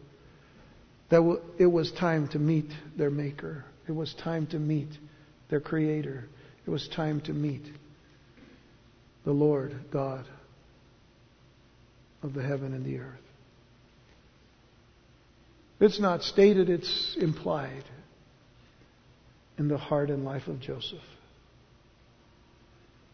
that 1.10 1.38
it 1.58 1.66
was 1.66 1.92
time 1.92 2.26
to 2.28 2.38
meet 2.38 2.70
their 2.96 3.10
Maker. 3.10 3.66
It 3.86 3.92
was 3.92 4.14
time 4.14 4.46
to 4.46 4.58
meet 4.58 4.88
their 5.50 5.60
Creator. 5.60 6.24
It 6.66 6.70
was 6.70 6.88
time 6.88 7.20
to 7.22 7.34
meet 7.34 7.60
the 9.26 9.32
Lord 9.32 9.74
God 9.92 10.24
of 12.22 12.32
the 12.32 12.42
heaven 12.42 12.72
and 12.72 12.86
the 12.86 13.00
earth. 13.00 13.20
It's 15.80 16.00
not 16.00 16.22
stated, 16.22 16.70
it's 16.70 17.14
implied 17.20 17.84
in 19.58 19.68
the 19.68 19.76
heart 19.76 20.08
and 20.08 20.24
life 20.24 20.46
of 20.46 20.60
Joseph. 20.60 20.98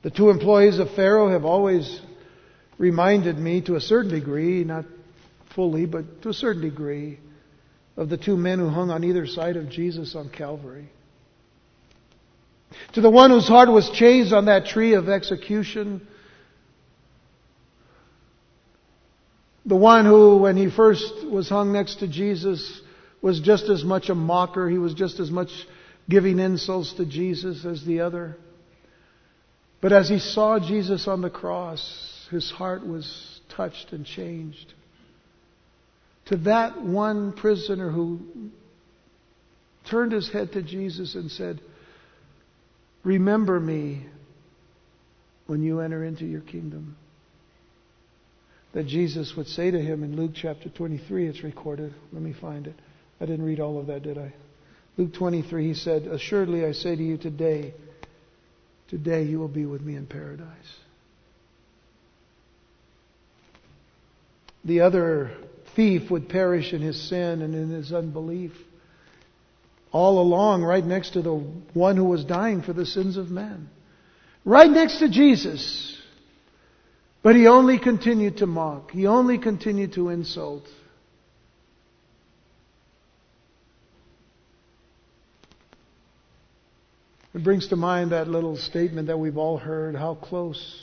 The 0.05 0.11
two 0.11 0.31
employees 0.31 0.79
of 0.79 0.89
Pharaoh 0.95 1.33
have 1.33 1.45
always 1.45 2.01
reminded 2.79 3.39
me 3.39 3.63
to 3.63 3.77
a 3.77 3.81
certain 3.81 4.11
degree, 4.11 4.65
not 4.65 4.85
fully, 5.55 5.87
but 5.87 6.23
to 6.23 6.29
a 6.29 6.35
certain 6.35 6.63
degree, 6.63 7.19
of 7.97 8.09
the 8.09 8.19
two 8.19 8.37
men 8.37 8.59
who 8.59 8.69
hung 8.69 8.91
on 8.91 9.05
either 9.05 9.27
side 9.27 9.57
of 9.57 9.71
Jesus 9.71 10.15
on 10.15 10.29
Calvary. 10.29 10.91
To 12.93 13.01
the 13.01 13.11
one 13.11 13.31
whose 13.31 13.49
heart 13.49 13.71
was 13.71 13.89
chased 13.91 14.33
on 14.33 14.47
that 14.47 14.67
tree 14.67 14.95
of 14.95 15.09
execution, 15.09 16.07
the 19.65 19.77
one 19.77 20.05
who, 20.05 20.37
when 20.39 20.57
he 20.57 20.71
first 20.71 21.27
was 21.27 21.49
hung 21.49 21.73
next 21.73 21.97
to 22.01 22.09
Jesus, 22.09 22.83
was 23.23 23.41
just 23.41 23.69
as 23.71 23.83
much 23.83 24.11
a 24.11 24.15
mocker. 24.15 24.69
He 24.69 24.79
was 24.79 24.95
just 24.95 25.19
as 25.19 25.31
much 25.31 25.49
giving 26.09 26.39
insults 26.39 26.93
to 26.95 27.07
Jesus 27.07 27.65
as 27.65 27.85
the 27.85 28.01
other. 28.01 28.37
But 29.81 29.93
as 29.93 30.09
he 30.09 30.19
saw 30.19 30.59
Jesus 30.59 31.09
on 31.09 31.23
the 31.23 31.31
cross, 31.31 32.13
his 32.31 32.51
heart 32.51 32.87
was 32.87 33.41
touched 33.55 33.93
and 33.93 34.05
changed. 34.05 34.75
To 36.27 36.37
that 36.39 36.83
one 36.83 37.33
prisoner 37.33 37.91
who 37.91 38.21
turned 39.89 40.13
his 40.13 40.31
head 40.31 40.53
to 40.53 40.63
Jesus 40.63 41.15
and 41.15 41.31
said, 41.31 41.61
Remember 43.05 43.61
me 43.61 44.07
when 45.47 45.63
you 45.63 45.81
enter 45.81 46.05
into 46.05 46.25
your 46.25 46.41
kingdom. 46.41 46.97
That 48.75 48.87
Jesus 48.89 49.33
would 49.37 49.47
say 49.47 49.71
to 49.71 49.81
him 49.81 50.03
in 50.03 50.17
Luke 50.17 50.33
chapter 50.35 50.69
23, 50.69 51.29
it's 51.29 51.45
recorded. 51.45 51.95
Let 52.13 52.23
me 52.23 52.35
find 52.39 52.67
it. 52.67 52.75
I 53.21 53.27
didn't 53.27 53.45
read 53.45 53.61
all 53.61 53.79
of 53.79 53.87
that, 53.87 54.03
did 54.03 54.19
I? 54.19 54.35
Luke 54.97 55.15
23, 55.15 55.69
he 55.69 55.75
said, 55.75 56.03
Assuredly 56.03 56.65
I 56.65 56.73
say 56.73 56.97
to 56.97 57.03
you 57.03 57.17
today, 57.17 57.75
today 58.89 59.23
you 59.23 59.39
will 59.39 59.49
be 59.49 59.67
with 59.67 59.83
me 59.83 59.95
in 59.95 60.07
paradise. 60.07 60.47
The 64.67 64.81
other 64.81 65.31
thief 65.77 66.11
would 66.11 66.29
perish 66.29 66.73
in 66.73 66.83
his 66.83 67.01
sin 67.09 67.41
and 67.41 67.55
in 67.55 67.71
his 67.71 67.93
unbelief. 67.93 68.51
All 69.93 70.21
along, 70.21 70.65
right 70.65 70.85
next 70.85 71.11
to 71.11 71.23
the 71.23 71.35
one 71.73 71.97
who 71.97 72.05
was 72.05 72.25
dying 72.25 72.63
for 72.63 72.73
the 72.73 72.85
sins 72.85 73.17
of 73.17 73.31
men. 73.31 73.71
Right 74.45 74.71
next 74.71 74.99
to 74.99 75.09
Jesus. 75.09 75.97
But 77.23 77.37
he 77.37 77.47
only 77.47 77.79
continued 77.79 78.39
to 78.39 78.47
mock. 78.47 78.91
He 78.91 79.07
only 79.07 79.39
continued 79.39 79.95
to 79.95 80.09
insult. 80.09 80.65
It 87.35 87.45
brings 87.45 87.69
to 87.69 87.77
mind 87.77 88.11
that 88.11 88.29
little 88.29 88.57
statement 88.57 89.07
that 89.09 89.19
we've 89.19 89.37
all 89.37 89.59
heard 89.59 89.95
how 89.95 90.15
close 90.17 90.83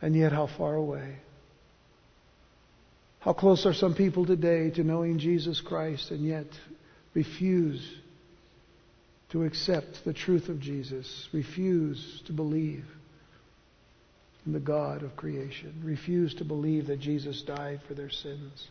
and 0.00 0.14
yet 0.14 0.30
how 0.30 0.46
far 0.46 0.74
away. 0.74 1.16
How 3.28 3.34
close 3.34 3.66
are 3.66 3.74
some 3.74 3.94
people 3.94 4.24
today 4.24 4.70
to 4.70 4.82
knowing 4.82 5.18
Jesus 5.18 5.60
Christ 5.60 6.10
and 6.12 6.26
yet 6.26 6.46
refuse 7.12 7.86
to 9.32 9.44
accept 9.44 10.02
the 10.06 10.14
truth 10.14 10.48
of 10.48 10.60
Jesus, 10.60 11.28
refuse 11.30 12.22
to 12.24 12.32
believe 12.32 12.86
in 14.46 14.54
the 14.54 14.58
God 14.58 15.02
of 15.02 15.14
creation, 15.14 15.74
refuse 15.84 16.32
to 16.36 16.44
believe 16.46 16.86
that 16.86 17.00
Jesus 17.00 17.42
died 17.42 17.82
for 17.86 17.92
their 17.92 18.08
sins 18.08 18.66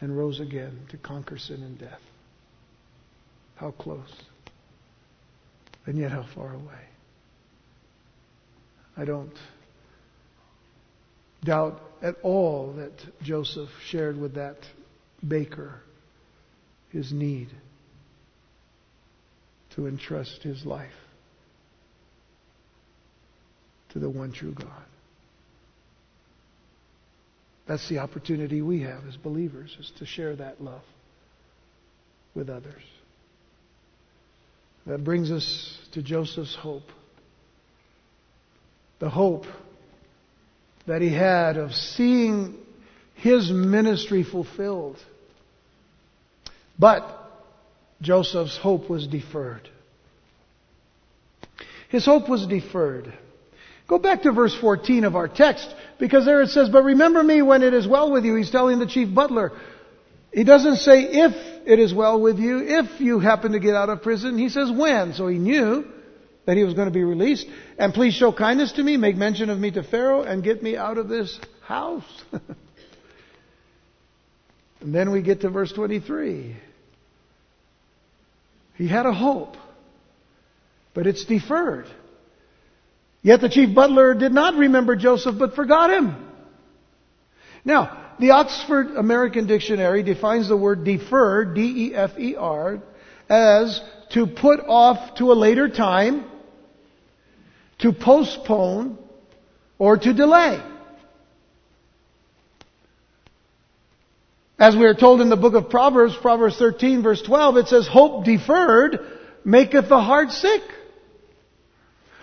and 0.00 0.18
rose 0.18 0.40
again 0.40 0.76
to 0.88 0.96
conquer 0.96 1.38
sin 1.38 1.62
and 1.62 1.78
death. 1.78 2.02
How 3.54 3.70
close 3.70 4.20
and 5.86 5.96
yet 5.96 6.10
how 6.10 6.26
far 6.34 6.54
away. 6.54 6.86
I 8.96 9.04
don't 9.04 9.38
doubt 11.44 11.87
at 12.02 12.16
all 12.22 12.74
that 12.74 12.92
Joseph 13.22 13.70
shared 13.86 14.18
with 14.18 14.34
that 14.34 14.56
baker 15.26 15.80
his 16.90 17.12
need 17.12 17.48
to 19.74 19.86
entrust 19.86 20.42
his 20.42 20.64
life 20.64 20.90
to 23.90 23.98
the 23.98 24.08
one 24.08 24.32
true 24.32 24.54
God. 24.54 24.84
That's 27.66 27.86
the 27.88 27.98
opportunity 27.98 28.62
we 28.62 28.80
have 28.82 29.06
as 29.06 29.16
believers 29.16 29.76
is 29.78 29.92
to 29.98 30.06
share 30.06 30.34
that 30.36 30.62
love 30.62 30.82
with 32.34 32.48
others. 32.48 32.82
That 34.86 35.04
brings 35.04 35.30
us 35.30 35.78
to 35.92 36.02
Joseph's 36.02 36.54
hope. 36.54 36.90
The 39.00 39.10
hope 39.10 39.44
that 40.88 41.02
he 41.02 41.12
had 41.12 41.58
of 41.58 41.74
seeing 41.74 42.56
his 43.14 43.50
ministry 43.50 44.24
fulfilled. 44.24 44.96
But 46.78 47.06
Joseph's 48.00 48.56
hope 48.56 48.88
was 48.88 49.06
deferred. 49.06 49.68
His 51.90 52.06
hope 52.06 52.28
was 52.28 52.46
deferred. 52.46 53.12
Go 53.86 53.98
back 53.98 54.22
to 54.22 54.32
verse 54.32 54.56
14 54.58 55.04
of 55.04 55.14
our 55.14 55.28
text, 55.28 55.74
because 55.98 56.24
there 56.24 56.40
it 56.40 56.48
says, 56.48 56.70
But 56.70 56.84
remember 56.84 57.22
me 57.22 57.42
when 57.42 57.62
it 57.62 57.74
is 57.74 57.86
well 57.86 58.10
with 58.10 58.24
you. 58.24 58.34
He's 58.34 58.50
telling 58.50 58.78
the 58.78 58.86
chief 58.86 59.14
butler. 59.14 59.52
He 60.32 60.44
doesn't 60.44 60.76
say 60.76 61.02
if 61.02 61.32
it 61.66 61.78
is 61.78 61.92
well 61.92 62.20
with 62.20 62.38
you, 62.38 62.60
if 62.60 63.00
you 63.00 63.18
happen 63.18 63.52
to 63.52 63.58
get 63.58 63.74
out 63.74 63.90
of 63.90 64.02
prison. 64.02 64.38
He 64.38 64.48
says 64.48 64.70
when. 64.70 65.12
So 65.14 65.26
he 65.26 65.38
knew 65.38 65.86
that 66.48 66.56
he 66.56 66.64
was 66.64 66.72
going 66.72 66.88
to 66.88 66.94
be 66.94 67.04
released. 67.04 67.46
And 67.76 67.92
please 67.92 68.14
show 68.14 68.32
kindness 68.32 68.72
to 68.72 68.82
me, 68.82 68.96
make 68.96 69.16
mention 69.16 69.50
of 69.50 69.58
me 69.58 69.70
to 69.72 69.82
Pharaoh, 69.82 70.22
and 70.22 70.42
get 70.42 70.62
me 70.62 70.78
out 70.78 70.96
of 70.96 71.06
this 71.06 71.38
house. 71.60 72.02
and 74.80 74.94
then 74.94 75.12
we 75.12 75.20
get 75.20 75.42
to 75.42 75.50
verse 75.50 75.70
23. 75.72 76.56
He 78.76 78.88
had 78.88 79.04
a 79.04 79.12
hope, 79.12 79.58
but 80.94 81.06
it's 81.06 81.26
deferred. 81.26 81.84
Yet 83.20 83.42
the 83.42 83.50
chief 83.50 83.74
butler 83.74 84.14
did 84.14 84.32
not 84.32 84.54
remember 84.54 84.96
Joseph, 84.96 85.34
but 85.38 85.54
forgot 85.54 85.90
him. 85.90 86.16
Now, 87.62 88.14
the 88.20 88.30
Oxford 88.30 88.96
American 88.96 89.46
Dictionary 89.46 90.02
defines 90.02 90.48
the 90.48 90.56
word 90.56 90.82
defer, 90.82 91.44
D-E-F-E-R, 91.44 92.80
as 93.28 93.82
to 94.12 94.26
put 94.26 94.60
off 94.60 95.16
to 95.16 95.30
a 95.30 95.34
later 95.34 95.68
time, 95.68 96.24
to 97.78 97.92
postpone, 97.92 98.98
or 99.78 99.96
to 99.96 100.12
delay. 100.12 100.60
As 104.58 104.74
we 104.74 104.86
are 104.86 104.94
told 104.94 105.20
in 105.20 105.28
the 105.28 105.36
book 105.36 105.54
of 105.54 105.70
Proverbs, 105.70 106.16
Proverbs 106.20 106.56
13 106.58 107.02
verse 107.02 107.22
12, 107.22 107.56
it 107.58 107.68
says, 107.68 107.86
hope 107.86 108.24
deferred 108.24 108.98
maketh 109.44 109.88
the 109.88 110.00
heart 110.00 110.30
sick. 110.30 110.62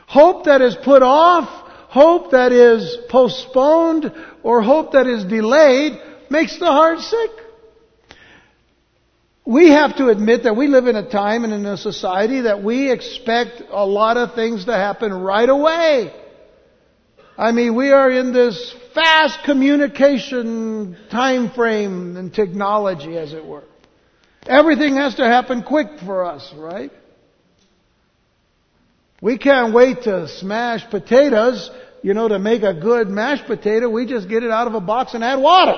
Hope 0.07 0.45
that 0.45 0.61
is 0.61 0.75
put 0.83 1.01
off 1.01 1.65
Hope 1.95 2.31
that 2.31 2.51
is 2.51 2.97
postponed 3.07 4.11
or 4.43 4.61
hope 4.61 4.91
that 4.91 5.07
is 5.07 5.23
delayed 5.23 5.97
makes 6.29 6.59
the 6.59 6.65
heart 6.65 6.99
sick. 6.99 7.29
We 9.45 9.69
have 9.69 9.97
to 9.97 10.09
admit 10.09 10.43
that 10.43 10.55
we 10.55 10.67
live 10.67 10.87
in 10.87 10.95
a 10.95 11.07
time 11.07 11.43
and 11.43 11.53
in 11.53 11.65
a 11.65 11.77
society 11.77 12.41
that 12.41 12.63
we 12.63 12.91
expect 12.91 13.61
a 13.69 13.85
lot 13.85 14.17
of 14.17 14.33
things 14.33 14.65
to 14.65 14.73
happen 14.73 15.13
right 15.13 15.47
away. 15.47 16.13
I 17.37 17.51
mean, 17.51 17.75
we 17.75 17.91
are 17.91 18.09
in 18.09 18.33
this 18.33 18.73
fast 18.95 19.43
communication 19.43 20.97
time 21.11 21.51
frame 21.51 22.17
and 22.17 22.33
technology, 22.33 23.17
as 23.17 23.33
it 23.33 23.45
were. 23.45 23.65
Everything 24.47 24.95
has 24.95 25.15
to 25.15 25.25
happen 25.25 25.63
quick 25.63 25.99
for 26.05 26.23
us, 26.23 26.51
right? 26.55 26.91
We 29.21 29.37
can't 29.37 29.73
wait 29.73 30.03
to 30.03 30.27
smash 30.27 30.89
potatoes 30.89 31.69
you 32.05 32.13
know, 32.13 32.27
to 32.27 32.37
make 32.37 32.61
a 32.61 32.71
good 32.71 33.09
mashed 33.09 33.47
potato, 33.47 33.89
we 33.89 34.05
just 34.05 34.29
get 34.29 34.43
it 34.43 34.51
out 34.51 34.67
of 34.67 34.75
a 34.75 34.79
box 34.79 35.15
and 35.15 35.23
add 35.23 35.39
water. 35.39 35.75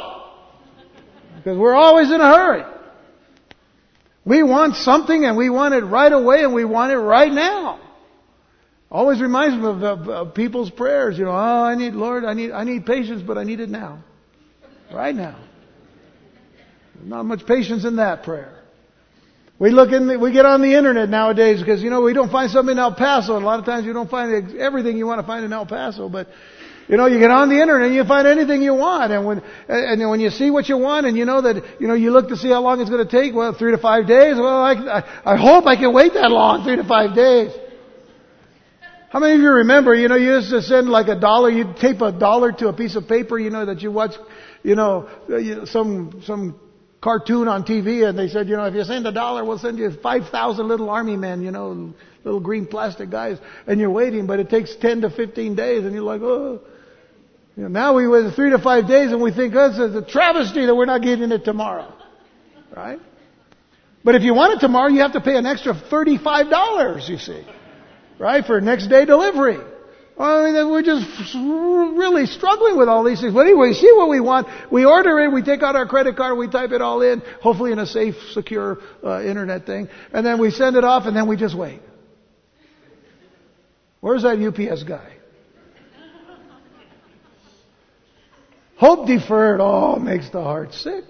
Because 1.37 1.57
we're 1.57 1.73
always 1.73 2.11
in 2.11 2.19
a 2.19 2.35
hurry. 2.35 2.63
We 4.27 4.43
want 4.43 4.75
something 4.75 5.23
and 5.23 5.37
we 5.37 5.49
want 5.49 5.73
it 5.73 5.85
right 5.85 6.11
away 6.11 6.43
and 6.43 6.53
we 6.53 6.65
want 6.65 6.91
it 6.91 6.97
right 6.97 7.31
now. 7.31 7.79
Always 8.91 9.21
reminds 9.21 9.55
me 9.55 9.67
of, 9.69 9.81
of, 9.81 10.09
of 10.09 10.33
people's 10.33 10.69
prayers. 10.69 11.17
You 11.17 11.25
know, 11.25 11.31
oh, 11.31 11.63
I 11.63 11.75
need, 11.75 11.93
Lord, 11.93 12.25
I 12.25 12.33
need, 12.33 12.51
I 12.51 12.65
need 12.65 12.85
patience, 12.85 13.23
but 13.25 13.37
I 13.37 13.45
need 13.45 13.61
it 13.61 13.69
now. 13.69 14.03
Right 14.93 15.15
now. 15.15 15.39
Not 17.01 17.23
much 17.23 17.45
patience 17.45 17.85
in 17.85 17.97
that 17.97 18.23
prayer. 18.23 18.53
We 19.59 19.69
look 19.69 19.93
in, 19.93 20.07
the, 20.07 20.19
we 20.19 20.33
get 20.33 20.45
on 20.45 20.61
the 20.61 20.75
internet 20.75 21.07
nowadays 21.07 21.61
because, 21.61 21.81
you 21.81 21.89
know, 21.89 22.01
we 22.01 22.11
don't 22.13 22.31
find 22.31 22.51
something 22.51 22.73
in 22.73 22.79
El 22.79 22.95
Paso. 22.95 23.35
And 23.35 23.43
a 23.43 23.45
lot 23.45 23.59
of 23.59 23.65
times 23.65 23.85
you 23.85 23.93
don't 23.93 24.09
find 24.09 24.57
everything 24.57 24.97
you 24.97 25.07
want 25.07 25.21
to 25.21 25.27
find 25.27 25.45
in 25.45 25.53
El 25.53 25.65
Paso. 25.65 26.09
But, 26.09 26.27
you 26.87 26.95
know, 26.95 27.05
you 27.05 27.19
get 27.19 27.31
on 27.31 27.49
the 27.49 27.59
internet 27.59 27.87
and 27.87 27.95
you 27.95 28.05
find 28.05 28.27
anything 28.27 28.61
you 28.61 28.73
want. 28.73 29.11
And 29.11 29.25
when, 29.25 29.43
and 29.67 30.09
when 30.09 30.21
you 30.21 30.29
see 30.29 30.49
what 30.49 30.69
you 30.69 30.77
want 30.77 31.05
and 31.05 31.17
you 31.17 31.25
know 31.25 31.41
that, 31.41 31.81
you 31.81 31.87
know, 31.87 31.93
you 31.93 32.11
look 32.11 32.29
to 32.29 32.37
see 32.37 32.47
how 32.47 32.61
long 32.61 32.79
it's 32.79 32.89
going 32.89 33.05
to 33.05 33.11
take, 33.11 33.35
well, 33.35 33.53
three 33.53 33.71
to 33.71 33.77
five 33.77 34.07
days. 34.07 34.37
Well, 34.37 34.63
I, 34.63 35.03
I, 35.25 35.35
hope 35.35 35.65
I 35.65 35.75
can 35.75 35.93
wait 35.93 36.13
that 36.13 36.31
long, 36.31 36.63
three 36.63 36.77
to 36.77 36.85
five 36.85 37.13
days. 37.13 37.51
How 39.09 39.19
many 39.19 39.35
of 39.35 39.41
you 39.41 39.49
remember, 39.49 39.93
you 39.95 40.07
know, 40.07 40.15
you 40.15 40.35
used 40.35 40.49
to 40.51 40.61
send 40.61 40.87
like 40.89 41.07
a 41.07 41.19
dollar, 41.19 41.49
you'd 41.49 41.75
tape 41.77 42.01
a 42.01 42.11
dollar 42.11 42.53
to 42.53 42.69
a 42.69 42.73
piece 42.73 42.95
of 42.95 43.07
paper, 43.07 43.37
you 43.37 43.49
know, 43.49 43.65
that 43.65 43.81
you 43.81 43.91
watch, 43.91 44.13
you 44.63 44.75
know, 44.75 45.09
some, 45.65 46.21
some 46.25 46.59
cartoon 47.01 47.49
on 47.49 47.63
TV 47.63 48.07
and 48.07 48.17
they 48.17 48.29
said, 48.29 48.47
you 48.47 48.55
know, 48.55 48.65
if 48.65 48.73
you 48.73 48.83
send 48.85 49.05
a 49.07 49.11
dollar, 49.11 49.43
we'll 49.43 49.59
send 49.59 49.77
you 49.77 49.91
5,000 49.91 50.67
little 50.67 50.89
army 50.89 51.17
men, 51.17 51.41
you 51.41 51.51
know, 51.51 51.93
little 52.23 52.39
green 52.39 52.65
plastic 52.65 53.09
guys, 53.09 53.37
and 53.65 53.79
you're 53.79 53.91
waiting, 53.91 54.25
but 54.25 54.39
it 54.39 54.49
takes 54.49 54.73
10 54.75 55.01
to 55.01 55.09
15 55.09 55.55
days 55.55 55.83
and 55.83 55.93
you're 55.93 56.03
like, 56.03 56.21
oh. 56.21 56.61
You 57.57 57.63
know, 57.63 57.69
now 57.69 57.95
we 57.95 58.07
wait 58.07 58.35
three 58.35 58.51
to 58.51 58.59
five 58.59 58.87
days 58.87 59.11
and 59.11 59.19
we 59.19 59.31
think, 59.31 59.55
oh, 59.55 59.71
it's 59.71 59.95
a 59.95 60.11
travesty 60.11 60.67
that 60.67 60.75
we're 60.75 60.85
not 60.85 61.01
getting 61.01 61.31
it 61.31 61.43
tomorrow. 61.43 61.91
Right? 62.75 62.99
But 64.03 64.13
if 64.13 64.21
you 64.21 64.35
want 64.35 64.53
it 64.53 64.59
tomorrow, 64.59 64.89
you 64.89 64.99
have 64.99 65.13
to 65.13 65.21
pay 65.21 65.35
an 65.35 65.47
extra 65.47 65.73
$35, 65.73 67.09
you 67.09 67.17
see. 67.17 67.43
Right? 68.19 68.45
For 68.45 68.61
next 68.61 68.87
day 68.87 69.05
delivery. 69.05 69.57
I 70.19 70.43
mean, 70.43 70.69
we're 70.69 70.83
just 70.83 71.35
really 71.35 72.27
struggling 72.27 72.77
with 72.77 72.89
all 72.89 73.03
these 73.03 73.21
things. 73.21 73.33
But 73.33 73.47
anyway, 73.47 73.73
see 73.73 73.91
what 73.95 74.09
we 74.09 74.19
want. 74.19 74.47
We 74.71 74.85
order 74.85 75.19
it, 75.19 75.31
we 75.31 75.41
take 75.41 75.63
out 75.63 75.75
our 75.75 75.87
credit 75.87 76.15
card, 76.15 76.37
we 76.37 76.47
type 76.47 76.71
it 76.71 76.81
all 76.81 77.01
in, 77.01 77.21
hopefully 77.41 77.71
in 77.71 77.79
a 77.79 77.87
safe, 77.87 78.15
secure 78.33 78.79
uh, 79.03 79.23
internet 79.23 79.65
thing, 79.65 79.89
and 80.13 80.23
then 80.23 80.39
we 80.39 80.51
send 80.51 80.75
it 80.75 80.83
off 80.83 81.05
and 81.05 81.15
then 81.15 81.27
we 81.27 81.37
just 81.37 81.57
wait. 81.57 81.81
Where's 83.99 84.23
that 84.23 84.39
UPS 84.39 84.83
guy? 84.83 85.16
Hope 88.77 89.07
deferred, 89.07 89.59
oh, 89.59 89.97
makes 89.97 90.29
the 90.29 90.41
heart 90.41 90.73
sick. 90.73 91.03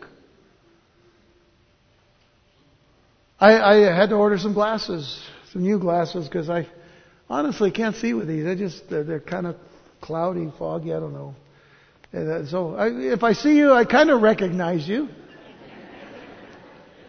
I, 3.39 3.59
I 3.59 3.95
had 3.95 4.09
to 4.09 4.15
order 4.15 4.37
some 4.37 4.53
glasses, 4.53 5.21
some 5.51 5.63
new 5.63 5.77
glasses, 5.77 6.27
because 6.27 6.49
I 6.49 6.67
honestly 7.29 7.71
can't 7.71 7.95
see 7.95 8.13
with 8.13 8.27
these. 8.27 8.45
They 8.45 8.55
just 8.55 8.89
they're, 8.89 9.03
they're 9.03 9.19
kind 9.19 9.45
of 9.45 9.57
cloudy, 9.99 10.51
foggy. 10.57 10.93
I 10.93 10.99
don't 10.99 11.13
know. 11.13 11.35
And 12.13 12.31
uh, 12.31 12.49
so 12.49 12.75
I, 12.75 12.87
if 12.87 13.23
I 13.23 13.33
see 13.33 13.57
you, 13.57 13.73
I 13.73 13.83
kind 13.83 14.09
of 14.09 14.21
recognize 14.21 14.87
you. 14.87 15.09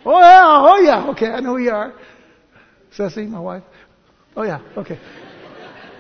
Oh 0.04 0.18
yeah, 0.18 0.42
oh 0.44 0.80
yeah, 0.80 1.10
okay, 1.10 1.26
I 1.26 1.40
know 1.40 1.56
who 1.56 1.62
you 1.62 1.70
are. 1.70 1.94
Ceci, 2.92 3.26
my 3.26 3.40
wife. 3.40 3.62
Oh 4.36 4.42
yeah, 4.42 4.60
okay. 4.76 4.98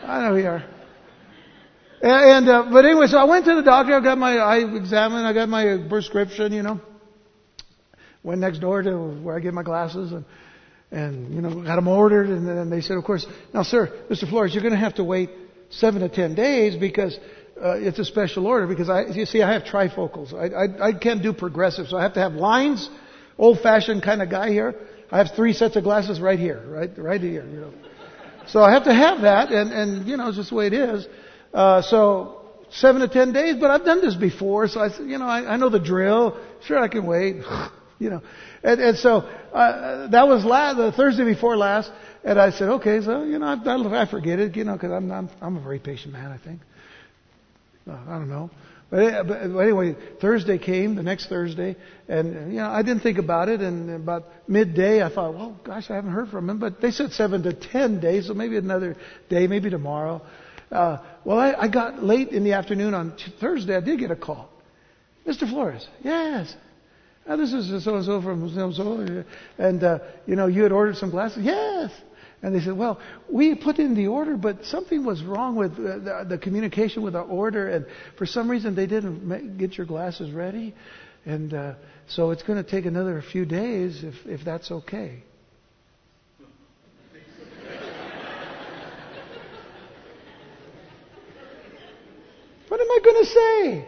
I 0.02 0.22
know 0.22 0.34
who 0.34 0.40
you 0.40 0.48
are. 0.48 0.64
And, 2.00 2.48
uh, 2.48 2.68
but 2.70 2.84
anyway, 2.84 3.06
so 3.08 3.18
I 3.18 3.24
went 3.24 3.44
to 3.46 3.56
the 3.56 3.62
doctor. 3.62 3.94
I 3.94 4.00
got 4.00 4.18
my 4.18 4.36
eye 4.36 4.58
examined. 4.58 5.26
I 5.26 5.32
got 5.32 5.48
my 5.48 5.84
prescription. 5.88 6.52
You 6.52 6.62
know, 6.62 6.80
went 8.22 8.40
next 8.40 8.60
door 8.60 8.82
to 8.82 8.96
where 8.96 9.36
I 9.36 9.40
get 9.40 9.54
my 9.54 9.62
glasses 9.62 10.12
and 10.12 10.24
and 10.90 11.34
you 11.34 11.40
know 11.40 11.62
got 11.62 11.76
them 11.76 11.88
ordered. 11.88 12.28
And 12.28 12.46
then 12.46 12.70
they 12.70 12.80
said, 12.80 12.96
of 12.96 13.04
course, 13.04 13.26
now 13.52 13.62
sir, 13.62 13.92
Mr. 14.10 14.28
Flores, 14.28 14.54
you're 14.54 14.62
going 14.62 14.74
to 14.74 14.78
have 14.78 14.94
to 14.96 15.04
wait 15.04 15.30
seven 15.70 16.02
to 16.02 16.08
ten 16.08 16.34
days 16.34 16.76
because 16.76 17.18
uh, 17.60 17.72
it's 17.72 17.98
a 17.98 18.04
special 18.04 18.46
order. 18.46 18.66
Because 18.66 18.88
I, 18.88 19.06
you 19.06 19.26
see, 19.26 19.42
I 19.42 19.52
have 19.52 19.64
trifocals. 19.64 20.32
I, 20.32 20.54
I 20.54 20.88
I 20.88 20.92
can't 20.92 21.22
do 21.22 21.32
progressive, 21.32 21.88
so 21.88 21.96
I 21.96 22.02
have 22.02 22.14
to 22.14 22.20
have 22.20 22.34
lines. 22.34 22.88
Old-fashioned 23.38 24.02
kind 24.02 24.20
of 24.20 24.30
guy 24.30 24.50
here. 24.50 24.74
I 25.12 25.18
have 25.18 25.30
three 25.36 25.52
sets 25.52 25.76
of 25.76 25.84
glasses 25.84 26.20
right 26.20 26.38
here, 26.38 26.60
right 26.66 26.90
right 26.96 27.20
here. 27.20 27.46
You 27.46 27.60
know. 27.60 27.72
So 28.48 28.62
I 28.62 28.72
have 28.72 28.84
to 28.84 28.94
have 28.94 29.22
that, 29.22 29.52
and 29.52 29.72
and 29.72 30.08
you 30.08 30.16
know, 30.16 30.28
it's 30.28 30.36
just 30.36 30.50
the 30.50 30.56
way 30.56 30.66
it 30.68 30.72
is. 30.72 31.06
Uh, 31.52 31.82
so 31.82 32.42
seven 32.70 33.00
to 33.00 33.08
ten 33.08 33.32
days, 33.32 33.56
but 33.60 33.70
I've 33.70 33.84
done 33.84 34.00
this 34.00 34.14
before, 34.14 34.68
so 34.68 34.80
I 34.80 34.90
said, 34.90 35.08
you 35.08 35.18
know, 35.18 35.26
I, 35.26 35.54
I 35.54 35.56
know 35.56 35.68
the 35.68 35.78
drill. 35.78 36.38
Sure, 36.64 36.78
I 36.78 36.88
can 36.88 37.06
wait. 37.06 37.36
you 37.98 38.10
know, 38.10 38.22
and, 38.62 38.80
and 38.80 38.98
so 38.98 39.18
uh, 39.18 40.08
that 40.08 40.28
was 40.28 40.44
last, 40.44 40.76
the 40.76 40.92
Thursday 40.92 41.24
before 41.24 41.56
last, 41.56 41.90
and 42.24 42.38
I 42.38 42.50
said, 42.50 42.68
okay, 42.68 43.00
so 43.00 43.24
you 43.24 43.38
know, 43.38 43.46
I, 43.46 44.02
I 44.02 44.10
forget 44.10 44.38
it, 44.38 44.56
you 44.56 44.64
know, 44.64 44.74
because 44.74 44.92
I'm, 44.92 45.10
I'm 45.10 45.30
I'm 45.40 45.56
a 45.56 45.60
very 45.60 45.78
patient 45.78 46.12
man, 46.12 46.30
I 46.30 46.38
think. 46.38 46.60
Uh, 47.88 47.92
I 47.92 48.18
don't 48.18 48.28
know. 48.28 48.50
But, 48.90 49.26
but 49.26 49.42
anyway, 49.42 49.96
Thursday 50.18 50.56
came, 50.56 50.94
the 50.94 51.02
next 51.02 51.28
Thursday, 51.28 51.76
and 52.08 52.52
you 52.52 52.58
know 52.58 52.70
I 52.70 52.82
didn't 52.82 53.02
think 53.02 53.18
about 53.18 53.50
it. 53.50 53.60
And 53.60 53.90
about 53.90 54.24
midday, 54.48 55.02
I 55.02 55.10
thought, 55.10 55.34
well, 55.34 55.60
gosh, 55.62 55.90
I 55.90 55.94
haven't 55.94 56.12
heard 56.12 56.30
from 56.30 56.48
him. 56.48 56.58
But 56.58 56.80
they 56.80 56.90
said 56.90 57.12
seven 57.12 57.42
to 57.42 57.52
ten 57.52 58.00
days, 58.00 58.28
so 58.28 58.34
maybe 58.34 58.56
another 58.56 58.96
day, 59.28 59.46
maybe 59.46 59.68
tomorrow. 59.68 60.22
Uh, 60.70 60.98
well, 61.28 61.38
I, 61.38 61.52
I 61.52 61.68
got 61.68 62.02
late 62.02 62.28
in 62.28 62.42
the 62.42 62.54
afternoon 62.54 62.94
on 62.94 63.14
Thursday. 63.38 63.76
I 63.76 63.80
did 63.80 63.98
get 63.98 64.10
a 64.10 64.16
call. 64.16 64.48
Mr. 65.26 65.46
Flores, 65.46 65.86
yes. 66.02 66.56
Uh, 67.26 67.36
this 67.36 67.52
is 67.52 67.84
so 67.84 67.96
and 67.96 68.04
so 68.06 68.22
from 68.22 68.48
so 68.54 68.64
and 68.64 68.74
so, 68.74 69.24
and 69.58 69.84
uh, 69.84 69.98
you 70.26 70.36
know 70.36 70.46
you 70.46 70.62
had 70.62 70.72
ordered 70.72 70.96
some 70.96 71.10
glasses. 71.10 71.44
Yes. 71.44 71.90
And 72.40 72.54
they 72.54 72.60
said, 72.60 72.78
well, 72.78 72.98
we 73.30 73.54
put 73.54 73.78
in 73.78 73.94
the 73.94 74.06
order, 74.06 74.38
but 74.38 74.64
something 74.64 75.04
was 75.04 75.22
wrong 75.22 75.54
with 75.54 75.72
uh, 75.72 75.98
the, 75.98 76.26
the 76.30 76.38
communication 76.38 77.02
with 77.02 77.14
our 77.14 77.24
order, 77.24 77.68
and 77.68 77.84
for 78.16 78.24
some 78.24 78.50
reason 78.50 78.74
they 78.74 78.86
didn't 78.86 79.22
make, 79.22 79.58
get 79.58 79.76
your 79.76 79.86
glasses 79.86 80.32
ready, 80.32 80.74
and 81.26 81.52
uh, 81.52 81.74
so 82.06 82.30
it's 82.30 82.42
going 82.42 82.64
to 82.64 82.70
take 82.70 82.86
another 82.86 83.20
few 83.20 83.44
days 83.44 84.02
if 84.02 84.14
if 84.24 84.46
that's 84.46 84.70
okay. 84.70 85.24
I 92.98 93.04
going 93.04 93.24
to 93.24 93.30
say? 93.30 93.84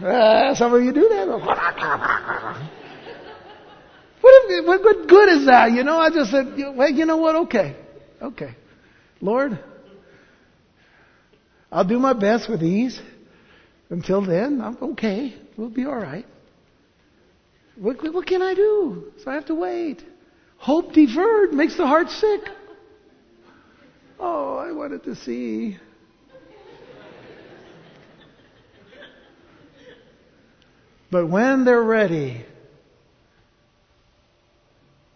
uh, 0.06 0.54
some 0.54 0.74
of 0.74 0.82
you 0.82 0.92
do 0.92 1.08
that. 1.08 1.28
What, 4.20 4.50
if, 4.50 4.66
what 4.66 5.08
good 5.08 5.28
is 5.30 5.46
that? 5.46 5.72
You 5.72 5.82
know, 5.84 5.98
I 5.98 6.10
just 6.10 6.30
said, 6.30 6.54
well, 6.76 6.90
you 6.90 7.06
know 7.06 7.16
what? 7.16 7.34
Okay. 7.36 7.76
Okay. 8.20 8.54
Lord, 9.20 9.58
I'll 11.72 11.84
do 11.84 11.98
my 11.98 12.12
best 12.12 12.48
with 12.48 12.60
these. 12.60 13.00
Until 13.88 14.24
then, 14.24 14.60
I'm 14.60 14.76
okay. 14.92 15.34
We'll 15.56 15.68
be 15.68 15.84
all 15.84 15.96
right. 15.96 16.26
What, 17.76 17.96
what 18.14 18.26
can 18.26 18.42
I 18.42 18.54
do? 18.54 19.12
So 19.24 19.30
I 19.30 19.34
have 19.34 19.46
to 19.46 19.54
wait. 19.54 20.02
Hope 20.58 20.92
deferred 20.92 21.52
makes 21.52 21.76
the 21.76 21.86
heart 21.86 22.10
sick. 22.10 22.42
Oh, 24.20 24.56
I 24.56 24.72
wanted 24.72 25.04
to 25.04 25.16
see. 25.16 25.78
But 31.10 31.26
when 31.26 31.64
they're 31.64 31.82
ready, 31.82 32.44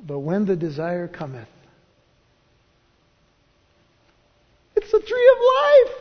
but 0.00 0.18
when 0.18 0.46
the 0.46 0.56
desire 0.56 1.06
cometh, 1.06 1.48
it's 4.74 4.90
the 4.90 5.00
tree 5.00 5.32
of 5.32 5.38
life. 5.62 5.96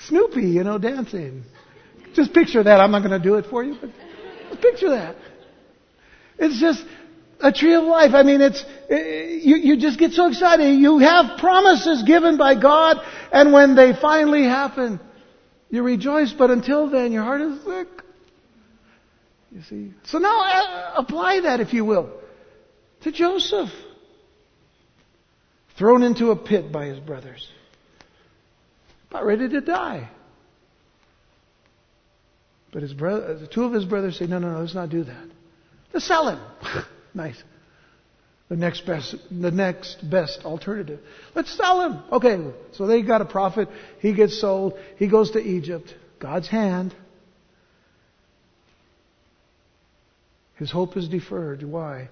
Snoopy, 0.00 0.42
you 0.42 0.64
know, 0.64 0.78
dancing. 0.78 1.44
Just 2.14 2.32
picture 2.32 2.62
that. 2.62 2.80
I'm 2.80 2.90
not 2.90 3.00
going 3.00 3.10
to 3.10 3.18
do 3.18 3.36
it 3.36 3.46
for 3.46 3.62
you, 3.62 3.76
but 3.80 4.60
picture 4.60 4.90
that. 4.90 5.16
It's 6.38 6.60
just 6.60 6.84
a 7.40 7.52
tree 7.52 7.74
of 7.74 7.84
life. 7.84 8.12
I 8.14 8.22
mean, 8.22 8.40
it's, 8.40 8.64
you, 8.90 9.56
you 9.56 9.76
just 9.76 9.98
get 9.98 10.12
so 10.12 10.26
excited. 10.28 10.78
You 10.78 10.98
have 10.98 11.38
promises 11.38 12.02
given 12.02 12.36
by 12.36 12.60
God, 12.60 12.98
and 13.32 13.52
when 13.52 13.74
they 13.74 13.92
finally 14.00 14.44
happen, 14.44 15.00
you 15.70 15.82
rejoice, 15.82 16.32
but 16.32 16.50
until 16.50 16.90
then, 16.90 17.12
your 17.12 17.22
heart 17.22 17.40
is 17.40 17.62
sick. 17.64 17.88
You 19.52 19.62
see? 19.62 19.94
So 20.04 20.18
now 20.18 20.40
uh, 20.40 20.94
apply 20.96 21.40
that, 21.42 21.60
if 21.60 21.72
you 21.72 21.84
will, 21.84 22.10
to 23.02 23.12
Joseph. 23.12 23.70
Thrown 25.78 26.02
into 26.02 26.32
a 26.32 26.36
pit 26.36 26.72
by 26.72 26.86
his 26.86 26.98
brothers. 26.98 27.48
About 29.10 29.24
ready 29.24 29.48
to 29.48 29.60
die. 29.60 30.10
But 32.72 32.82
his 32.82 32.92
brother, 32.92 33.46
two 33.50 33.64
of 33.64 33.72
his 33.72 33.84
brothers 33.84 34.18
say, 34.18 34.26
no, 34.26 34.38
no, 34.38 34.52
no, 34.52 34.60
let's 34.60 34.74
not 34.74 34.90
do 34.90 35.04
that. 35.04 35.24
Let's 35.92 36.06
sell 36.06 36.28
him. 36.28 36.40
nice. 37.14 37.42
The 38.48 38.56
next 38.56 38.86
best, 38.86 39.14
the 39.30 39.50
next 39.50 40.08
best 40.08 40.44
alternative. 40.44 41.00
Let's 41.34 41.54
sell 41.54 41.82
him. 41.82 42.02
Okay, 42.12 42.38
so 42.72 42.86
they 42.86 43.02
got 43.02 43.20
a 43.20 43.26
profit. 43.26 43.68
He 44.00 44.14
gets 44.14 44.40
sold. 44.40 44.78
He 44.96 45.06
goes 45.06 45.32
to 45.32 45.38
Egypt. 45.38 45.94
God's 46.18 46.48
hand. 46.48 46.94
His 50.56 50.70
hope 50.70 50.96
is 50.96 51.08
deferred. 51.08 51.62
Why? 51.62 52.08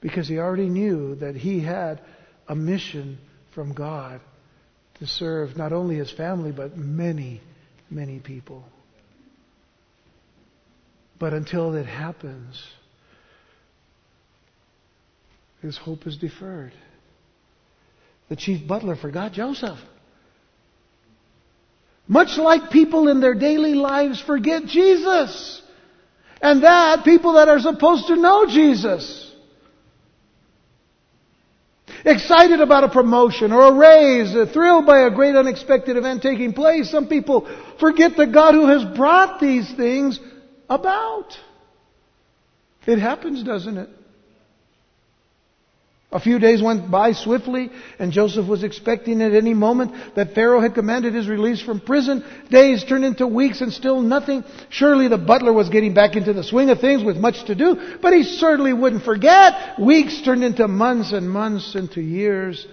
Because 0.00 0.28
he 0.28 0.38
already 0.38 0.68
knew 0.68 1.14
that 1.16 1.36
he 1.36 1.60
had 1.60 2.00
a 2.48 2.54
mission 2.54 3.18
from 3.54 3.72
God 3.72 4.20
to 4.98 5.06
serve 5.06 5.56
not 5.56 5.72
only 5.72 5.96
his 5.96 6.10
family, 6.10 6.52
but 6.52 6.76
many, 6.76 7.40
many 7.90 8.18
people. 8.18 8.64
But 11.18 11.32
until 11.32 11.74
it 11.74 11.86
happens, 11.86 12.62
his 15.62 15.76
hope 15.76 16.06
is 16.06 16.16
deferred. 16.16 16.72
The 18.28 18.36
chief 18.36 18.66
butler 18.66 18.96
forgot 18.96 19.32
Joseph. 19.32 19.78
Much 22.08 22.38
like 22.38 22.70
people 22.70 23.08
in 23.08 23.20
their 23.20 23.34
daily 23.34 23.74
lives 23.74 24.20
forget 24.20 24.64
Jesus. 24.66 25.62
And 26.40 26.62
that, 26.62 27.04
people 27.04 27.34
that 27.34 27.48
are 27.48 27.58
supposed 27.58 28.08
to 28.08 28.16
know 28.16 28.46
Jesus. 28.46 29.34
Excited 32.04 32.60
about 32.60 32.84
a 32.84 32.88
promotion 32.88 33.52
or 33.52 33.62
a 33.62 33.72
raise, 33.72 34.32
thrilled 34.52 34.86
by 34.86 35.00
a 35.00 35.10
great 35.10 35.34
unexpected 35.34 35.96
event 35.96 36.22
taking 36.22 36.52
place. 36.52 36.90
Some 36.90 37.08
people 37.08 37.48
forget 37.80 38.16
the 38.16 38.26
God 38.26 38.54
who 38.54 38.68
has 38.68 38.84
brought 38.96 39.40
these 39.40 39.72
things 39.74 40.20
about. 40.68 41.36
It 42.86 43.00
happens, 43.00 43.42
doesn't 43.42 43.76
it? 43.76 43.88
A 46.12 46.20
few 46.20 46.38
days 46.38 46.62
went 46.62 46.88
by 46.88 47.12
swiftly, 47.12 47.70
and 47.98 48.12
Joseph 48.12 48.46
was 48.46 48.62
expecting 48.62 49.20
at 49.20 49.32
any 49.32 49.54
moment 49.54 50.14
that 50.14 50.34
Pharaoh 50.34 50.60
had 50.60 50.74
commanded 50.74 51.14
his 51.14 51.28
release 51.28 51.60
from 51.60 51.80
prison. 51.80 52.24
Days 52.48 52.84
turned 52.84 53.04
into 53.04 53.26
weeks 53.26 53.60
and 53.60 53.72
still 53.72 54.00
nothing. 54.00 54.44
Surely 54.68 55.08
the 55.08 55.18
butler 55.18 55.52
was 55.52 55.68
getting 55.68 55.94
back 55.94 56.14
into 56.14 56.32
the 56.32 56.44
swing 56.44 56.70
of 56.70 56.80
things 56.80 57.02
with 57.02 57.16
much 57.16 57.44
to 57.46 57.56
do, 57.56 57.98
but 58.00 58.12
he 58.12 58.22
certainly 58.22 58.72
wouldn't 58.72 59.02
forget. 59.02 59.80
Weeks 59.80 60.22
turned 60.22 60.44
into 60.44 60.68
months 60.68 61.10
and 61.12 61.28
months 61.28 61.74
into 61.74 62.00
years. 62.00 62.66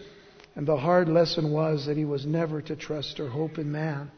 And 0.55 0.67
the 0.67 0.77
hard 0.77 1.09
lesson 1.09 1.51
was 1.51 1.87
that 1.87 1.97
he 1.97 2.05
was 2.05 2.27
never 2.27 2.61
to 2.61 2.75
trust 2.75 3.19
or 3.19 3.27
hope 3.27 3.57
in 3.57 3.71
man. 3.71 4.11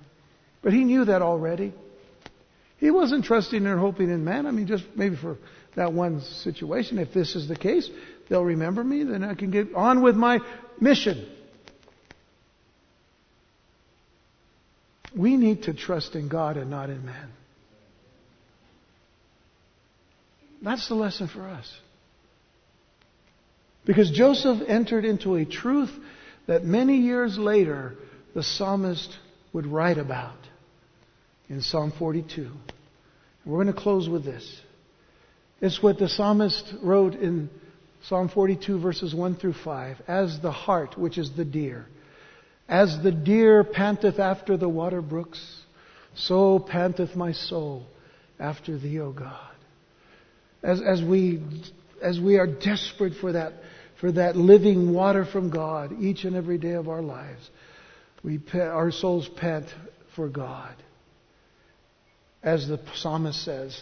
But 0.62 0.74
he 0.74 0.84
knew 0.84 1.06
that 1.06 1.22
already. 1.22 1.74
He 2.80 2.92
wasn't 2.92 3.24
trusting 3.24 3.66
or 3.66 3.78
hoping 3.78 4.10
in 4.10 4.26
man. 4.26 4.46
I 4.46 4.52
mean, 4.52 4.68
just 4.68 4.84
maybe 4.96 5.16
for 5.16 5.38
that 5.76 5.94
one 5.94 6.20
situation. 6.20 7.00
If 7.00 7.14
this 7.14 7.36
is 7.36 7.48
the 7.48 7.56
case, 7.56 7.90
they'll 8.30 8.44
remember 8.44 8.84
me, 8.84 9.04
then 9.04 9.24
I 9.24 9.36
can 9.36 9.52
get 9.52 9.74
on 9.76 10.02
with 10.02 10.16
my 10.16 10.40
mission. 10.80 11.28
We 15.16 15.38
need 15.38 15.64
to 15.64 15.74
trust 15.74 16.16
in 16.16 16.28
God 16.28 16.58
and 16.58 16.70
not 16.70 16.90
in 16.90 17.06
man. 17.06 17.30
That's 20.62 20.88
the 20.88 20.96
lesson 20.96 21.28
for 21.28 21.44
us. 21.48 21.72
Because 23.86 24.10
Joseph 24.10 24.60
entered 24.68 25.06
into 25.06 25.36
a 25.36 25.46
truth 25.46 25.92
that 26.48 26.64
many 26.64 26.98
years 26.98 27.38
later 27.38 27.96
the 28.34 28.44
psalmist 28.44 29.16
would 29.54 29.68
write 29.68 29.98
about 29.98 30.38
in 31.50 31.62
Psalm 31.62 31.94
42. 31.98 32.50
We're 33.46 33.64
going 33.64 33.74
to 33.74 33.80
close 33.80 34.10
with 34.10 34.26
this. 34.26 34.62
It's 35.62 35.82
what 35.82 36.00
the 36.00 36.10
psalmist 36.10 36.74
wrote 36.82 37.14
in 37.14 37.50
Psalm 38.08 38.30
42 38.30 38.80
verses 38.80 39.16
1 39.16 39.36
through 39.36 39.56
5. 39.64 39.98
As 40.08 40.40
the 40.42 40.52
hart, 40.52 40.98
which 40.98 41.18
is 41.18 41.32
the 41.36 41.46
deer, 41.46 41.88
as 42.68 43.02
the 43.04 43.12
deer 43.12 43.64
panteth 43.64 44.20
after 44.20 44.58
the 44.58 44.70
water 44.70 45.02
brooks, 45.02 45.40
so 46.16 46.60
panteth 46.60 47.16
my 47.16 47.32
soul 47.32 47.86
after 48.40 48.78
thee, 48.78 49.00
O 49.00 49.12
God. 49.12 49.56
As, 50.64 50.82
as 50.82 51.02
we, 51.02 51.42
as 52.02 52.20
we 52.20 52.38
are 52.38 52.48
desperate 52.48 53.14
for 53.20 53.34
that, 53.34 53.54
for 54.00 54.12
that 54.12 54.36
living 54.36 54.94
water 54.94 55.26
from 55.26 55.50
God 55.50 56.02
each 56.02 56.26
and 56.26 56.36
every 56.36 56.58
day 56.58 56.74
of 56.74 56.90
our 56.90 57.02
lives, 57.02 57.50
we, 58.24 58.40
our 58.54 58.92
souls 58.92 59.30
pant 59.38 59.68
for 60.16 60.28
God. 60.28 60.76
As 62.42 62.68
the 62.68 62.80
psalmist 62.96 63.44
says, 63.44 63.80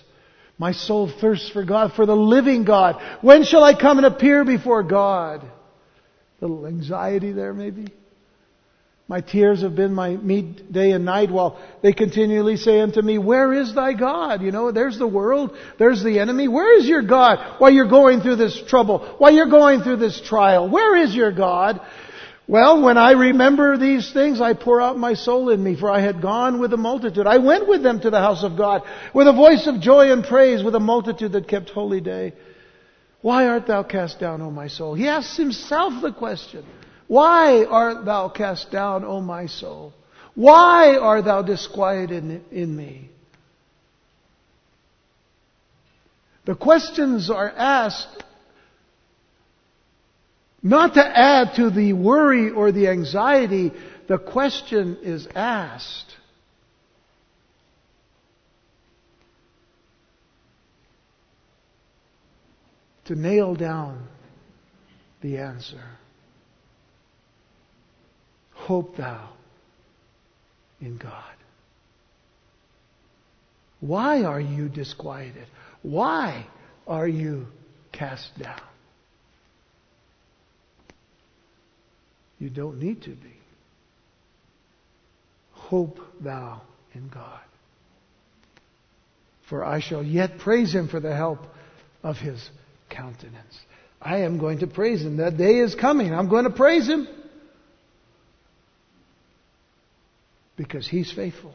my 0.64 0.72
soul 0.72 1.11
thirsts 1.20 1.49
for 1.49 1.66
God, 1.66 1.91
for 1.91 2.05
the 2.05 2.16
living 2.16 2.64
God. 2.64 2.95
When 3.20 3.43
shall 3.43 3.66
I 3.66 3.74
come 3.74 3.97
and 3.97 4.05
appear 4.05 4.45
before 4.45 4.82
God? 4.82 5.45
Little 6.39 6.66
anxiety 6.66 7.34
there, 7.34 7.53
maybe. 7.53 7.88
My 9.09 9.20
tears 9.20 9.61
have 9.61 9.76
been 9.76 9.93
my 9.93 10.11
meat 10.11 10.72
day 10.72 10.91
and 10.91 11.03
night 11.03 11.30
while 11.30 11.59
they 11.82 11.91
continually 11.91 12.55
say 12.55 12.80
unto 12.80 13.01
me, 13.01 13.18
Where 13.18 13.51
is 13.51 13.76
thy 13.76 13.91
God? 13.91 14.41
You 14.41 14.53
know, 14.53 14.72
there's 14.72 14.97
the 14.97 15.05
world, 15.05 15.53
there's 15.80 16.01
the 16.01 16.20
enemy. 16.20 16.47
Where 16.47 16.80
is 16.80 16.88
your 16.88 17.01
God 17.01 17.59
while 17.59 17.70
you're 17.70 17.89
going 17.89 18.22
through 18.22 18.38
this 18.38 18.64
trouble, 18.66 18.99
while 19.18 19.34
you're 19.34 19.49
going 19.49 19.82
through 19.82 19.97
this 19.97 20.22
trial? 20.22 20.70
Where 20.70 20.95
is 20.95 21.14
your 21.14 21.34
God? 21.34 21.82
Well, 22.48 22.82
when 22.82 22.98
I 22.98 23.12
remember 23.12 23.78
these 23.78 24.12
things, 24.12 24.41
I 24.41 24.54
pour 24.54 24.82
out 24.82 24.98
my 24.98 25.14
soul 25.14 25.50
in 25.50 25.64
me, 25.64 25.78
for 25.78 25.89
I 25.89 26.02
had 26.02 26.22
gone 26.22 26.60
with 26.60 26.74
a 26.74 26.78
multitude. 26.78 27.26
I 27.26 27.38
went 27.38 27.70
with 27.70 27.84
them 27.84 28.02
to 28.02 28.10
the 28.10 28.20
house 28.20 28.44
of 28.44 28.58
God, 28.58 28.84
with 29.14 29.28
a 29.28 29.34
voice 29.34 29.66
of 29.66 29.80
joy 29.80 30.12
and 30.12 30.26
praise, 30.26 30.62
with 30.62 30.76
a 30.76 30.80
multitude 30.80 31.32
that 31.34 31.48
kept 31.48 31.70
holy 31.70 32.02
day. 32.02 32.34
Why 33.22 33.48
art 33.48 33.68
thou 33.68 33.84
cast 33.84 34.20
down, 34.20 34.41
O 34.41 34.52
my 34.52 34.68
soul? 34.68 34.94
He 34.94 35.08
asks 35.08 35.38
himself 35.38 36.02
the 36.02 36.12
question. 36.12 36.66
Why 37.08 37.64
art 37.64 38.04
thou 38.04 38.28
cast 38.28 38.72
down, 38.72 39.06
O 39.06 39.22
my 39.22 39.46
soul? 39.46 39.94
Why 40.36 40.98
art 40.98 41.24
thou 41.24 41.44
disquieted 41.44 42.24
in, 42.24 42.44
in 42.52 42.76
me? 42.76 43.10
The 46.46 46.56
questions 46.56 47.30
are 47.30 47.50
asked 47.50 48.23
not 50.64 50.93
to 50.93 51.05
add 51.05 51.55
to 51.57 51.70
the 51.70 51.91
worry 51.91 52.49
or 52.49 52.72
the 52.72 52.88
anxiety, 52.88 53.72
the 54.07 54.18
question 54.18 54.97
is 55.01 55.28
asked. 55.36 56.16
To 63.05 63.16
nail 63.16 63.53
down 63.53 64.07
the 65.22 65.38
answer. 65.38 65.84
Hope 68.53 68.95
thou 68.95 69.30
in 70.80 70.95
God. 70.95 71.34
Why 73.82 74.24
are 74.24 74.39
you 74.39 74.70
disquieted? 74.70 75.47
Why 75.82 76.47
are 76.88 77.07
you 77.07 77.47
cast 77.91 78.39
down? 78.39 78.61
You 82.44 82.50
don't 82.50 82.78
need 82.78 83.04
to 83.04 83.12
be. 83.12 83.34
Hope 85.54 85.98
thou 86.20 86.62
in 86.94 87.08
God. 87.08 87.39
For 89.48 89.64
I 89.64 89.80
shall 89.80 90.04
yet 90.04 90.39
praise 90.39 90.76
him 90.76 90.89
for 90.89 91.00
the 91.00 91.16
help 91.16 91.39
of 92.04 92.18
his 92.18 92.50
countenance. 92.89 93.58
I 94.02 94.24
am 94.24 94.39
going 94.39 94.60
to 94.60 94.68
praise 94.68 95.04
him. 95.04 95.18
That 95.18 95.38
day 95.38 95.60
is 95.60 95.74
coming. 95.74 96.14
I'm 96.14 96.28
going 96.28 96.44
to 96.44 96.50
praise 96.50 96.86
him. 96.86 97.08
Because 100.58 100.86
he's 100.86 101.14
faithful. 101.14 101.54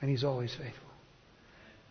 And 0.00 0.08
he's 0.08 0.22
always 0.22 0.52
faithful. 0.52 0.88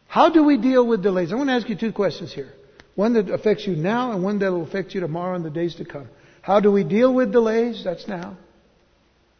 How 0.07 0.29
do 0.29 0.45
we 0.45 0.55
deal 0.55 0.87
with 0.87 1.03
delays? 1.03 1.33
I 1.33 1.35
want 1.35 1.49
to 1.49 1.53
ask 1.53 1.67
you 1.67 1.75
two 1.75 1.91
questions 1.91 2.33
here. 2.33 2.53
One 2.95 3.15
that 3.15 3.29
affects 3.29 3.67
you 3.67 3.75
now 3.75 4.13
and 4.13 4.23
one 4.23 4.39
that 4.39 4.53
will 4.53 4.63
affect 4.63 4.93
you 4.93 5.01
tomorrow 5.01 5.35
and 5.35 5.43
the 5.43 5.49
days 5.49 5.75
to 5.75 5.83
come. 5.83 6.07
How 6.41 6.59
do 6.59 6.71
we 6.71 6.83
deal 6.83 7.13
with 7.13 7.31
delays? 7.31 7.83
That's 7.83 8.07
now. 8.07 8.37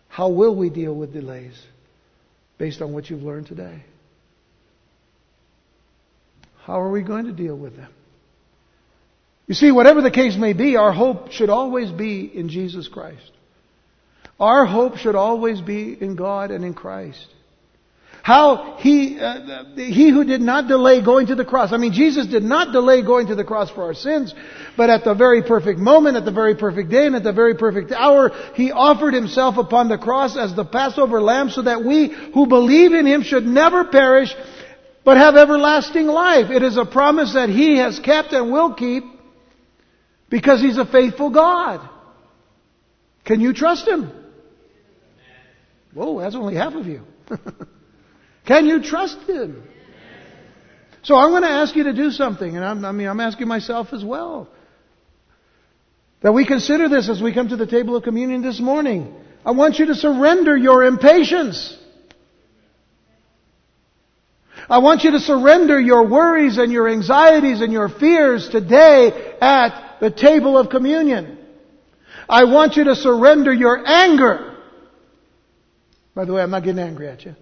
How 0.08 0.30
will 0.30 0.56
we 0.56 0.70
deal 0.70 0.94
with 0.94 1.14
delays? 1.14 1.60
Based 2.58 2.82
on 2.82 2.94
what 2.94 3.10
you've 3.10 3.24
learned 3.24 3.48
today. 3.48 3.84
How 6.64 6.80
are 6.80 6.92
we 6.92 7.02
going 7.02 7.26
to 7.26 7.32
deal 7.32 7.58
with 7.58 7.76
them? 7.76 7.92
You 9.48 9.56
see, 9.56 9.72
whatever 9.72 10.02
the 10.02 10.12
case 10.12 10.38
may 10.38 10.54
be, 10.54 10.76
our 10.78 10.94
hope 10.94 11.32
should 11.32 11.50
always 11.50 11.92
be 11.92 12.24
in 12.24 12.50
Jesus 12.50 12.88
Christ. 12.88 13.32
Our 14.40 14.66
hope 14.66 14.98
should 14.98 15.16
always 15.16 15.60
be 15.60 15.98
in 16.00 16.16
God 16.16 16.52
and 16.52 16.64
in 16.64 16.74
Christ. 16.74 17.28
How 18.24 18.78
he, 18.78 19.20
uh, 19.20 19.66
he 19.76 20.10
who 20.10 20.24
did 20.24 20.42
not 20.42 20.68
delay 20.68 21.04
going 21.04 21.28
to 21.28 21.36
the 21.36 21.46
cross. 21.46 21.74
I 21.74 21.78
mean, 21.78 21.92
Jesus 21.92 22.28
did 22.28 22.44
not 22.44 22.72
delay 22.72 23.02
going 23.02 23.28
to 23.28 23.36
the 23.36 23.44
cross 23.44 23.72
for 23.72 23.84
our 23.84 23.96
sins, 23.96 24.36
but 24.78 24.92
at 24.92 25.04
the 25.04 25.16
very 25.16 25.42
perfect 25.42 25.80
moment, 25.80 26.18
at 26.18 26.26
the 26.26 26.32
very 26.32 26.56
perfect 26.56 26.92
day, 26.92 27.08
and 27.08 27.16
at 27.16 27.24
the 27.24 27.34
very 27.34 27.56
perfect 27.56 27.92
hour, 27.92 28.32
he 28.54 28.72
offered 28.72 29.16
himself 29.16 29.58
upon 29.58 29.90
the 29.90 29.98
cross 29.98 30.38
as 30.38 30.56
the 30.56 30.66
Passover 30.66 31.20
lamb 31.20 31.50
so 31.50 31.64
that 31.64 31.84
we 31.84 32.10
who 32.10 32.46
believe 32.46 32.94
in 32.94 33.08
him 33.08 33.24
should 33.24 33.46
never 33.46 33.86
perish, 33.86 34.36
but 35.04 35.18
have 35.18 35.36
everlasting 35.36 36.06
life. 36.06 36.52
It 36.52 36.62
is 36.62 36.78
a 36.78 36.86
promise 36.86 37.34
that 37.34 37.50
he 37.50 37.78
has 37.78 38.00
kept 38.00 38.34
and 38.34 38.52
will 38.52 38.76
keep 38.76 39.04
because 40.30 40.62
he's 40.62 40.78
a 40.78 40.86
faithful 40.86 41.32
God. 41.32 41.90
Can 43.26 43.42
you 43.42 43.52
trust 43.54 43.88
him? 43.88 44.12
Whoa, 45.96 46.20
that's 46.20 46.36
only 46.36 46.54
half 46.54 46.76
of 46.76 46.86
you. 46.86 47.02
Can 48.46 48.66
you 48.66 48.82
trust 48.82 49.20
Him? 49.28 49.64
So 51.04 51.16
I'm 51.16 51.32
going 51.32 51.44
to 51.44 51.50
ask 51.50 51.76
you 51.76 51.86
to 51.86 51.94
do 51.94 52.12
something, 52.12 52.56
and 52.56 52.64
I'm, 52.64 52.86
I 52.86 52.92
mean, 52.92 53.08
I'm 53.08 53.20
asking 53.20 53.48
myself 53.48 53.88
as 53.92 54.04
well. 54.04 54.48
That 56.22 56.34
we 56.34 56.46
consider 56.46 56.88
this 56.88 57.10
as 57.10 57.22
we 57.22 57.34
come 57.34 57.50
to 57.50 57.56
the 57.56 57.66
table 57.66 57.96
of 57.96 58.04
communion 58.04 58.44
this 58.44 58.60
morning. 58.60 59.16
I 59.44 59.52
want 59.52 59.80
you 59.80 59.88
to 59.88 59.96
surrender 59.96 60.56
your 60.56 60.84
impatience. 60.84 61.76
I 64.70 64.78
want 64.78 65.04
you 65.04 65.12
to 65.12 65.20
surrender 65.20 65.80
your 65.80 66.08
worries 66.08 66.58
and 66.58 66.72
your 66.72 66.88
anxieties 66.88 67.62
and 67.62 67.74
your 67.74 67.90
fears 67.90 68.48
today 68.50 69.36
at 69.42 69.98
the 70.00 70.12
table 70.12 70.58
of 70.58 70.70
communion. 70.70 71.40
I 72.30 72.44
want 72.44 72.76
you 72.76 72.84
to 72.86 72.96
surrender 72.96 73.52
your 73.52 73.86
anger. 73.86 74.58
By 76.14 76.26
the 76.26 76.34
way, 76.34 76.44
I'm 76.44 76.52
not 76.52 76.64
getting 76.64 76.80
angry 76.80 77.08
at 77.08 77.26
you. 77.26 77.36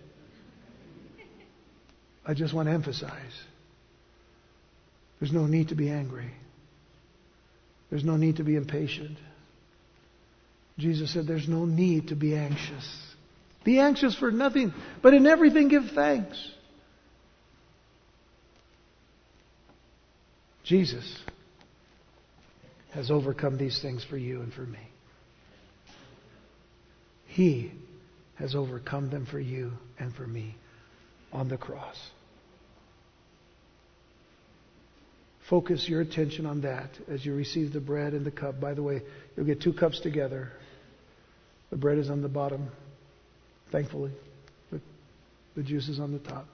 I 2.30 2.36
just 2.36 2.54
want 2.54 2.68
to 2.68 2.74
emphasize 2.74 3.12
there's 5.20 5.34
no 5.34 5.48
need 5.48 5.70
to 5.70 5.76
be 5.76 5.90
angry. 5.90 6.30
There's 7.90 8.04
no 8.04 8.18
need 8.18 8.36
to 8.36 8.44
be 8.44 8.56
impatient. 8.56 9.18
Jesus 10.78 11.12
said 11.12 11.26
there's 11.26 11.48
no 11.48 11.66
need 11.66 12.10
to 12.10 12.16
be 12.16 12.36
anxious. 12.36 12.88
Be 13.64 13.80
anxious 13.80 14.16
for 14.16 14.30
nothing, 14.30 14.76
but 15.02 15.16
in 15.16 15.26
everything 15.26 15.70
give 15.70 15.86
thanks. 15.96 16.38
Jesus 20.64 21.18
has 22.92 23.10
overcome 23.10 23.58
these 23.58 23.82
things 23.82 24.06
for 24.08 24.18
you 24.18 24.42
and 24.42 24.54
for 24.54 24.62
me. 24.62 24.78
He 27.26 27.72
has 28.36 28.54
overcome 28.54 29.10
them 29.10 29.26
for 29.26 29.40
you 29.40 29.72
and 29.98 30.14
for 30.14 30.28
me 30.28 30.58
on 31.34 31.50
the 31.50 31.58
cross. 31.58 31.98
Focus 35.50 35.90
your 35.90 36.02
attention 36.02 36.46
on 36.46 36.62
that 36.62 36.90
as 37.08 37.26
you 37.26 37.34
receive 37.34 37.74
the 37.74 37.80
bread 37.80 38.14
and 38.14 38.24
the 38.24 38.32
cup. 38.32 38.60
By 38.60 38.76
the 38.76 38.84
way, 38.84 39.02
you'll 39.36 39.48
get 39.48 39.62
two 39.62 39.74
cups 39.74 40.00
together. 40.00 40.52
The 41.72 41.78
bread 41.78 41.98
is 41.98 42.10
on 42.10 42.22
the 42.22 42.30
bottom, 42.30 42.70
thankfully. 43.72 44.12
The, 44.72 44.80
the 45.56 45.64
juice 45.64 45.90
is 45.90 46.00
on 46.00 46.12
the 46.12 46.20
top. 46.20 46.46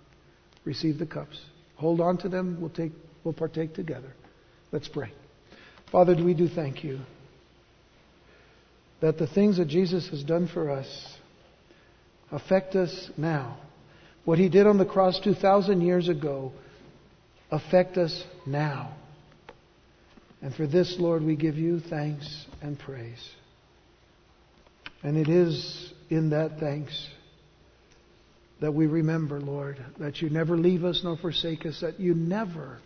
Receive 0.64 0.98
the 0.98 1.06
cups. 1.06 1.39
Hold 1.76 2.00
on 2.00 2.18
to 2.20 2.30
them. 2.30 2.58
We'll, 2.62 2.70
take, 2.70 2.93
we'll 3.24 3.34
partake 3.34 3.74
together. 3.74 4.14
Let's 4.72 4.88
pray. 4.88 5.12
Father, 5.91 6.16
we 6.16 6.34
do 6.34 6.48
thank 6.48 6.84
you 6.84 7.00
that 9.02 9.18
the 9.18 9.28
things 9.28 9.58
that 9.58 9.68
Jesus 9.68 10.10
has 10.10 10.24
done 10.24 10.48
for 10.48 10.72
us 10.72 10.88
affect 12.32 12.76
us 12.76 13.10
now. 13.18 13.58
What 14.24 14.39
he 14.39 14.50
did 14.50 14.66
on 14.68 14.78
the 14.78 14.86
cross 14.86 15.20
2,000 15.24 15.82
years 15.82 16.08
ago 16.08 16.54
affect 17.56 17.97
us 17.97 18.24
now. 18.45 18.93
And 20.41 20.53
for 20.53 20.68
this, 20.68 20.95
Lord, 20.99 21.24
we 21.24 21.36
give 21.36 21.58
you 21.58 21.80
thanks 21.80 22.45
and 22.62 22.78
praise. 22.78 23.30
And 25.01 25.18
it 25.18 25.30
is 25.30 25.93
in 26.10 26.30
that 26.32 26.60
thanks 26.60 27.10
that 28.62 28.74
we 28.74 28.88
remember, 28.88 29.39
Lord, 29.39 29.84
that 29.99 30.22
you 30.22 30.30
never 30.30 30.58
leave 30.58 30.84
us 30.84 31.01
nor 31.03 31.18
forsake 31.18 31.66
us, 31.66 31.82
that 31.82 31.99
you 31.99 32.14
never 32.14 32.80